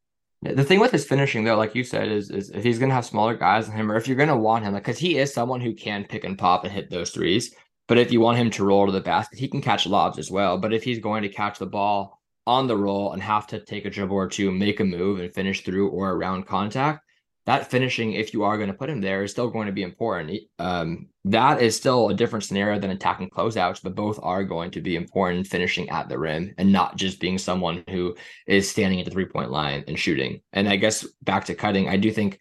The 0.41 0.63
thing 0.63 0.79
with 0.79 0.91
his 0.91 1.05
finishing, 1.05 1.43
though, 1.43 1.57
like 1.57 1.75
you 1.75 1.83
said, 1.83 2.07
is 2.09 2.31
is 2.31 2.49
if 2.51 2.63
he's 2.63 2.79
gonna 2.79 2.93
have 2.93 3.05
smaller 3.05 3.35
guys 3.35 3.67
than 3.67 3.75
him, 3.75 3.91
or 3.91 3.97
if 3.97 4.07
you're 4.07 4.17
gonna 4.17 4.37
want 4.37 4.63
him, 4.63 4.73
like 4.73 4.83
because 4.83 4.97
he 4.97 5.17
is 5.17 5.33
someone 5.33 5.59
who 5.59 5.73
can 5.73 6.05
pick 6.05 6.23
and 6.23 6.37
pop 6.37 6.63
and 6.63 6.71
hit 6.71 6.89
those 6.89 7.11
threes. 7.11 7.53
But 7.87 7.97
if 7.97 8.11
you 8.11 8.21
want 8.21 8.37
him 8.37 8.49
to 8.51 8.63
roll 8.65 8.85
to 8.85 8.91
the 8.91 9.01
basket, 9.01 9.39
he 9.39 9.47
can 9.49 9.61
catch 9.61 9.85
lobs 9.85 10.17
as 10.17 10.31
well. 10.31 10.57
But 10.57 10.73
if 10.73 10.83
he's 10.83 10.99
going 10.99 11.23
to 11.23 11.29
catch 11.29 11.59
the 11.59 11.65
ball 11.65 12.21
on 12.47 12.67
the 12.67 12.77
roll 12.77 13.11
and 13.13 13.21
have 13.21 13.47
to 13.47 13.59
take 13.59 13.85
a 13.85 13.89
dribble 13.89 14.15
or 14.15 14.29
two, 14.29 14.51
make 14.51 14.79
a 14.79 14.85
move 14.85 15.19
and 15.19 15.33
finish 15.33 15.63
through 15.63 15.89
or 15.89 16.11
around 16.11 16.45
contact, 16.45 17.03
that 17.49 17.71
finishing, 17.71 18.13
if 18.13 18.31
you 18.31 18.43
are 18.43 18.57
going 18.57 18.69
to 18.69 18.75
put 18.75 18.91
him 18.91 19.01
there, 19.01 19.23
is 19.23 19.31
still 19.31 19.49
going 19.49 19.65
to 19.65 19.73
be 19.73 19.81
important. 19.81 20.39
Um, 20.59 21.07
that 21.25 21.63
is 21.63 21.75
still 21.75 22.09
a 22.09 22.13
different 22.13 22.45
scenario 22.45 22.77
than 22.77 22.91
attacking 22.91 23.31
closeouts, 23.31 23.81
but 23.81 23.95
both 23.95 24.19
are 24.21 24.43
going 24.43 24.69
to 24.69 24.81
be 24.81 24.95
important 24.95 25.47
finishing 25.47 25.89
at 25.89 26.09
the 26.09 26.19
rim 26.19 26.53
and 26.59 26.71
not 26.71 26.95
just 26.95 27.19
being 27.19 27.39
someone 27.39 27.83
who 27.89 28.15
is 28.45 28.69
standing 28.69 28.99
at 28.99 29.05
the 29.05 29.11
three 29.11 29.25
point 29.25 29.49
line 29.49 29.83
and 29.87 29.97
shooting. 29.97 30.41
And 30.53 30.69
I 30.69 30.75
guess 30.75 31.07
back 31.23 31.45
to 31.45 31.55
cutting, 31.55 31.89
I 31.89 31.97
do 31.97 32.11
think 32.11 32.37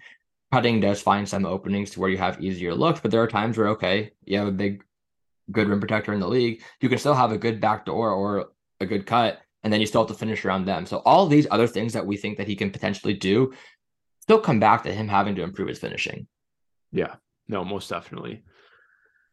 cutting 0.52 0.78
does 0.78 1.00
find 1.00 1.26
some 1.26 1.46
openings 1.46 1.92
to 1.92 2.00
where 2.00 2.11
you 2.11 2.18
have 2.18 2.42
easier 2.42 2.74
looks, 2.74 3.00
but 3.00 3.11
there 3.11 3.22
are 3.22 3.28
times 3.28 3.56
where, 3.56 3.68
okay, 3.68 4.11
you 4.26 4.36
have 4.36 4.48
a 4.48 4.52
big, 4.52 4.84
good 5.50 5.68
rim 5.68 5.80
protector 5.80 6.12
in 6.12 6.20
the 6.20 6.28
league. 6.28 6.61
You 6.82 6.90
can 6.90 6.98
still 6.98 7.14
have 7.14 7.32
a 7.32 7.38
good 7.38 7.62
backdoor 7.62 8.12
or 8.12 8.50
a 8.78 8.84
good 8.84 9.06
cut, 9.06 9.40
and 9.62 9.72
then 9.72 9.80
you 9.80 9.86
still 9.86 10.02
have 10.02 10.09
to 10.09 10.14
finish 10.14 10.44
around 10.44 10.66
them. 10.66 10.84
So 10.84 10.98
all 11.06 11.26
these 11.26 11.46
other 11.50 11.66
things 11.66 11.94
that 11.94 12.04
we 12.04 12.18
think 12.18 12.36
that 12.36 12.46
he 12.46 12.56
can 12.56 12.70
potentially 12.70 13.14
do 13.14 13.54
still 14.29 14.39
come 14.39 14.61
back 14.61 14.83
to 14.83 14.93
him 14.93 15.09
having 15.09 15.35
to 15.37 15.43
improve 15.43 15.68
his 15.68 15.79
finishing. 15.79 16.26
Yeah, 16.93 17.14
no, 17.49 17.64
most 17.64 17.89
definitely. 17.89 18.43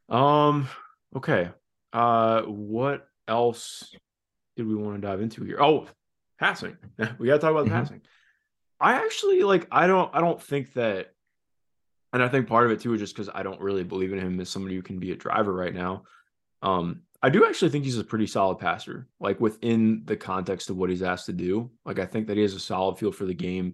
Um, 0.07 0.69
okay. 1.13 1.49
Uh, 1.91 2.43
what 2.43 3.05
else 3.27 3.93
did 4.55 4.65
we 4.65 4.73
want 4.73 5.01
to 5.01 5.05
dive 5.05 5.19
into 5.19 5.43
here? 5.43 5.57
Oh, 5.59 5.87
passing. 6.39 6.77
we 7.19 7.27
got 7.27 7.33
to 7.33 7.39
talk 7.39 7.51
about 7.51 7.65
mm-hmm. 7.65 7.73
passing. 7.73 8.01
I 8.79 8.93
actually 8.93 9.43
like. 9.43 9.67
I 9.69 9.85
don't. 9.87 10.09
I 10.15 10.21
don't 10.21 10.41
think 10.41 10.71
that. 10.75 11.11
And 12.13 12.23
I 12.23 12.29
think 12.29 12.47
part 12.47 12.65
of 12.65 12.71
it 12.71 12.79
too 12.79 12.93
is 12.93 13.01
just 13.01 13.13
because 13.13 13.29
I 13.33 13.43
don't 13.43 13.59
really 13.59 13.83
believe 13.83 14.13
in 14.13 14.19
him 14.19 14.39
as 14.39 14.47
somebody 14.47 14.75
who 14.75 14.81
can 14.81 14.99
be 14.99 15.11
a 15.11 15.17
driver 15.17 15.51
right 15.51 15.73
now. 15.73 16.03
Um, 16.61 17.01
I 17.21 17.29
do 17.29 17.45
actually 17.45 17.71
think 17.71 17.83
he's 17.83 17.97
a 17.97 18.03
pretty 18.05 18.27
solid 18.27 18.59
passer, 18.59 19.09
like 19.19 19.41
within 19.41 20.03
the 20.05 20.15
context 20.15 20.69
of 20.69 20.77
what 20.77 20.89
he's 20.89 21.03
asked 21.03 21.25
to 21.25 21.33
do. 21.33 21.71
Like 21.83 21.99
I 21.99 22.05
think 22.05 22.27
that 22.27 22.37
he 22.37 22.43
has 22.43 22.53
a 22.53 22.59
solid 22.61 22.97
feel 22.97 23.11
for 23.11 23.25
the 23.25 23.33
game. 23.33 23.73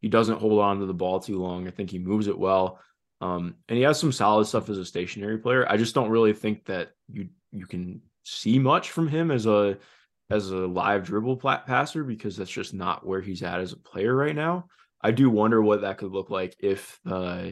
He 0.00 0.08
doesn't 0.08 0.40
hold 0.40 0.60
on 0.60 0.80
to 0.80 0.86
the 0.86 0.94
ball 0.94 1.20
too 1.20 1.38
long. 1.38 1.66
I 1.66 1.70
think 1.70 1.90
he 1.90 1.98
moves 1.98 2.28
it 2.28 2.38
well. 2.38 2.80
Um, 3.20 3.56
and 3.68 3.76
he 3.76 3.84
has 3.84 3.98
some 3.98 4.12
solid 4.12 4.46
stuff 4.46 4.68
as 4.68 4.78
a 4.78 4.84
stationary 4.84 5.38
player. 5.38 5.66
I 5.70 5.76
just 5.76 5.94
don't 5.94 6.10
really 6.10 6.32
think 6.32 6.66
that 6.66 6.90
you 7.08 7.28
you 7.52 7.66
can 7.66 8.02
see 8.24 8.58
much 8.58 8.90
from 8.90 9.08
him 9.08 9.30
as 9.30 9.46
a 9.46 9.78
as 10.28 10.50
a 10.50 10.56
live 10.56 11.04
dribble 11.04 11.36
passer 11.36 12.04
because 12.04 12.36
that's 12.36 12.50
just 12.50 12.74
not 12.74 13.06
where 13.06 13.20
he's 13.20 13.42
at 13.42 13.60
as 13.60 13.72
a 13.72 13.78
player 13.78 14.14
right 14.14 14.34
now. 14.34 14.66
I 15.00 15.12
do 15.12 15.30
wonder 15.30 15.62
what 15.62 15.82
that 15.82 15.98
could 15.98 16.10
look 16.10 16.30
like 16.30 16.56
if 16.58 16.98
uh, 17.06 17.50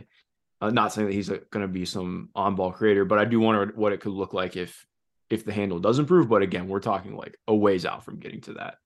I'm 0.61 0.75
not 0.75 0.93
saying 0.93 1.07
that 1.09 1.15
he's 1.15 1.29
going 1.29 1.63
to 1.63 1.69
be 1.69 1.85
some 1.85 2.31
on-ball 2.35 2.73
creator, 2.73 3.05
but 3.05 3.19
I 3.19 3.25
do 3.25 3.39
wonder 3.39 3.73
what 3.75 3.93
it 3.93 4.01
could 4.01 4.13
look 4.13 4.35
like 4.35 4.57
if 4.57 4.87
if 5.31 5.45
the 5.45 5.53
handle 5.53 5.79
does 5.79 5.99
improve. 5.99 6.29
But 6.29 6.43
again, 6.43 6.69
we're 6.69 6.81
talking 6.81 7.17
like 7.17 7.39
a 7.47 7.55
ways 7.55 7.87
out 7.87 8.05
from 8.05 8.19
getting 8.19 8.41
to 8.43 8.55
that. 8.55 8.77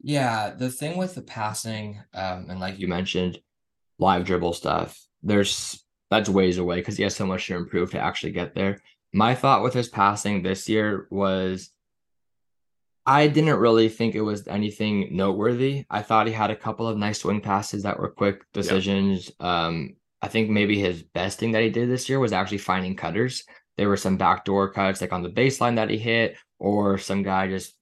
Yeah, 0.00 0.50
the 0.50 0.70
thing 0.70 0.96
with 0.96 1.14
the 1.14 1.22
passing, 1.22 2.00
um, 2.14 2.46
and 2.48 2.60
like 2.60 2.78
you 2.78 2.88
mentioned, 2.88 3.40
live 3.98 4.24
dribble 4.24 4.52
stuff, 4.52 5.00
there's 5.22 5.84
that's 6.10 6.28
ways 6.28 6.58
away 6.58 6.76
because 6.76 6.96
he 6.96 7.02
has 7.02 7.16
so 7.16 7.26
much 7.26 7.46
to 7.46 7.56
improve 7.56 7.90
to 7.90 7.98
actually 7.98 8.32
get 8.32 8.54
there. 8.54 8.80
My 9.12 9.34
thought 9.34 9.62
with 9.62 9.74
his 9.74 9.88
passing 9.88 10.42
this 10.42 10.68
year 10.68 11.08
was 11.10 11.70
I 13.08 13.26
didn't 13.26 13.58
really 13.58 13.88
think 13.88 14.14
it 14.14 14.20
was 14.20 14.46
anything 14.46 15.16
noteworthy. 15.16 15.86
I 15.88 16.02
thought 16.02 16.26
he 16.26 16.32
had 16.32 16.50
a 16.50 16.56
couple 16.56 16.86
of 16.86 16.98
nice 16.98 17.20
swing 17.20 17.40
passes 17.40 17.82
that 17.84 17.98
were 17.98 18.10
quick 18.10 18.44
decisions. 18.52 19.32
Um, 19.40 19.96
I 20.20 20.28
think 20.28 20.50
maybe 20.50 20.78
his 20.78 21.02
best 21.02 21.38
thing 21.38 21.52
that 21.52 21.62
he 21.62 21.70
did 21.70 21.88
this 21.88 22.08
year 22.08 22.20
was 22.20 22.34
actually 22.34 22.58
finding 22.58 22.96
cutters. 22.96 23.44
There 23.78 23.88
were 23.88 23.96
some 23.96 24.18
backdoor 24.18 24.72
cuts 24.72 25.00
like 25.00 25.12
on 25.12 25.22
the 25.22 25.30
baseline 25.30 25.76
that 25.76 25.88
he 25.88 25.96
hit, 25.96 26.36
or 26.58 26.98
some 26.98 27.22
guy 27.22 27.48
just 27.48 27.77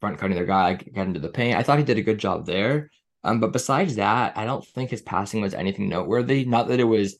front 0.00 0.18
cutting 0.18 0.36
their 0.36 0.46
guy, 0.46 0.74
get 0.74 1.06
into 1.06 1.20
the 1.20 1.28
paint. 1.28 1.56
I 1.56 1.62
thought 1.62 1.78
he 1.78 1.84
did 1.84 1.98
a 1.98 2.02
good 2.02 2.18
job 2.18 2.46
there. 2.46 2.90
Um, 3.24 3.40
but 3.40 3.52
besides 3.52 3.96
that, 3.96 4.36
I 4.36 4.44
don't 4.44 4.64
think 4.64 4.90
his 4.90 5.02
passing 5.02 5.40
was 5.40 5.54
anything 5.54 5.88
noteworthy. 5.88 6.44
Not 6.44 6.68
that 6.68 6.80
it 6.80 6.84
was 6.84 7.16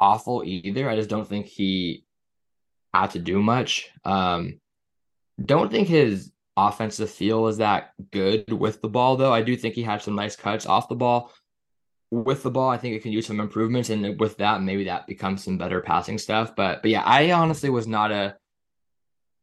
awful 0.00 0.42
either. 0.44 0.88
I 0.88 0.96
just 0.96 1.10
don't 1.10 1.28
think 1.28 1.46
he 1.46 2.04
had 2.92 3.10
to 3.12 3.18
do 3.18 3.40
much. 3.40 3.90
Um, 4.04 4.60
don't 5.42 5.70
think 5.70 5.88
his 5.88 6.32
offensive 6.56 7.10
feel 7.10 7.46
is 7.46 7.58
that 7.58 7.92
good 8.10 8.52
with 8.52 8.82
the 8.82 8.88
ball, 8.88 9.16
though. 9.16 9.32
I 9.32 9.42
do 9.42 9.56
think 9.56 9.74
he 9.74 9.82
had 9.82 10.02
some 10.02 10.16
nice 10.16 10.36
cuts 10.36 10.66
off 10.66 10.88
the 10.88 10.96
ball. 10.96 11.32
With 12.10 12.42
the 12.42 12.50
ball, 12.50 12.70
I 12.70 12.78
think 12.78 12.96
it 12.96 13.02
can 13.02 13.12
use 13.12 13.26
some 13.26 13.38
improvements, 13.38 13.90
and 13.90 14.18
with 14.18 14.38
that, 14.38 14.62
maybe 14.62 14.84
that 14.84 15.06
becomes 15.06 15.44
some 15.44 15.58
better 15.58 15.82
passing 15.82 16.16
stuff. 16.16 16.56
But 16.56 16.80
but 16.82 16.90
yeah, 16.90 17.02
I 17.04 17.32
honestly 17.32 17.68
was 17.68 17.86
not 17.86 18.10
a 18.10 18.36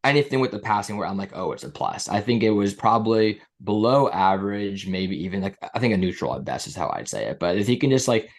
anything 0.06 0.40
with 0.40 0.52
the 0.52 0.60
passing 0.60 0.98
where 0.98 1.08
I'm 1.08 1.18
like, 1.18 1.32
oh, 1.36 1.52
it's 1.52 1.64
a 1.64 1.70
plus. 1.70 2.08
I 2.08 2.22
think 2.22 2.44
it 2.44 2.52
was 2.52 2.74
probably 2.74 3.42
below 3.64 4.10
average, 4.10 4.88
maybe 4.88 5.24
even 5.26 5.42
like 5.42 5.58
I 5.74 5.80
think 5.80 5.94
a 5.94 5.98
neutral 5.98 6.36
at 6.36 6.46
best 6.46 6.68
is 6.68 6.76
how 6.76 6.90
I'd 6.94 7.10
say 7.10 7.26
it. 7.26 7.40
But 7.40 7.58
if 7.58 7.68
he 7.68 7.78
can 7.78 7.90
just 7.90 8.08
like, 8.08 8.30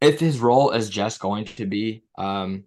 if 0.00 0.18
his 0.20 0.38
role 0.38 0.70
is 0.70 0.88
just 0.88 1.20
going 1.20 1.44
to 1.44 1.66
be, 1.66 2.04
um, 2.16 2.64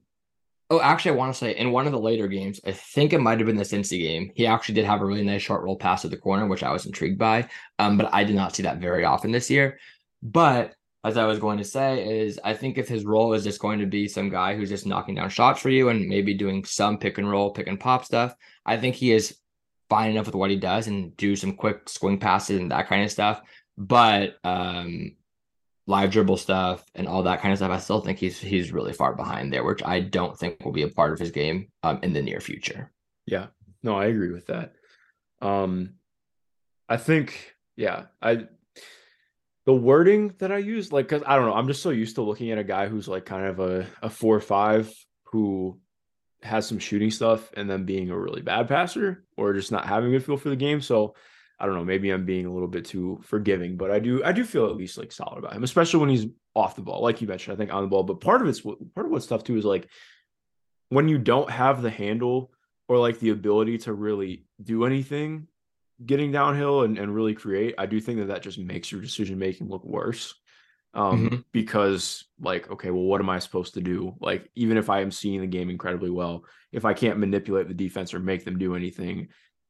oh, 0.69 0.81
actually, 0.81 1.11
I 1.11 1.15
want 1.15 1.33
to 1.33 1.39
say 1.39 1.55
in 1.55 1.71
one 1.71 1.85
of 1.85 1.91
the 1.91 1.99
later 1.99 2.27
games, 2.27 2.59
I 2.65 2.71
think 2.71 3.13
it 3.13 3.19
might 3.19 3.39
have 3.39 3.47
been 3.47 3.57
the 3.57 3.63
Cincy 3.63 3.99
game. 3.99 4.31
He 4.35 4.45
actually 4.45 4.75
did 4.75 4.85
have 4.85 5.01
a 5.01 5.05
really 5.05 5.23
nice 5.23 5.41
short 5.41 5.63
roll 5.63 5.77
pass 5.77 6.01
to 6.01 6.09
the 6.09 6.17
corner, 6.17 6.47
which 6.47 6.63
I 6.63 6.71
was 6.71 6.85
intrigued 6.85 7.17
by. 7.17 7.49
Um, 7.79 7.97
but 7.97 8.13
I 8.13 8.23
did 8.23 8.35
not 8.35 8.55
see 8.55 8.63
that 8.63 8.79
very 8.79 9.05
often 9.05 9.31
this 9.31 9.49
year. 9.49 9.79
But 10.21 10.75
as 11.05 11.17
I 11.17 11.25
was 11.25 11.37
going 11.37 11.59
to 11.59 11.63
say, 11.63 12.23
is 12.23 12.39
I 12.43 12.55
think 12.55 12.79
if 12.79 12.87
his 12.87 13.05
role 13.05 13.33
is 13.33 13.43
just 13.43 13.59
going 13.59 13.77
to 13.77 13.85
be 13.85 14.07
some 14.07 14.27
guy 14.27 14.55
who's 14.55 14.69
just 14.69 14.87
knocking 14.87 15.13
down 15.13 15.29
shots 15.29 15.61
for 15.61 15.69
you 15.69 15.89
and 15.89 16.09
maybe 16.09 16.33
doing 16.33 16.65
some 16.65 16.97
pick 16.97 17.19
and 17.19 17.29
roll, 17.29 17.51
pick 17.51 17.67
and 17.67 17.79
pop 17.79 18.03
stuff, 18.03 18.35
I 18.65 18.77
think 18.77 18.95
he 18.95 19.11
is 19.11 19.37
fine 19.87 20.09
enough 20.09 20.25
with 20.25 20.33
what 20.33 20.49
he 20.49 20.55
does 20.55 20.87
and 20.87 21.15
do 21.15 21.35
some 21.35 21.53
quick 21.53 21.87
swing 21.89 22.17
passes 22.17 22.59
and 22.59 22.71
that 22.71 22.87
kind 22.87 23.03
of 23.03 23.11
stuff. 23.11 23.39
But 23.77 24.37
um, 24.43 25.15
live 25.85 26.09
dribble 26.09 26.37
stuff 26.37 26.83
and 26.95 27.07
all 27.07 27.21
that 27.23 27.39
kind 27.39 27.51
of 27.51 27.59
stuff, 27.59 27.69
I 27.69 27.77
still 27.77 28.01
think 28.01 28.17
he's 28.17 28.39
he's 28.39 28.73
really 28.73 28.93
far 28.93 29.13
behind 29.13 29.53
there, 29.53 29.63
which 29.63 29.83
I 29.85 29.99
don't 29.99 30.35
think 30.35 30.65
will 30.65 30.71
be 30.71 30.81
a 30.81 30.87
part 30.87 31.13
of 31.13 31.19
his 31.19 31.29
game 31.29 31.67
um, 31.83 31.99
in 32.01 32.13
the 32.13 32.21
near 32.23 32.39
future. 32.39 32.91
Yeah, 33.27 33.47
no, 33.83 33.95
I 33.95 34.05
agree 34.05 34.31
with 34.31 34.47
that. 34.47 34.73
Um, 35.39 35.97
I 36.89 36.97
think, 36.97 37.53
yeah, 37.75 38.05
I 38.23 38.47
the 39.65 39.73
wording 39.73 40.33
that 40.37 40.51
I 40.51 40.57
use, 40.57 40.91
like, 40.91 41.07
cause 41.07 41.23
I 41.25 41.35
don't 41.35 41.45
know, 41.45 41.55
I'm 41.55 41.67
just 41.67 41.81
so 41.81 41.89
used 41.89 42.15
to 42.15 42.21
looking 42.21 42.51
at 42.51 42.57
a 42.57 42.63
guy 42.63 42.87
who's 42.87 43.07
like 43.07 43.25
kind 43.25 43.45
of 43.45 43.59
a, 43.59 43.87
a 44.01 44.09
four 44.09 44.35
or 44.35 44.41
five 44.41 44.93
who 45.25 45.79
has 46.43 46.67
some 46.67 46.77
shooting 46.77 47.09
stuff 47.09 47.51
and 47.57 47.69
then 47.69 47.85
being 47.85 48.11
a 48.11 48.17
really 48.17 48.41
bad 48.41 48.67
passer 48.67 49.25
or 49.35 49.53
just 49.53 49.71
not 49.71 49.87
having 49.87 50.09
a 50.09 50.11
good 50.11 50.25
feel 50.25 50.37
for 50.37 50.49
the 50.49 50.55
game. 50.55 50.81
So 50.81 51.15
I 51.59 51.65
don't 51.65 51.75
know, 51.75 51.85
maybe 51.85 52.11
I'm 52.11 52.25
being 52.25 52.45
a 52.45 52.53
little 52.53 52.67
bit 52.67 52.85
too 52.85 53.19
forgiving, 53.23 53.77
but 53.77 53.89
I 53.89 53.99
do, 53.99 54.23
I 54.23 54.33
do 54.33 54.43
feel 54.43 54.67
at 54.67 54.75
least 54.75 54.97
like 54.97 55.11
solid 55.11 55.39
about 55.39 55.53
him, 55.53 55.63
especially 55.63 55.99
when 56.01 56.09
he's 56.09 56.27
off 56.53 56.75
the 56.75 56.83
ball. 56.83 57.01
Like 57.01 57.21
you 57.21 57.27
mentioned, 57.27 57.55
I 57.55 57.57
think 57.57 57.73
on 57.73 57.81
the 57.81 57.89
ball, 57.89 58.03
but 58.03 58.21
part 58.21 58.41
of 58.41 58.47
it's 58.47 58.61
part 58.61 59.05
of 59.05 59.09
what's 59.11 59.25
tough 59.25 59.43
too 59.43 59.57
is 59.57 59.65
like 59.65 59.89
when 60.89 61.09
you 61.09 61.17
don't 61.17 61.49
have 61.49 61.81
the 61.81 61.89
handle 61.89 62.51
or 62.87 62.99
like 62.99 63.19
the 63.19 63.31
ability 63.31 63.79
to 63.79 63.93
really 63.93 64.45
do 64.61 64.85
anything 64.85 65.47
getting 66.03 66.31
downhill 66.31 66.83
and, 66.83 66.97
and 66.97 67.13
really 67.13 67.33
create, 67.33 67.75
I 67.77 67.85
do 67.85 67.99
think 67.99 68.19
that 68.19 68.27
that 68.27 68.41
just 68.41 68.57
makes 68.57 68.91
your 68.91 69.01
decision 69.01 69.37
making 69.37 69.69
look 69.69 69.85
worse. 69.85 70.33
Um, 70.93 71.25
mm-hmm. 71.25 71.35
because 71.51 72.23
like, 72.39 72.71
okay, 72.71 72.89
well, 72.89 73.03
what 73.03 73.19
am 73.19 73.29
I 73.29 73.39
supposed 73.39 73.73
to 73.73 73.81
do? 73.81 74.15
Like, 74.21 74.49
even 74.55 74.77
if 74.77 74.89
I 74.89 75.01
am 75.01 75.11
seeing 75.11 75.41
the 75.41 75.47
game 75.47 75.69
incredibly 75.69 76.09
well, 76.09 76.45
if 76.71 76.85
I 76.85 76.93
can't 76.93 77.19
manipulate 77.19 77.67
the 77.67 77.73
defense 77.73 78.13
or 78.13 78.21
make 78.21 78.45
them 78.45 78.57
do 78.57 78.75
anything, 78.75 79.27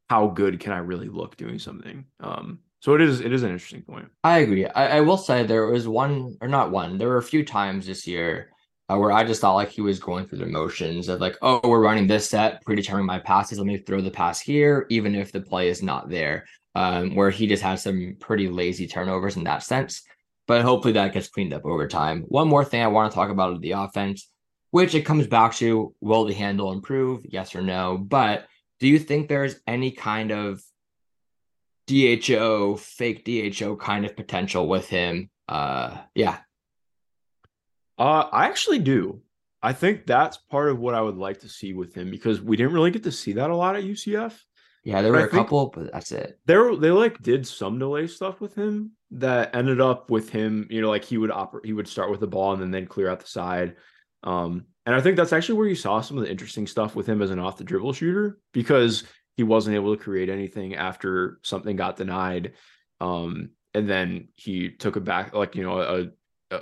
how 0.08 0.28
good 0.28 0.60
can 0.60 0.72
I 0.72 0.78
really 0.78 1.10
look 1.10 1.36
doing 1.36 1.58
something? 1.58 2.06
Um, 2.20 2.60
so 2.80 2.94
it 2.94 3.02
is 3.02 3.22
it 3.22 3.34
is 3.34 3.42
an 3.42 3.50
interesting 3.50 3.82
point. 3.82 4.10
I 4.24 4.40
agree. 4.40 4.68
I, 4.68 4.98
I 4.98 5.02
will 5.02 5.18
say 5.18 5.42
there 5.42 5.66
was 5.66 5.88
one 5.88 6.38
or 6.42 6.48
not 6.48 6.70
one. 6.70 7.00
There 7.00 7.08
were 7.08 7.18
a 7.18 7.24
few 7.24 7.44
times 7.44 7.88
this 7.88 8.06
year 8.06 8.52
uh, 8.90 8.98
where 8.98 9.12
I 9.12 9.24
just 9.24 9.42
thought 9.42 9.56
like 9.56 9.70
he 9.70 9.82
was 9.82 10.00
going 10.00 10.26
through 10.26 10.40
the 10.40 10.46
motions 10.46 11.10
of 11.10 11.20
like, 11.20 11.38
oh, 11.42 11.60
we're 11.64 11.82
running 11.82 12.08
this 12.08 12.30
set, 12.30 12.64
predetermining 12.64 13.06
my 13.06 13.20
passes. 13.20 13.58
Let 13.58 13.68
me 13.68 13.78
throw 13.78 14.02
the 14.02 14.12
pass 14.12 14.40
here, 14.40 14.86
even 14.90 15.16
if 15.16 15.32
the 15.32 15.42
play 15.42 15.70
is 15.70 15.82
not 15.82 16.10
there. 16.10 16.46
Um, 16.76 17.16
where 17.16 17.30
he 17.30 17.48
just 17.48 17.64
has 17.64 17.82
some 17.84 18.18
pretty 18.20 18.50
lazy 18.50 18.86
turnovers 18.86 19.38
in 19.38 19.46
that 19.46 19.64
sense. 19.64 20.04
But 20.46 20.62
hopefully 20.62 20.94
that 20.94 21.14
gets 21.14 21.30
cleaned 21.30 21.54
up 21.54 21.66
over 21.66 21.88
time. 21.88 22.24
One 22.28 22.50
more 22.50 22.66
thing 22.66 22.82
I 22.82 22.88
want 22.88 23.12
to 23.12 23.16
talk 23.16 23.30
about 23.30 23.62
the 23.62 23.72
offense, 23.72 24.30
which 24.72 24.94
it 24.94 25.04
comes 25.04 25.26
back 25.26 25.56
to 25.56 25.96
will 26.02 26.26
the 26.26 26.34
handle 26.34 26.74
improve? 26.74 27.22
Yes 27.24 27.56
or 27.56 27.62
no? 27.62 27.98
But 27.98 28.46
do 28.82 28.88
you 28.88 29.00
think 29.00 29.28
there's 29.28 29.56
any 29.66 29.92
kind 29.92 30.32
of 30.32 30.62
DHO, 31.88 32.76
fake 32.76 33.24
DHO 33.24 33.78
kind 33.78 34.06
of 34.06 34.18
potential 34.18 34.68
with 34.68 34.90
him? 34.90 35.30
Uh, 35.48 35.98
yeah, 36.14 36.40
uh, 37.98 38.28
I 38.32 38.46
actually 38.48 38.80
do. 38.80 39.22
I 39.62 39.74
think 39.74 40.06
that's 40.06 40.38
part 40.38 40.70
of 40.70 40.80
what 40.80 40.94
I 40.94 41.02
would 41.02 41.18
like 41.18 41.40
to 41.40 41.50
see 41.50 41.74
with 41.74 41.94
him 41.96 42.12
because 42.12 42.42
we 42.42 42.56
didn't 42.56 42.74
really 42.74 42.92
get 42.92 43.04
to 43.04 43.12
see 43.12 43.34
that 43.34 43.50
a 43.50 43.56
lot 43.56 43.76
at 43.76 43.84
UCF. 43.84 44.34
Yeah, 44.84 45.02
there 45.02 45.12
were 45.12 45.26
a 45.26 45.28
couple, 45.28 45.72
but 45.74 45.92
that's 45.92 46.12
it. 46.12 46.40
There, 46.46 46.76
they 46.76 46.92
like 46.92 47.20
did 47.24 47.48
some 47.48 47.80
delay 47.80 48.06
stuff 48.06 48.40
with 48.40 48.54
him 48.54 48.92
that 49.12 49.56
ended 49.56 49.82
up 49.82 50.12
with 50.12 50.30
him. 50.30 50.68
You 50.70 50.82
know, 50.82 50.90
like 50.90 51.04
he 51.04 51.18
would 51.18 51.32
operate, 51.32 51.66
he 51.66 51.74
would 51.74 51.88
start 51.88 52.12
with 52.12 52.20
the 52.20 52.28
ball 52.28 52.54
and 52.54 52.62
then 52.62 52.70
they'd 52.70 52.88
clear 52.88 53.10
out 53.10 53.20
the 53.20 53.28
side. 53.28 53.76
Um, 54.22 54.66
and 54.86 54.94
I 54.94 55.02
think 55.02 55.18
that's 55.18 55.34
actually 55.34 55.58
where 55.58 55.68
you 55.68 55.76
saw 55.76 56.02
some 56.02 56.18
of 56.18 56.24
the 56.24 56.30
interesting 56.30 56.68
stuff 56.68 56.96
with 56.96 57.08
him 57.08 57.24
as 57.24 57.32
an 57.32 57.40
off 57.40 57.58
the 57.58 57.64
dribble 57.64 57.94
shooter 57.94 58.38
because 58.54 59.04
he 59.36 59.44
wasn't 59.44 59.76
able 59.76 59.96
to 59.96 60.02
create 60.02 60.30
anything 60.30 60.76
after 60.76 61.40
something 61.42 61.76
got 61.76 61.98
denied. 61.98 62.54
Um, 63.02 63.50
and 63.74 63.90
then 63.90 64.28
he 64.36 64.70
took 64.70 64.96
a 64.96 65.02
back 65.02 65.34
like 65.34 65.56
you 65.56 65.64
know 65.64 65.80
a 65.80 66.06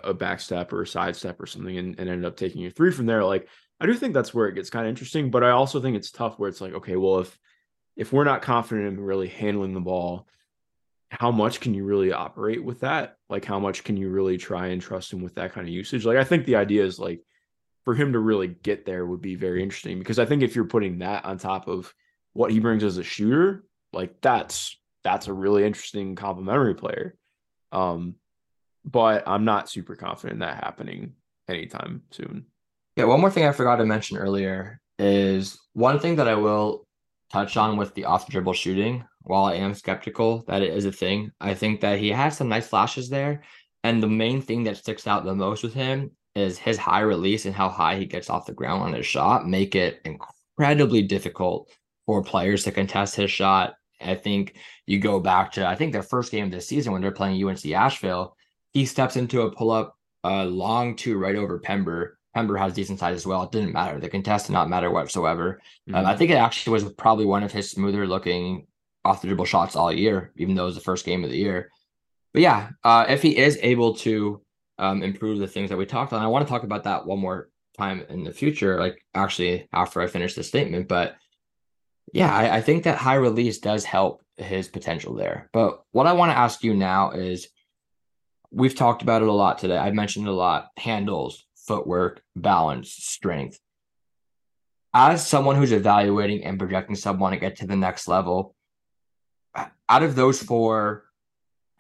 a 0.04 0.14
backstep 0.14 0.72
or 0.74 0.82
a 0.82 0.88
side 0.88 1.16
step 1.16 1.40
or 1.42 1.46
something 1.46 1.78
and, 1.78 2.00
and 2.00 2.10
ended 2.10 2.26
up 2.26 2.38
taking 2.38 2.66
a 2.66 2.72
three 2.72 2.92
from 2.92 3.06
there. 3.06 3.24
Like 3.24 3.48
I 3.80 3.86
do 3.86 3.94
think 3.94 4.14
that's 4.14 4.34
where 4.34 4.48
it 4.48 4.56
gets 4.56 4.70
kind 4.70 4.86
of 4.86 4.90
interesting, 4.90 5.32
but 5.32 5.44
I 5.44 5.52
also 5.52 5.82
think 5.82 5.96
it's 5.96 6.12
tough 6.12 6.40
where 6.40 6.50
it's 6.50 6.62
like, 6.62 6.74
okay, 6.74 6.96
well, 6.96 7.20
if 7.20 7.38
if 7.96 8.12
we're 8.12 8.24
not 8.24 8.42
confident 8.42 8.88
in 8.88 9.00
really 9.00 9.28
handling 9.28 9.74
the 9.74 9.80
ball, 9.80 10.28
how 11.10 11.32
much 11.32 11.60
can 11.60 11.74
you 11.74 11.84
really 11.84 12.12
operate 12.12 12.64
with 12.64 12.80
that? 12.80 13.18
Like 13.30 13.46
how 13.46 13.60
much 13.60 13.84
can 13.84 13.98
you 13.98 14.10
really 14.10 14.38
try 14.38 14.68
and 14.68 14.82
trust 14.82 15.14
him 15.14 15.22
with 15.22 15.36
that 15.36 15.54
kind 15.54 15.68
of 15.68 15.74
usage? 15.74 16.06
Like 16.06 16.18
I 16.18 16.24
think 16.24 16.46
the 16.46 16.56
idea 16.56 16.84
is 16.84 16.98
like 16.98 17.22
for 17.86 17.94
him 17.94 18.14
to 18.14 18.20
really 18.20 18.48
get 18.48 18.86
there 18.86 19.06
would 19.06 19.22
be 19.22 19.36
very 19.36 19.62
interesting 19.62 20.00
because 20.00 20.18
I 20.18 20.26
think 20.26 20.42
if 20.42 20.56
you're 20.56 20.66
putting 20.66 21.00
that 21.00 21.26
on 21.26 21.38
top 21.38 21.68
of 21.68 21.94
what 22.34 22.52
he 22.52 22.60
brings 22.60 22.84
as 22.84 22.98
a 22.98 23.04
shooter, 23.04 23.64
like 23.92 24.22
that's 24.22 24.78
that's 25.04 25.28
a 25.28 25.34
really 25.34 25.66
interesting 25.66 26.16
complementary 26.16 26.76
player. 26.76 27.16
Um, 27.72 28.16
but 28.86 29.24
I'm 29.28 29.46
not 29.46 29.70
super 29.70 29.96
confident 29.96 30.34
in 30.34 30.40
that 30.40 30.64
happening 30.64 31.14
anytime 31.48 32.04
soon. 32.12 32.46
Yeah, 32.96 33.06
one 33.06 33.22
more 33.22 33.32
thing 33.32 33.46
I 33.46 33.52
forgot 33.52 33.78
to 33.78 33.86
mention 33.86 34.18
earlier 34.18 34.80
is 35.00 35.60
one 35.74 36.00
thing 36.00 36.18
that 36.18 36.28
I 36.28 36.36
will 36.36 36.86
touch 37.32 37.58
on 37.58 37.78
with 37.78 37.94
the 37.96 38.06
off 38.06 38.28
dribble 38.30 38.54
shooting. 38.54 39.04
While 39.22 39.46
I 39.46 39.56
am 39.56 39.74
skeptical 39.74 40.44
that 40.48 40.62
it 40.62 40.74
is 40.74 40.86
a 40.86 40.92
thing, 40.92 41.32
I 41.40 41.54
think 41.54 41.82
that 41.82 41.98
he 41.98 42.10
has 42.10 42.38
some 42.38 42.50
nice 42.50 42.68
flashes 42.68 43.10
there. 43.10 43.42
And 43.84 44.04
the 44.04 44.08
main 44.08 44.42
thing 44.42 44.64
that 44.66 44.78
sticks 44.78 45.08
out 45.08 45.26
the 45.26 45.34
most 45.34 45.64
with 45.64 45.74
him 45.74 46.12
is 46.36 46.58
his 46.58 46.78
high 46.78 47.02
release 47.02 47.46
and 47.46 47.56
how 47.56 47.70
high 47.70 47.98
he 47.98 48.06
gets 48.06 48.30
off 48.30 48.46
the 48.46 48.54
ground 48.54 48.82
on 48.82 48.94
his 48.94 49.06
shot 49.06 49.48
make 49.48 49.76
it 49.76 50.02
incredibly 50.06 51.02
difficult 51.02 51.70
for 52.06 52.24
players 52.24 52.64
to 52.64 52.72
contest 52.72 53.16
his 53.16 53.32
shot. 53.32 53.76
I 54.02 54.16
think 54.16 54.56
you 54.86 55.00
go 55.00 55.20
back 55.20 55.54
to 55.54 55.66
I 55.66 55.76
think 55.76 55.94
their 55.94 56.04
first 56.04 56.32
game 56.32 56.46
of 56.46 56.52
this 56.52 56.68
season 56.68 56.92
when 56.92 57.02
they're 57.02 57.12
playing 57.12 57.44
UNC 57.44 57.66
Asheville, 57.72 58.36
he 58.74 58.86
steps 58.86 59.16
into 59.16 59.42
a 59.42 59.52
pull 59.52 59.72
up 59.72 59.98
uh, 60.24 60.46
long 60.46 60.96
two 60.96 61.18
right 61.18 61.36
over 61.36 61.60
Pember. 61.60 62.18
Pember 62.34 62.58
has 62.58 62.74
decent 62.74 63.00
size 63.00 63.16
as 63.16 63.28
well. 63.28 63.44
It 63.44 63.52
didn't 63.52 63.74
matter. 63.74 64.00
The 64.00 64.10
contest 64.10 64.48
did 64.48 64.54
not 64.54 64.70
matter 64.70 64.90
whatsoever. 64.90 65.62
Mm-hmm. 65.88 65.96
Um, 65.96 66.06
I 66.06 66.16
think 66.16 66.32
it 66.32 66.36
actually 66.36 66.74
was 66.74 66.92
probably 66.94 67.26
one 67.26 67.44
of 67.44 67.52
his 67.52 67.70
smoother 67.70 68.08
looking 68.08 68.66
off 69.06 69.22
the 69.22 69.28
dribble 69.28 69.46
shots 69.46 69.76
all 69.76 69.92
year, 69.92 70.32
even 70.38 70.56
though 70.56 70.64
it 70.64 70.68
was 70.68 70.76
the 70.76 70.82
first 70.82 71.06
game 71.06 71.24
of 71.24 71.30
the 71.30 71.38
year. 71.38 71.70
But 72.34 72.42
yeah, 72.42 72.70
uh, 72.84 73.06
if 73.08 73.22
he 73.22 73.38
is 73.38 73.60
able 73.62 73.96
to 73.98 74.42
um, 74.80 75.04
improve 75.04 75.38
the 75.40 75.48
things 75.48 75.70
that 75.70 75.78
we 75.78 75.86
talked 75.86 76.14
on, 76.14 76.22
I 76.24 76.28
want 76.28 76.46
to 76.48 76.52
talk 76.52 76.64
about 76.64 76.86
that 76.86 77.06
one 77.06 77.20
more 77.20 77.50
time 77.78 78.04
in 78.10 78.24
the 78.24 78.32
future, 78.32 78.80
like 78.80 79.04
actually 79.14 79.68
after 79.72 80.02
I 80.02 80.08
finish 80.08 80.34
the 80.34 80.44
statement. 80.44 80.88
But 80.88 81.16
yeah, 82.12 82.34
I, 82.34 82.58
I 82.58 82.62
think 82.62 82.84
that 82.84 82.98
high 82.98 83.16
release 83.16 83.60
does 83.60 83.84
help 83.84 84.24
his 84.38 84.68
potential 84.68 85.14
there. 85.14 85.50
But 85.54 85.82
what 85.92 86.08
I 86.08 86.14
want 86.14 86.32
to 86.32 86.38
ask 86.38 86.64
you 86.64 86.74
now 86.74 87.12
is 87.12 87.48
we've 88.54 88.76
talked 88.76 89.02
about 89.02 89.22
it 89.22 89.28
a 89.28 89.34
lot 89.34 89.58
today. 89.58 89.78
I've 89.78 89.96
mentioned 89.96 90.28
it 90.28 90.32
a 90.32 90.34
lot 90.34 90.70
handles, 90.78 91.46
footwork, 91.56 92.22
balance, 92.36 92.92
strength. 92.92 93.60
As 94.94 95.26
someone 95.26 95.56
who's 95.56 95.72
evaluating 95.72 96.44
and 96.44 96.60
projecting 96.60 96.96
someone 96.96 97.32
to 97.32 97.40
get 97.40 97.58
to 97.58 97.68
the 97.68 97.76
next 97.76 98.08
level, 98.08 98.56
out 99.90 100.04
of 100.04 100.16
those 100.16 100.42
four, 100.42 101.06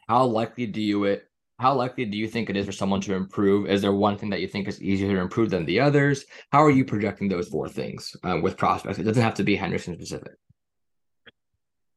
how 0.07 0.25
likely 0.25 0.65
do 0.65 0.81
you 0.81 1.05
it 1.05 1.27
how 1.59 1.73
likely 1.75 2.03
do 2.05 2.17
you 2.17 2.27
think 2.27 2.49
it 2.49 2.57
is 2.57 2.65
for 2.65 2.71
someone 2.71 2.99
to 3.01 3.13
improve? 3.13 3.69
Is 3.69 3.81
there 3.81 3.93
one 3.93 4.17
thing 4.17 4.31
that 4.31 4.41
you 4.41 4.47
think 4.47 4.67
is 4.67 4.81
easier 4.81 5.13
to 5.15 5.21
improve 5.21 5.51
than 5.51 5.65
the 5.65 5.79
others? 5.79 6.25
How 6.51 6.63
are 6.63 6.71
you 6.71 6.83
projecting 6.83 7.29
those 7.29 7.47
four 7.47 7.69
things 7.69 8.13
um, 8.23 8.41
with 8.41 8.57
prospects? 8.57 8.99
It 8.99 9.03
doesn't 9.03 9.23
have 9.23 9.35
to 9.35 9.43
be 9.43 9.55
Hendricks 9.55 9.85
specific. 9.85 10.33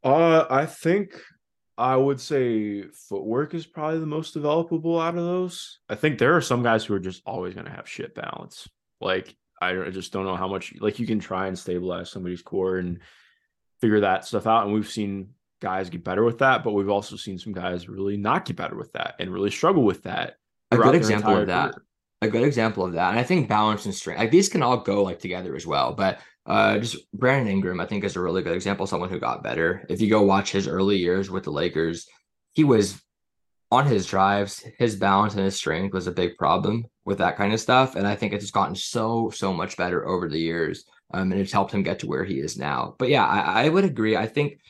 Uh, 0.04 0.44
I 0.48 0.66
think 0.66 1.20
I 1.78 1.96
would 1.96 2.20
say 2.20 2.82
footwork 2.84 3.52
is 3.54 3.66
probably 3.66 4.00
the 4.00 4.06
most 4.06 4.34
developable 4.34 5.02
out 5.02 5.16
of 5.16 5.24
those. 5.24 5.78
I 5.88 5.94
think 5.94 6.18
there 6.18 6.34
are 6.34 6.40
some 6.40 6.62
guys 6.62 6.84
who 6.84 6.94
are 6.94 7.00
just 7.00 7.22
always 7.26 7.54
going 7.54 7.66
to 7.66 7.72
have 7.72 7.88
shit 7.88 8.14
balance. 8.14 8.68
Like 9.00 9.36
I 9.60 9.74
just 9.90 10.12
don't 10.12 10.24
know 10.24 10.36
how 10.36 10.48
much 10.48 10.74
like 10.80 10.98
you 10.98 11.06
can 11.06 11.18
try 11.18 11.48
and 11.48 11.58
stabilize 11.58 12.10
somebody's 12.10 12.42
core 12.42 12.78
and 12.78 13.00
figure 13.80 14.00
that 14.00 14.24
stuff 14.24 14.46
out. 14.46 14.64
And 14.64 14.72
we've 14.74 14.88
seen 14.88 15.30
guys 15.60 15.90
get 15.90 16.04
better 16.04 16.24
with 16.24 16.38
that, 16.38 16.64
but 16.64 16.72
we've 16.72 16.88
also 16.88 17.16
seen 17.16 17.38
some 17.38 17.52
guys 17.52 17.88
really 17.88 18.16
not 18.16 18.44
get 18.44 18.56
better 18.56 18.76
with 18.76 18.92
that 18.92 19.14
and 19.18 19.32
really 19.32 19.50
struggle 19.50 19.82
with 19.82 20.02
that. 20.04 20.36
A 20.70 20.76
good 20.76 20.94
example 20.94 21.36
of 21.36 21.46
that. 21.48 21.72
Career. 21.72 21.82
A 22.22 22.28
good 22.28 22.44
example 22.44 22.84
of 22.84 22.94
that. 22.94 23.10
And 23.10 23.18
I 23.18 23.22
think 23.22 23.48
balance 23.48 23.84
and 23.84 23.94
strength, 23.94 24.18
like 24.18 24.30
these 24.30 24.48
can 24.48 24.62
all 24.62 24.78
go 24.78 25.02
like 25.02 25.18
together 25.18 25.54
as 25.54 25.66
well. 25.66 25.92
But 25.92 26.20
uh 26.46 26.78
just 26.78 26.96
Brandon 27.12 27.52
Ingram, 27.52 27.80
I 27.80 27.86
think 27.86 28.04
is 28.04 28.16
a 28.16 28.20
really 28.20 28.42
good 28.42 28.54
example, 28.54 28.86
someone 28.86 29.10
who 29.10 29.18
got 29.18 29.42
better. 29.42 29.84
If 29.88 30.00
you 30.00 30.08
go 30.08 30.22
watch 30.22 30.52
his 30.52 30.68
early 30.68 30.96
years 30.96 31.30
with 31.30 31.44
the 31.44 31.50
Lakers, 31.50 32.06
he 32.52 32.64
was 32.64 33.02
on 33.70 33.86
his 33.86 34.06
drives, 34.06 34.64
his 34.78 34.96
balance 34.96 35.34
and 35.34 35.44
his 35.44 35.56
strength 35.56 35.92
was 35.92 36.06
a 36.06 36.12
big 36.12 36.36
problem 36.36 36.86
with 37.04 37.18
that 37.18 37.36
kind 37.36 37.52
of 37.52 37.60
stuff. 37.60 37.96
And 37.96 38.06
I 38.06 38.14
think 38.14 38.32
it's 38.32 38.44
just 38.44 38.54
gotten 38.54 38.76
so, 38.76 39.30
so 39.30 39.52
much 39.52 39.76
better 39.76 40.06
over 40.06 40.28
the 40.28 40.38
years. 40.38 40.84
Um, 41.12 41.32
and 41.32 41.40
it's 41.40 41.52
helped 41.52 41.72
him 41.72 41.82
get 41.82 42.00
to 42.00 42.06
where 42.06 42.24
he 42.24 42.38
is 42.38 42.56
now. 42.56 42.94
But 42.98 43.08
yeah, 43.08 43.26
I, 43.26 43.64
I 43.64 43.68
would 43.68 43.84
agree. 43.84 44.16
I 44.16 44.26
think 44.26 44.60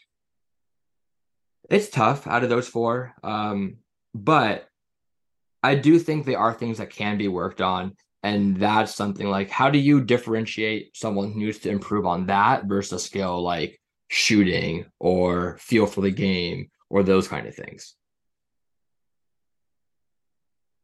it's 1.68 1.88
tough 1.88 2.26
out 2.26 2.42
of 2.42 2.48
those 2.48 2.68
four. 2.68 3.14
Um, 3.22 3.78
but 4.14 4.68
I 5.62 5.74
do 5.74 5.98
think 5.98 6.24
they 6.24 6.34
are 6.34 6.54
things 6.54 6.78
that 6.78 6.90
can 6.90 7.18
be 7.18 7.28
worked 7.28 7.60
on. 7.60 7.96
And 8.26 8.56
that's 8.56 8.92
something 8.92 9.28
like 9.28 9.50
how 9.50 9.70
do 9.70 9.78
you 9.78 10.00
differentiate 10.00 10.96
someone 10.96 11.30
who 11.30 11.38
needs 11.38 11.60
to 11.60 11.70
improve 11.70 12.06
on 12.06 12.26
that 12.26 12.64
versus 12.64 12.92
a 12.94 12.98
skill 12.98 13.40
like 13.40 13.80
shooting 14.08 14.86
or 14.98 15.58
feel 15.58 15.86
for 15.86 16.00
the 16.00 16.10
game 16.10 16.72
or 16.90 17.04
those 17.04 17.28
kind 17.28 17.46
of 17.46 17.54
things? 17.54 17.94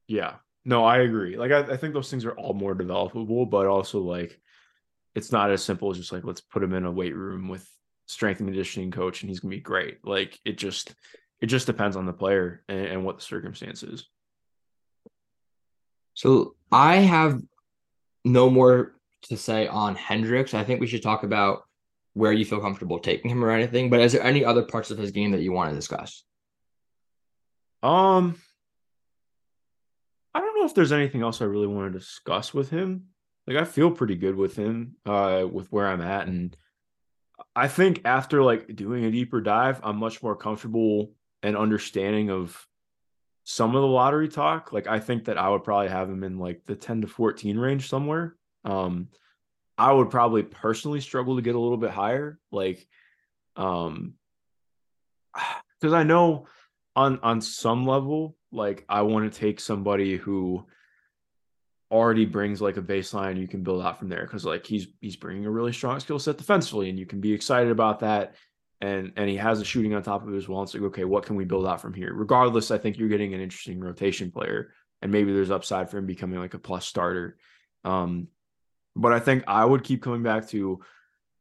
Yeah. 0.07 0.35
No, 0.65 0.85
I 0.85 0.99
agree. 0.99 1.37
Like 1.37 1.51
I, 1.51 1.73
I 1.73 1.77
think 1.77 1.95
those 1.95 2.09
things 2.09 2.25
are 2.25 2.39
all 2.39 2.55
more 2.55 2.77
developable, 2.77 3.51
but 3.51 3.67
also 3.67 3.99
like 3.99 4.41
it's 5.17 5.33
not 5.33 5.51
as 5.51 5.65
simple 5.65 5.91
as 5.91 5.99
just 5.99 6.13
like 6.13 6.23
let's 6.23 6.41
put 6.41 6.61
them 6.61 6.75
in 6.75 6.85
a 6.85 6.93
weight 6.93 7.17
room 7.17 7.49
with 7.49 7.69
strength 8.07 8.39
and 8.39 8.49
conditioning 8.51 8.93
coach 8.93 9.23
and 9.23 9.29
he's 9.29 9.41
gonna 9.41 9.51
be 9.51 9.59
great. 9.59 9.99
Like 10.07 10.39
it 10.45 10.59
just 10.59 10.95
it 11.41 11.47
just 11.47 11.67
depends 11.67 11.97
on 11.97 12.07
the 12.07 12.13
player 12.13 12.63
and, 12.69 12.87
and 12.87 13.05
what 13.05 13.17
the 13.17 13.23
circumstances. 13.23 14.07
So 16.15 16.55
I 16.73 16.97
have 16.97 17.41
no 18.25 18.51
more 18.51 18.95
to 19.23 19.37
say 19.37 19.67
on 19.67 19.95
Hendricks. 19.95 20.55
I 20.55 20.65
think 20.65 20.81
we 20.81 20.87
should 20.87 21.03
talk 21.03 21.23
about 21.23 21.65
where 22.15 22.33
you 22.33 22.45
feel 22.45 22.61
comfortable 22.61 22.99
taking 22.99 23.31
him 23.31 23.45
or 23.45 23.51
anything. 23.51 23.91
But 23.91 24.01
is 24.01 24.13
there 24.13 24.23
any 24.23 24.45
other 24.45 24.63
parts 24.63 24.91
of 24.91 24.99
his 24.99 25.11
game 25.11 25.33
that 25.33 25.43
you 25.43 25.53
want 25.53 25.71
to 25.71 25.77
discuss? 25.77 26.25
Um, 27.83 28.41
I 30.35 30.41
don't 30.41 30.59
know 30.59 30.67
if 30.67 30.75
there's 30.75 30.93
anything 30.93 31.23
else 31.23 31.41
I 31.41 31.47
really 31.47 31.67
want 31.67 31.93
to 31.93 31.99
discuss 31.99 32.55
with 32.55 32.71
him. 32.71 33.09
Like 33.47 33.57
I 33.57 33.65
feel 33.65 33.91
pretty 33.91 34.15
good 34.15 34.37
with 34.37 34.57
him, 34.57 34.97
uh, 35.05 35.45
with 35.51 35.71
where 35.73 35.89
I'm 35.89 36.01
at, 36.01 36.29
and 36.29 36.57
I 37.57 37.67
think 37.67 38.03
after 38.05 38.43
like 38.43 38.75
doing 38.77 39.05
a 39.05 39.11
deeper 39.11 39.41
dive, 39.41 39.81
I'm 39.83 39.97
much 39.97 40.23
more 40.23 40.37
comfortable 40.37 41.13
and 41.43 41.57
understanding 41.57 42.31
of 42.31 42.67
some 43.45 43.75
of 43.75 43.83
the 43.83 43.89
lottery 43.89 44.29
talk. 44.29 44.73
Like 44.73 44.87
I 44.87 45.01
think 45.01 45.25
that 45.25 45.39
I 45.39 45.49
would 45.49 45.65
probably 45.65 45.89
have 45.89 46.09
him 46.09 46.25
in 46.25 46.39
like 46.39 46.65
the 46.65 46.77
10 46.77 47.03
to 47.03 47.07
14 47.07 47.59
range 47.59 47.89
somewhere. 47.89 48.37
Um 48.65 49.09
I 49.77 49.91
would 49.91 50.11
probably 50.11 50.43
personally 50.43 51.01
struggle 51.01 51.37
to 51.37 51.43
get 51.43 51.55
a 51.55 51.61
little 51.61 51.79
bit 51.79 51.91
higher. 51.91 52.39
Like 52.51 52.87
um 53.57 54.15
because 55.81 55.93
I 55.93 56.05
know 56.05 56.47
on 56.95 57.19
on 57.23 57.41
some 57.41 57.87
level, 57.87 58.37
like 58.53 58.85
I 58.89 59.03
want 59.03 59.33
to 59.33 59.39
take 59.39 59.61
somebody 59.61 60.17
who 60.17 60.67
already 61.91 62.25
brings 62.25 62.63
like 62.63 62.79
a 62.79 62.83
baseline 62.83 63.39
you 63.39 63.47
can 63.47 63.63
build 63.63 63.83
out 63.83 63.99
from 63.99 64.09
there 64.09 64.23
because 64.23 64.47
like 64.47 64.67
he's 64.67 64.89
he's 65.01 65.17
bringing 65.17 65.45
a 65.45 65.51
really 65.51 65.73
strong 65.73 66.01
skill 66.01 66.19
set 66.19 66.39
defensively 66.39 66.89
and 66.89 66.99
you 66.99 67.05
can 67.05 67.21
be 67.21 67.35
excited 67.35 67.71
about 67.71 68.01
that 68.01 68.35
and 68.83 69.13
and 69.17 69.31
he 69.31 69.37
has 69.37 69.61
a 69.61 69.65
shooting 69.65 69.95
on 69.95 70.03
top 70.03 70.27
of 70.27 70.35
it 70.35 70.37
as 70.37 70.49
well. 70.49 70.63
It's 70.63 70.75
like 70.75 70.83
okay, 70.83 71.05
what 71.05 71.25
can 71.25 71.37
we 71.37 71.45
build 71.45 71.67
out 71.67 71.81
from 71.81 71.95
here? 71.95 72.13
Regardless, 72.13 72.71
I 72.71 72.77
think 72.77 72.99
you're 72.99 73.09
getting 73.09 73.33
an 73.33 73.41
interesting 73.41 73.81
rotation 73.81 74.31
player 74.31 74.73
and 75.03 75.11
maybe 75.11 75.33
there's 75.33 75.51
upside 75.51 75.91
for 75.91 75.99
him 75.99 76.07
becoming 76.07 76.39
like 76.39 76.55
a 76.55 76.59
plus 76.59 76.87
starter. 76.87 77.37
Um, 77.85 78.29
but 78.95 79.13
I 79.13 79.19
think 79.19 79.45
I 79.47 79.65
would 79.65 79.85
keep 79.85 80.03
coming 80.03 80.23
back 80.23 80.49
to 80.51 80.81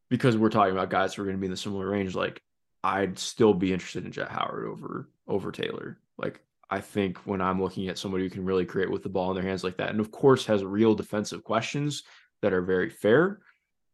because 0.09 0.35
we're 0.35 0.49
talking 0.49 0.73
about 0.73 0.89
guys 0.89 1.13
who 1.13 1.21
are 1.21 1.25
going 1.25 1.37
to 1.37 1.39
be 1.39 1.45
in 1.45 1.51
the 1.51 1.57
similar 1.57 1.87
range. 1.87 2.15
Like 2.15 2.41
I'd 2.83 3.19
still 3.19 3.53
be 3.53 3.71
interested 3.71 4.05
in 4.05 4.11
Jett 4.11 4.29
Howard 4.29 4.67
over 4.67 5.09
over 5.27 5.51
Taylor. 5.51 5.99
Like 6.17 6.41
I 6.69 6.79
think 6.79 7.17
when 7.19 7.41
I'm 7.41 7.61
looking 7.61 7.87
at 7.87 7.97
somebody 7.97 8.23
who 8.23 8.29
can 8.29 8.45
really 8.45 8.65
create 8.65 8.89
with 8.89 9.03
the 9.03 9.09
ball 9.09 9.29
in 9.29 9.35
their 9.35 9.47
hands 9.47 9.63
like 9.63 9.77
that, 9.77 9.89
and 9.89 9.99
of 9.99 10.11
course 10.11 10.45
has 10.47 10.63
real 10.63 10.95
defensive 10.95 11.43
questions 11.43 12.03
that 12.41 12.53
are 12.53 12.61
very 12.61 12.89
fair. 12.89 13.39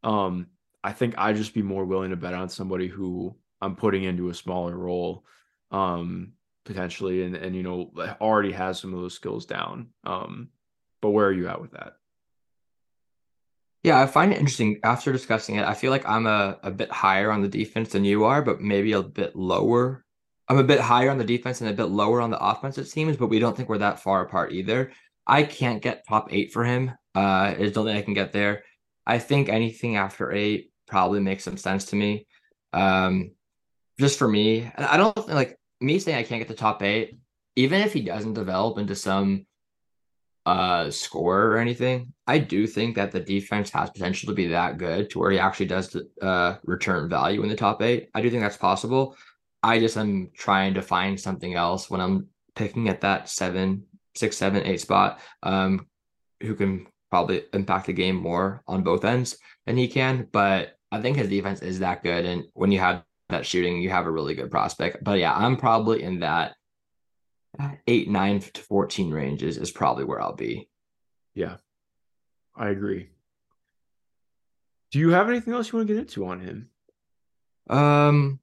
Um, 0.03 0.47
I 0.83 0.93
think 0.93 1.15
I'd 1.17 1.35
just 1.35 1.53
be 1.53 1.61
more 1.61 1.85
willing 1.85 2.11
to 2.11 2.15
bet 2.15 2.33
on 2.33 2.49
somebody 2.49 2.87
who 2.87 3.35
I'm 3.61 3.75
putting 3.75 4.03
into 4.03 4.29
a 4.29 4.33
smaller 4.33 4.75
role, 4.75 5.25
um, 5.71 6.33
potentially, 6.65 7.23
and 7.23 7.35
and 7.35 7.55
you 7.55 7.63
know 7.63 7.91
already 8.21 8.51
has 8.51 8.79
some 8.79 8.93
of 8.93 9.01
those 9.01 9.13
skills 9.15 9.45
down. 9.45 9.89
Um, 10.03 10.49
but 11.01 11.11
where 11.11 11.27
are 11.27 11.33
you 11.33 11.47
at 11.47 11.61
with 11.61 11.71
that? 11.71 11.93
Yeah, 13.83 14.01
I 14.01 14.07
find 14.07 14.33
it 14.33 14.39
interesting 14.39 14.79
after 14.83 15.11
discussing 15.11 15.55
it. 15.55 15.65
I 15.65 15.73
feel 15.73 15.91
like 15.91 16.07
I'm 16.07 16.27
a, 16.27 16.59
a 16.63 16.71
bit 16.71 16.91
higher 16.91 17.31
on 17.31 17.41
the 17.41 17.47
defense 17.47 17.91
than 17.91 18.03
you 18.03 18.25
are, 18.25 18.41
but 18.41 18.59
maybe 18.59 18.91
a 18.93 19.03
bit 19.03 19.35
lower 19.35 20.03
I'm 20.49 20.57
a 20.57 20.63
bit 20.63 20.79
higher 20.79 21.09
on 21.09 21.17
the 21.17 21.25
defense 21.25 21.59
and 21.59 21.69
a 21.69 21.73
bit 21.73 21.85
lower 21.85 22.21
on 22.21 22.31
the 22.31 22.39
offense, 22.39 22.77
it 22.77 22.87
seems, 22.87 23.17
but 23.17 23.27
we 23.27 23.39
don't 23.39 23.55
think 23.55 23.67
we're 23.67 23.79
that 23.79 23.99
far 23.99 24.21
apart 24.21 24.53
either. 24.53 24.91
I 25.25 25.43
can't 25.43 25.81
get 25.81 26.07
top 26.07 26.31
eight 26.31 26.53
for 26.53 26.63
him. 26.63 26.91
Uh, 27.13 27.53
don't 27.53 27.85
think 27.85 27.97
I 27.97 28.01
can 28.01 28.13
get 28.13 28.31
there. 28.31 28.63
I 29.07 29.19
think 29.19 29.47
anything 29.47 29.95
after 29.95 30.33
eight 30.33 30.71
probably 30.85 31.21
makes 31.21 31.45
some 31.45 31.57
sense 31.57 31.85
to 31.85 31.95
me. 31.95 32.27
Um, 32.73 33.31
just 33.97 34.19
for 34.19 34.27
me, 34.27 34.69
I 34.77 34.97
don't 34.97 35.29
like 35.29 35.57
me 35.79 35.97
saying 35.97 36.17
I 36.17 36.23
can't 36.23 36.41
get 36.41 36.49
the 36.49 36.53
top 36.53 36.83
eight, 36.83 37.17
even 37.55 37.81
if 37.81 37.93
he 37.93 38.01
doesn't 38.01 38.33
develop 38.33 38.77
into 38.77 38.95
some 38.95 39.45
uh 40.45 40.89
scorer 40.91 41.51
or 41.51 41.57
anything. 41.57 42.13
I 42.25 42.37
do 42.37 42.67
think 42.67 42.95
that 42.95 43.11
the 43.11 43.19
defense 43.19 43.69
has 43.71 43.89
potential 43.89 44.27
to 44.27 44.35
be 44.35 44.47
that 44.47 44.77
good 44.77 45.09
to 45.09 45.19
where 45.19 45.31
he 45.31 45.39
actually 45.39 45.65
does 45.65 45.95
uh 46.21 46.55
return 46.63 47.09
value 47.09 47.43
in 47.43 47.49
the 47.49 47.55
top 47.55 47.81
eight. 47.81 48.09
I 48.13 48.21
do 48.21 48.29
think 48.29 48.43
that's 48.43 48.57
possible. 48.57 49.15
I 49.63 49.79
just 49.79 49.97
am 49.97 50.31
trying 50.35 50.75
to 50.75 50.81
find 50.81 51.19
something 51.19 51.55
else 51.55 51.89
when 51.89 52.01
I'm 52.01 52.27
picking 52.55 52.89
at 52.89 53.01
that 53.01 53.29
seven, 53.29 53.83
six, 54.15 54.37
seven, 54.37 54.63
eight 54.63 54.81
spot. 54.81 55.19
Um, 55.43 55.87
who 56.41 56.55
can 56.55 56.87
probably 57.09 57.43
impact 57.53 57.87
the 57.87 57.93
game 57.93 58.15
more 58.15 58.61
on 58.67 58.83
both 58.83 59.05
ends 59.05 59.37
than 59.65 59.77
he 59.77 59.87
can. 59.87 60.27
But 60.31 60.77
I 60.91 61.01
think 61.01 61.17
his 61.17 61.29
defense 61.29 61.61
is 61.61 61.79
that 61.79 62.03
good. 62.03 62.25
And 62.25 62.45
when 62.53 62.71
you 62.71 62.79
have 62.79 63.03
that 63.29 63.45
shooting, 63.45 63.81
you 63.81 63.89
have 63.89 64.05
a 64.05 64.11
really 64.11 64.35
good 64.35 64.51
prospect. 64.51 65.03
But 65.03 65.19
yeah, 65.19 65.35
I'm 65.35 65.57
probably 65.57 66.03
in 66.03 66.19
that 66.19 66.55
eight, 67.87 68.09
nine 68.09 68.39
to 68.39 68.61
14 68.61 69.11
ranges 69.11 69.57
is 69.57 69.71
probably 69.71 70.03
where 70.03 70.21
I'll 70.21 70.35
be. 70.35 70.69
Yeah, 71.33 71.57
I 72.55 72.69
agree. 72.69 73.09
Do 74.91 74.99
you 74.99 75.11
have 75.11 75.29
anything 75.29 75.53
else 75.53 75.71
you 75.71 75.77
want 75.77 75.87
to 75.87 75.93
get 75.93 75.99
into 76.01 76.25
on 76.25 76.39
him? 76.39 76.69
Um, 77.69 78.39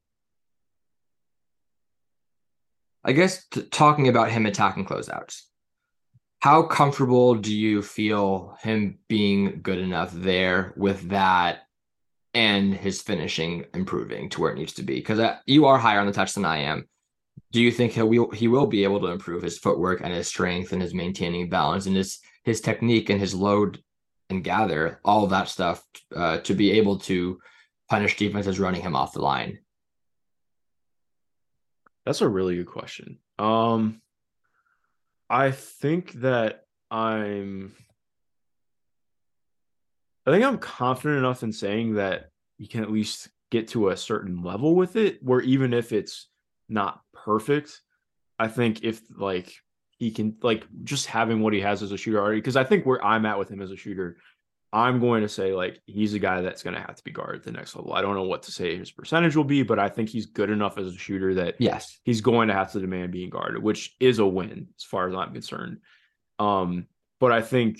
I 3.02 3.12
guess 3.12 3.46
t- 3.46 3.62
talking 3.62 4.08
about 4.08 4.30
him 4.30 4.44
attacking 4.44 4.84
closeouts 4.84 5.42
how 6.44 6.62
comfortable 6.62 7.34
do 7.34 7.56
you 7.56 7.80
feel 7.80 8.54
him 8.60 8.98
being 9.08 9.60
good 9.62 9.78
enough 9.78 10.12
there 10.12 10.74
with 10.76 11.08
that 11.08 11.60
and 12.34 12.74
his 12.74 13.00
finishing 13.00 13.64
improving 13.72 14.28
to 14.28 14.42
where 14.42 14.52
it 14.52 14.58
needs 14.58 14.74
to 14.74 14.82
be? 14.82 14.96
Because 14.96 15.18
uh, 15.18 15.38
you 15.46 15.64
are 15.64 15.78
higher 15.78 16.00
on 16.00 16.06
the 16.06 16.12
touch 16.12 16.34
than 16.34 16.44
I 16.44 16.58
am. 16.58 16.86
Do 17.52 17.62
you 17.62 17.70
think 17.70 17.92
he'll 17.92 18.30
he 18.32 18.48
will 18.48 18.66
be 18.66 18.84
able 18.84 19.00
to 19.00 19.06
improve 19.06 19.42
his 19.42 19.56
footwork 19.56 20.02
and 20.02 20.12
his 20.12 20.28
strength 20.28 20.74
and 20.74 20.82
his 20.82 20.92
maintaining 20.92 21.48
balance 21.48 21.86
and 21.86 21.96
his 21.96 22.18
his 22.42 22.60
technique 22.60 23.08
and 23.08 23.18
his 23.18 23.34
load 23.34 23.82
and 24.28 24.44
gather 24.44 25.00
all 25.02 25.26
that 25.28 25.48
stuff 25.48 25.82
uh, 26.14 26.40
to 26.40 26.52
be 26.52 26.72
able 26.72 26.98
to 26.98 27.40
punish 27.88 28.18
defenses 28.18 28.60
running 28.60 28.82
him 28.82 28.94
off 28.94 29.14
the 29.14 29.22
line? 29.22 29.60
That's 32.04 32.20
a 32.20 32.28
really 32.28 32.56
good 32.56 32.66
question. 32.66 33.16
Um, 33.38 34.02
I 35.28 35.50
think 35.50 36.12
that 36.14 36.64
I'm 36.90 37.74
I 40.26 40.30
think 40.30 40.44
I'm 40.44 40.58
confident 40.58 41.18
enough 41.18 41.42
in 41.42 41.52
saying 41.52 41.94
that 41.94 42.30
you 42.58 42.68
can 42.68 42.82
at 42.82 42.90
least 42.90 43.28
get 43.50 43.68
to 43.68 43.90
a 43.90 43.96
certain 43.96 44.42
level 44.42 44.74
with 44.74 44.96
it 44.96 45.22
where 45.22 45.40
even 45.40 45.74
if 45.74 45.92
it's 45.92 46.28
not 46.68 47.00
perfect, 47.12 47.80
I 48.38 48.48
think 48.48 48.82
if 48.82 49.02
like 49.16 49.54
he 49.98 50.10
can 50.10 50.36
like 50.42 50.66
just 50.82 51.06
having 51.06 51.40
what 51.40 51.52
he 51.52 51.60
has 51.60 51.82
as 51.82 51.92
a 51.92 51.96
shooter 51.96 52.20
already 52.20 52.40
because 52.40 52.56
I 52.56 52.64
think 52.64 52.86
where 52.86 53.04
I'm 53.04 53.26
at 53.26 53.38
with 53.38 53.50
him 53.50 53.60
as 53.60 53.70
a 53.70 53.76
shooter 53.76 54.16
I'm 54.74 54.98
going 54.98 55.22
to 55.22 55.28
say 55.28 55.54
like 55.54 55.80
he's 55.86 56.14
a 56.14 56.18
guy 56.18 56.40
that's 56.40 56.64
going 56.64 56.74
to 56.74 56.80
have 56.80 56.96
to 56.96 57.04
be 57.04 57.12
guarded 57.12 57.42
at 57.42 57.44
the 57.44 57.52
next 57.52 57.76
level. 57.76 57.92
I 57.92 58.02
don't 58.02 58.16
know 58.16 58.24
what 58.24 58.42
to 58.42 58.52
say 58.52 58.76
his 58.76 58.90
percentage 58.90 59.36
will 59.36 59.44
be, 59.44 59.62
but 59.62 59.78
I 59.78 59.88
think 59.88 60.08
he's 60.08 60.26
good 60.26 60.50
enough 60.50 60.78
as 60.78 60.88
a 60.88 60.98
shooter 60.98 61.34
that 61.34 61.54
yes, 61.60 62.00
he's 62.02 62.20
going 62.20 62.48
to 62.48 62.54
have 62.54 62.72
to 62.72 62.80
demand 62.80 63.12
being 63.12 63.30
guarded, 63.30 63.62
which 63.62 63.94
is 64.00 64.18
a 64.18 64.26
win 64.26 64.66
as 64.76 64.82
far 64.82 65.08
as 65.08 65.14
I'm 65.14 65.32
concerned. 65.32 65.78
Um, 66.40 66.88
but 67.20 67.30
I 67.30 67.40
think 67.40 67.78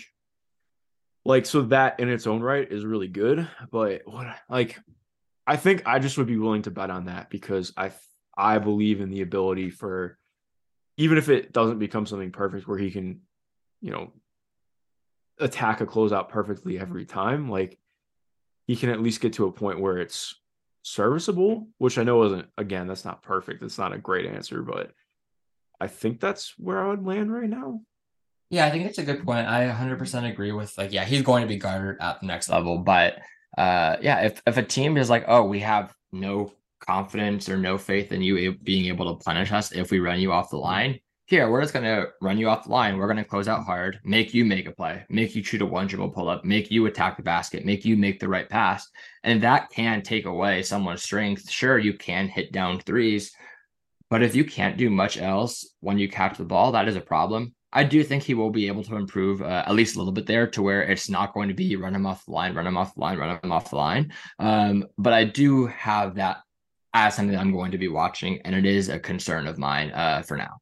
like 1.25 1.47
so 1.47 1.63
that 1.63 1.99
in 1.99 2.09
its 2.09 2.29
own 2.29 2.43
right 2.43 2.71
is 2.71 2.85
really 2.85 3.09
good, 3.09 3.49
but 3.73 4.03
what 4.05 4.29
like 4.49 4.79
I 5.49 5.57
think 5.57 5.83
I 5.87 5.99
just 5.99 6.17
would 6.17 6.29
be 6.29 6.39
willing 6.39 6.63
to 6.63 6.71
bet 6.71 6.91
on 6.91 7.07
that 7.07 7.29
because 7.29 7.73
I 7.77 7.91
I 8.39 8.59
believe 8.59 9.01
in 9.01 9.11
the 9.11 9.23
ability 9.23 9.71
for 9.71 10.17
even 10.97 11.19
if 11.19 11.29
it 11.29 11.53
doesn't 11.53 11.81
become 11.81 12.07
something 12.07 12.31
perfect 12.31 12.69
where 12.69 12.79
he 12.79 12.93
can, 12.93 13.23
you 13.81 13.91
know, 13.91 14.13
attack 15.39 15.81
a 15.81 15.87
closeout 15.87 16.29
perfectly 16.29 16.79
every 16.79 17.05
time. 17.05 17.49
Like 17.51 17.79
he 18.67 18.77
can 18.77 18.91
at 18.91 19.01
least 19.01 19.21
get 19.21 19.35
to 19.35 19.47
a 19.47 19.53
point 19.53 19.81
where 19.81 19.99
it's 19.99 20.35
serviceable, 20.83 21.69
which 21.79 21.99
I 21.99 22.05
know 22.05 22.23
isn't 22.25 22.49
again, 22.57 22.87
that's 22.87 23.05
not 23.05 23.23
perfect. 23.23 23.63
It's 23.63 23.79
not 23.79 23.93
a 23.93 23.99
great 23.99 24.27
answer, 24.27 24.63
but 24.63 24.93
I 25.81 25.89
think 25.89 26.21
that's 26.21 26.55
where 26.59 26.85
I 26.85 26.89
would 26.89 27.05
land 27.05 27.33
right 27.33 27.49
now. 27.49 27.81
Yeah, 28.51 28.67
I 28.67 28.71
think 28.71 28.87
it's 28.87 28.99
a 28.99 29.05
good 29.05 29.25
point. 29.25 29.49
I 29.49 29.67
100% 29.69 30.31
agree 30.31 30.53
with 30.53 30.77
like 30.79 30.93
yeah, 30.93 31.05
he's 31.05 31.23
going 31.23 31.43
to 31.43 31.49
be 31.49 31.57
guarded 31.57 32.01
at 32.01 32.21
the 32.21 32.27
next 32.27 32.49
level, 32.49 32.79
but 32.79 33.19
uh 33.59 33.97
yeah, 34.01 34.21
if 34.21 34.43
if 34.47 34.57
a 34.57 34.63
team 34.63 34.97
is 34.97 35.09
like, 35.09 35.25
"Oh, 35.29 35.45
we 35.45 35.61
have 35.61 35.95
no 36.13 36.53
confidence 36.81 37.49
or 37.49 37.57
no 37.57 37.79
faith 37.79 38.13
in 38.13 38.21
you 38.21 38.57
being 38.59 38.87
able 38.87 39.17
to 39.17 39.25
punish 39.25 39.53
us 39.53 39.73
if 39.73 39.91
we 39.91 40.01
run 40.01 40.21
you 40.21 40.33
off 40.33 40.51
the 40.51 40.57
line," 40.57 40.99
here, 41.27 41.51
we're 41.51 41.63
just 41.63 41.73
going 41.73 41.85
to 41.85 42.09
run 42.21 42.37
you 42.37 42.51
off 42.51 42.65
the 42.65 42.71
line. 42.71 42.99
We're 42.99 43.07
going 43.07 43.17
to 43.17 43.25
close 43.25 43.49
out 43.49 43.65
hard, 43.65 43.99
make 44.05 44.35
you 44.35 44.45
make 44.45 44.69
a 44.69 44.73
play, 44.73 45.05
make 45.09 45.35
you 45.35 45.43
shoot 45.43 45.63
a 45.63 45.67
one 45.67 45.87
dribble 45.87 46.11
pull 46.11 46.29
up, 46.29 46.45
make 46.45 46.71
you 46.71 46.85
attack 46.85 47.17
the 47.17 47.23
basket, 47.23 47.65
make 47.65 47.85
you 47.85 47.97
make 47.97 48.21
the 48.21 48.29
right 48.29 48.49
pass. 48.49 48.87
And 49.23 49.43
that 49.43 49.71
can 49.71 50.03
take 50.03 50.27
away 50.27 50.63
someone's 50.63 51.03
strength. 51.03 51.51
Sure, 51.51 51.79
you 51.79 51.95
can 51.95 52.29
hit 52.29 52.53
down 52.53 52.79
threes, 52.81 53.33
but 54.11 54.23
if 54.23 54.35
you 54.35 54.45
can't 54.45 54.77
do 54.77 54.91
much 54.91 55.17
else 55.17 55.67
when 55.81 55.99
you 55.99 56.11
catch 56.11 56.37
the 56.37 56.45
ball, 56.45 56.73
that 56.73 56.89
is 56.89 56.97
a 56.97 57.01
problem. 57.01 57.55
I 57.73 57.85
do 57.85 58.05
think 58.05 58.23
he 58.23 58.35
will 58.35 58.51
be 58.51 58.67
able 58.67 58.85
to 58.85 58.97
improve 58.97 59.41
uh, 59.41 59.65
at 59.67 59.75
least 59.75 59.97
a 59.97 59.99
little 59.99 60.13
bit 60.13 60.27
there 60.27 60.47
to 60.49 60.63
where 60.63 60.83
it's 60.83 61.09
not 61.09 61.33
going 61.33 61.49
to 61.49 61.55
be 61.55 61.75
run 61.75 61.95
him 61.95 62.07
off 62.07 62.25
the 62.27 62.33
line, 62.33 62.55
run 62.55 62.67
him 62.67 62.77
off 62.77 62.95
the 62.95 63.01
line, 63.01 63.19
run 63.19 63.41
him 63.43 63.51
off 63.51 63.71
the 63.71 63.77
line. 63.77 64.13
Um, 64.39 64.87
but 64.99 65.15
I 65.15 65.25
do 65.25 65.67
have 65.67 66.17
that 66.17 66.43
as 66.93 67.17
something 67.17 67.37
I'm 67.37 67.51
going 67.51 67.73
to 67.73 67.79
be 67.79 67.89
watching, 67.89 68.43
and 68.43 68.55
it 68.55 68.67
is 68.67 68.91
a 68.91 69.01
concern 69.01 69.49
of 69.49 69.59
mine 69.59 69.91
uh, 69.91 70.23
for 70.23 70.37
now. 70.37 70.61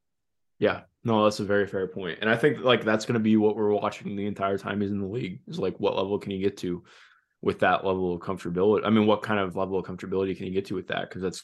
Yeah, 0.62 0.82
no, 1.02 1.24
that's 1.24 1.40
a 1.40 1.44
very 1.44 1.66
fair 1.66 1.88
point. 1.88 2.20
And 2.20 2.30
I 2.30 2.36
think 2.36 2.60
like 2.60 2.84
that's 2.84 3.04
going 3.04 3.14
to 3.14 3.20
be 3.20 3.36
what 3.36 3.56
we're 3.56 3.72
watching 3.72 4.14
the 4.14 4.26
entire 4.26 4.56
time 4.56 4.80
he's 4.80 4.92
in 4.92 5.00
the 5.00 5.08
league 5.08 5.40
is 5.48 5.58
like 5.58 5.74
what 5.80 5.96
level 5.96 6.20
can 6.20 6.30
you 6.30 6.38
get 6.38 6.56
to 6.58 6.84
with 7.40 7.58
that 7.58 7.84
level 7.84 8.14
of 8.14 8.20
comfortability? 8.20 8.86
I 8.86 8.90
mean, 8.90 9.08
what 9.08 9.22
kind 9.22 9.40
of 9.40 9.56
level 9.56 9.76
of 9.76 9.84
comfortability 9.84 10.36
can 10.36 10.46
you 10.46 10.52
get 10.52 10.66
to 10.66 10.76
with 10.76 10.86
that? 10.86 11.08
Because 11.08 11.20
that's 11.20 11.42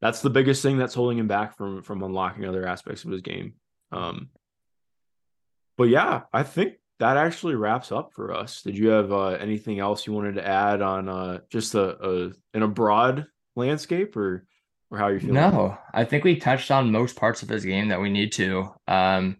that's 0.00 0.20
the 0.20 0.30
biggest 0.30 0.64
thing 0.64 0.78
that's 0.78 0.94
holding 0.94 1.16
him 1.16 1.28
back 1.28 1.56
from 1.56 1.84
from 1.84 2.02
unlocking 2.02 2.44
other 2.44 2.66
aspects 2.66 3.04
of 3.04 3.12
his 3.12 3.22
game. 3.22 3.54
Um, 3.92 4.30
but 5.78 5.84
yeah, 5.84 6.22
I 6.32 6.42
think 6.42 6.74
that 6.98 7.16
actually 7.16 7.54
wraps 7.54 7.92
up 7.92 8.14
for 8.14 8.34
us. 8.34 8.62
Did 8.62 8.76
you 8.76 8.88
have 8.88 9.12
uh, 9.12 9.28
anything 9.28 9.78
else 9.78 10.08
you 10.08 10.12
wanted 10.12 10.34
to 10.34 10.46
add 10.46 10.82
on 10.82 11.08
uh, 11.08 11.38
just 11.50 11.76
a, 11.76 12.04
a 12.04 12.32
in 12.52 12.64
a 12.64 12.68
broad 12.68 13.26
landscape 13.54 14.16
or? 14.16 14.44
Or 14.90 14.98
how 14.98 15.08
you 15.08 15.20
feeling? 15.20 15.34
No, 15.34 15.78
I 15.94 16.04
think 16.04 16.24
we 16.24 16.36
touched 16.36 16.70
on 16.70 16.92
most 16.92 17.16
parts 17.16 17.42
of 17.42 17.48
his 17.48 17.64
game 17.64 17.88
that 17.88 18.00
we 18.00 18.10
need 18.10 18.32
to. 18.32 18.74
Um, 18.88 19.36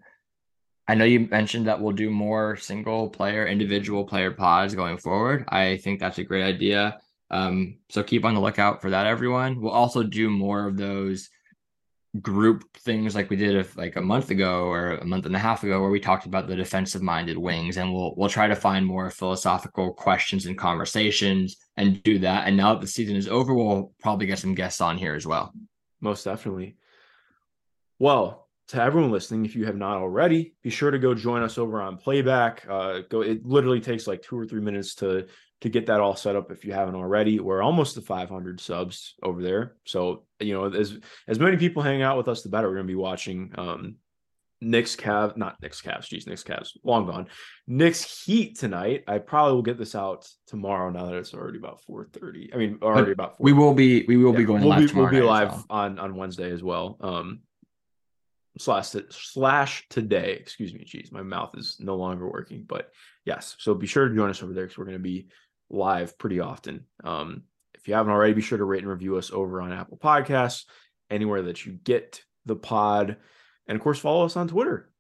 I 0.87 0.95
know 0.95 1.05
you 1.05 1.21
mentioned 1.21 1.67
that 1.67 1.81
we'll 1.81 1.93
do 1.93 2.11
more 2.11 2.57
single 2.57 3.11
player, 3.11 3.47
individual 3.47 4.05
player 4.05 4.31
pods 4.31 4.75
going 4.75 4.99
forward. 4.99 5.45
I 5.49 5.77
think 5.77 6.01
that's 6.01 6.19
a 6.19 6.25
great 6.25 6.45
idea. 6.45 6.99
Um, 7.31 7.79
so 7.89 8.03
keep 8.03 8.25
on 8.25 8.35
the 8.35 8.41
lookout 8.41 8.83
for 8.83 8.91
that, 8.91 9.07
everyone. 9.07 9.61
We'll 9.61 9.73
also 9.73 10.03
do 10.03 10.29
more 10.31 10.67
of 10.67 10.77
those 10.77 11.31
group 12.21 12.65
things 12.79 13.15
like 13.15 13.31
we 13.31 13.37
did 13.37 13.55
if, 13.55 13.77
like 13.77 13.95
a 13.95 14.01
month 14.01 14.31
ago 14.31 14.65
or 14.65 14.95
a 14.97 15.05
month 15.05 15.27
and 15.27 15.37
a 15.37 15.39
half 15.39 15.63
ago 15.63 15.81
where 15.81 15.91
we 15.91 16.01
talked 16.01 16.27
about 16.27 16.49
the 16.49 16.57
defensive 16.57 17.03
minded 17.03 17.39
wings 17.39 17.77
and 17.77 17.93
we'll 17.93 18.15
we'll 18.17 18.29
try 18.29 18.49
to 18.49 18.57
find 18.57 18.85
more 18.85 19.11
philosophical 19.11 19.93
questions 19.93 20.47
and 20.47 20.59
conversations 20.59 21.57
and 21.77 22.03
do 22.03 22.19
that. 22.19 22.49
And 22.49 22.57
now 22.57 22.75
that 22.75 22.81
the 22.81 22.87
season 22.89 23.15
is 23.15 23.29
over 23.29 23.55
we'll 23.55 23.93
probably 24.01 24.27
get 24.27 24.41
some 24.41 24.57
guests 24.57 24.81
on 24.81 24.99
here 24.99 25.15
as 25.15 25.27
well. 25.27 25.53
Most 26.01 26.25
definitely. 26.25 26.77
Well 28.01 28.50
to 28.71 28.83
everyone 28.83 29.11
listening 29.11 29.45
if 29.45 29.55
you 29.55 29.67
have 29.67 29.77
not 29.77 29.99
already 29.99 30.55
be 30.63 30.71
sure 30.71 30.91
to 30.91 30.99
go 30.99 31.15
join 31.15 31.43
us 31.43 31.59
over 31.59 31.81
on 31.83 31.97
playback 31.97 32.65
uh 32.69 33.01
go 33.11 33.21
it 33.21 33.45
literally 33.45 33.81
takes 33.81 34.07
like 34.07 34.23
two 34.23 34.39
or 34.39 34.47
three 34.47 34.61
minutes 34.61 34.95
to 34.95 35.27
to 35.61 35.69
get 35.69 35.87
that 35.87 36.01
all 36.01 36.17
set 36.17 36.37
up 36.37 36.51
if 36.51 36.65
you 36.65 36.73
haven't 36.73 36.95
already. 36.95 37.39
We're 37.39 37.63
almost 37.63 37.95
to 37.95 38.01
500 38.01 38.61
subs 38.61 39.15
over 39.23 39.43
there. 39.43 39.77
So, 39.85 40.25
you 40.41 40.55
know, 40.55 40.73
as 40.73 40.99
as 41.29 41.39
many 41.39 41.57
people 41.57 41.83
hang 41.83 42.03
out 42.03 42.17
with 42.17 42.29
us, 42.29 42.43
the 42.43 42.49
better. 42.49 42.69
We're 42.69 42.77
going 42.77 42.87
to 42.87 42.91
be 42.93 42.97
watching 42.97 43.53
um 43.57 43.97
Knicks 44.63 44.95
Cavs, 44.95 45.37
not 45.37 45.61
Knicks 45.63 45.81
Cavs, 45.81 46.07
geez, 46.07 46.27
Knicks 46.27 46.45
Cavs, 46.45 46.77
long 46.85 47.07
gone. 47.07 47.29
Knicks 47.67 48.25
Heat 48.25 48.59
tonight. 48.59 49.05
I 49.07 49.19
probably 49.19 49.55
will 49.55 49.63
get 49.63 49.79
this 49.79 49.95
out 49.95 50.29
tomorrow 50.47 50.91
now 50.91 51.07
that 51.07 51.15
it's 51.15 51.35
already 51.35 51.59
about 51.59 51.81
4:30. 51.89 52.55
I 52.55 52.57
mean, 52.57 52.79
already 52.83 53.07
but 53.07 53.13
about 53.13 53.39
4 53.39 53.45
We 53.45 53.53
will 53.53 53.75
be 53.75 54.05
we 54.07 54.17
will 54.17 54.33
yeah, 54.33 54.39
be 54.39 54.45
going 54.45 54.63
we'll 54.63 54.71
live 54.71 54.93
be, 54.93 54.99
We'll 54.99 55.11
be 55.11 55.21
live 55.23 55.51
well. 55.51 55.67
on 55.71 55.99
on 55.99 56.17
Wednesday 56.17 56.51
as 56.51 56.63
well. 56.63 56.97
Um 57.01 57.41
slash 58.61 58.95
slash 59.11 59.87
today. 59.89 60.33
Excuse 60.33 60.75
me, 60.75 60.85
geez, 60.85 61.11
my 61.13 61.23
mouth 61.23 61.57
is 61.57 61.77
no 61.81 61.97
longer 61.97 62.29
working. 62.29 62.65
But 62.67 62.91
yes, 63.25 63.57
so 63.59 63.75
be 63.75 63.87
sure 63.87 64.09
to 64.09 64.15
join 64.15 64.31
us 64.31 64.43
over 64.43 64.53
there 64.53 64.65
because 64.65 64.79
we're 64.79 64.85
going 64.85 64.99
to 64.99 65.03
be 65.03 65.29
live 65.71 66.19
pretty 66.19 66.41
often. 66.41 66.85
Um, 67.05 67.45
if 67.75 67.89
you 67.89 67.95
haven't 67.95 68.13
already, 68.13 68.35
be 68.35 68.43
sure 68.43 68.59
to 68.59 68.65
rate 68.65 68.83
and 68.83 68.91
review 68.91 69.17
us 69.17 69.31
over 69.31 69.63
on 69.63 69.73
Apple 69.73 69.97
Podcasts 69.97 70.65
anywhere 71.11 71.43
that 71.43 71.65
you 71.65 71.73
get 71.73 72.23
the 72.45 72.57
pod. 72.57 73.17
And 73.67 73.77
of 73.77 73.83
course, 73.83 73.99
follow 73.99 74.25
us 74.25 74.37
on 74.37 74.49
Twitter. 74.49 74.91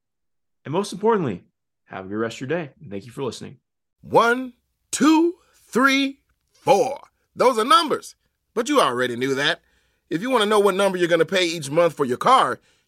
And 0.64 0.72
most 0.72 0.92
importantly, 0.92 1.44
have 1.84 2.06
a 2.06 2.08
good 2.08 2.16
rest 2.16 2.36
of 2.36 2.40
your 2.42 2.48
day. 2.48 2.70
Thank 2.88 3.04
you 3.04 3.12
for 3.12 3.22
listening. 3.22 3.58
One, 4.00 4.54
two, 4.90 5.34
three, 5.66 6.20
four. 6.52 7.00
Those 7.36 7.58
are 7.58 7.64
numbers, 7.64 8.14
but 8.54 8.68
you 8.68 8.80
already 8.80 9.16
knew 9.16 9.34
that. 9.34 9.60
If 10.08 10.22
you 10.22 10.30
want 10.30 10.42
to 10.42 10.48
know 10.48 10.58
what 10.58 10.74
number 10.74 10.98
you're 10.98 11.08
going 11.08 11.20
to 11.20 11.26
pay 11.26 11.46
each 11.46 11.70
month 11.70 11.94
for 11.94 12.04
your 12.04 12.16
car, 12.16 12.58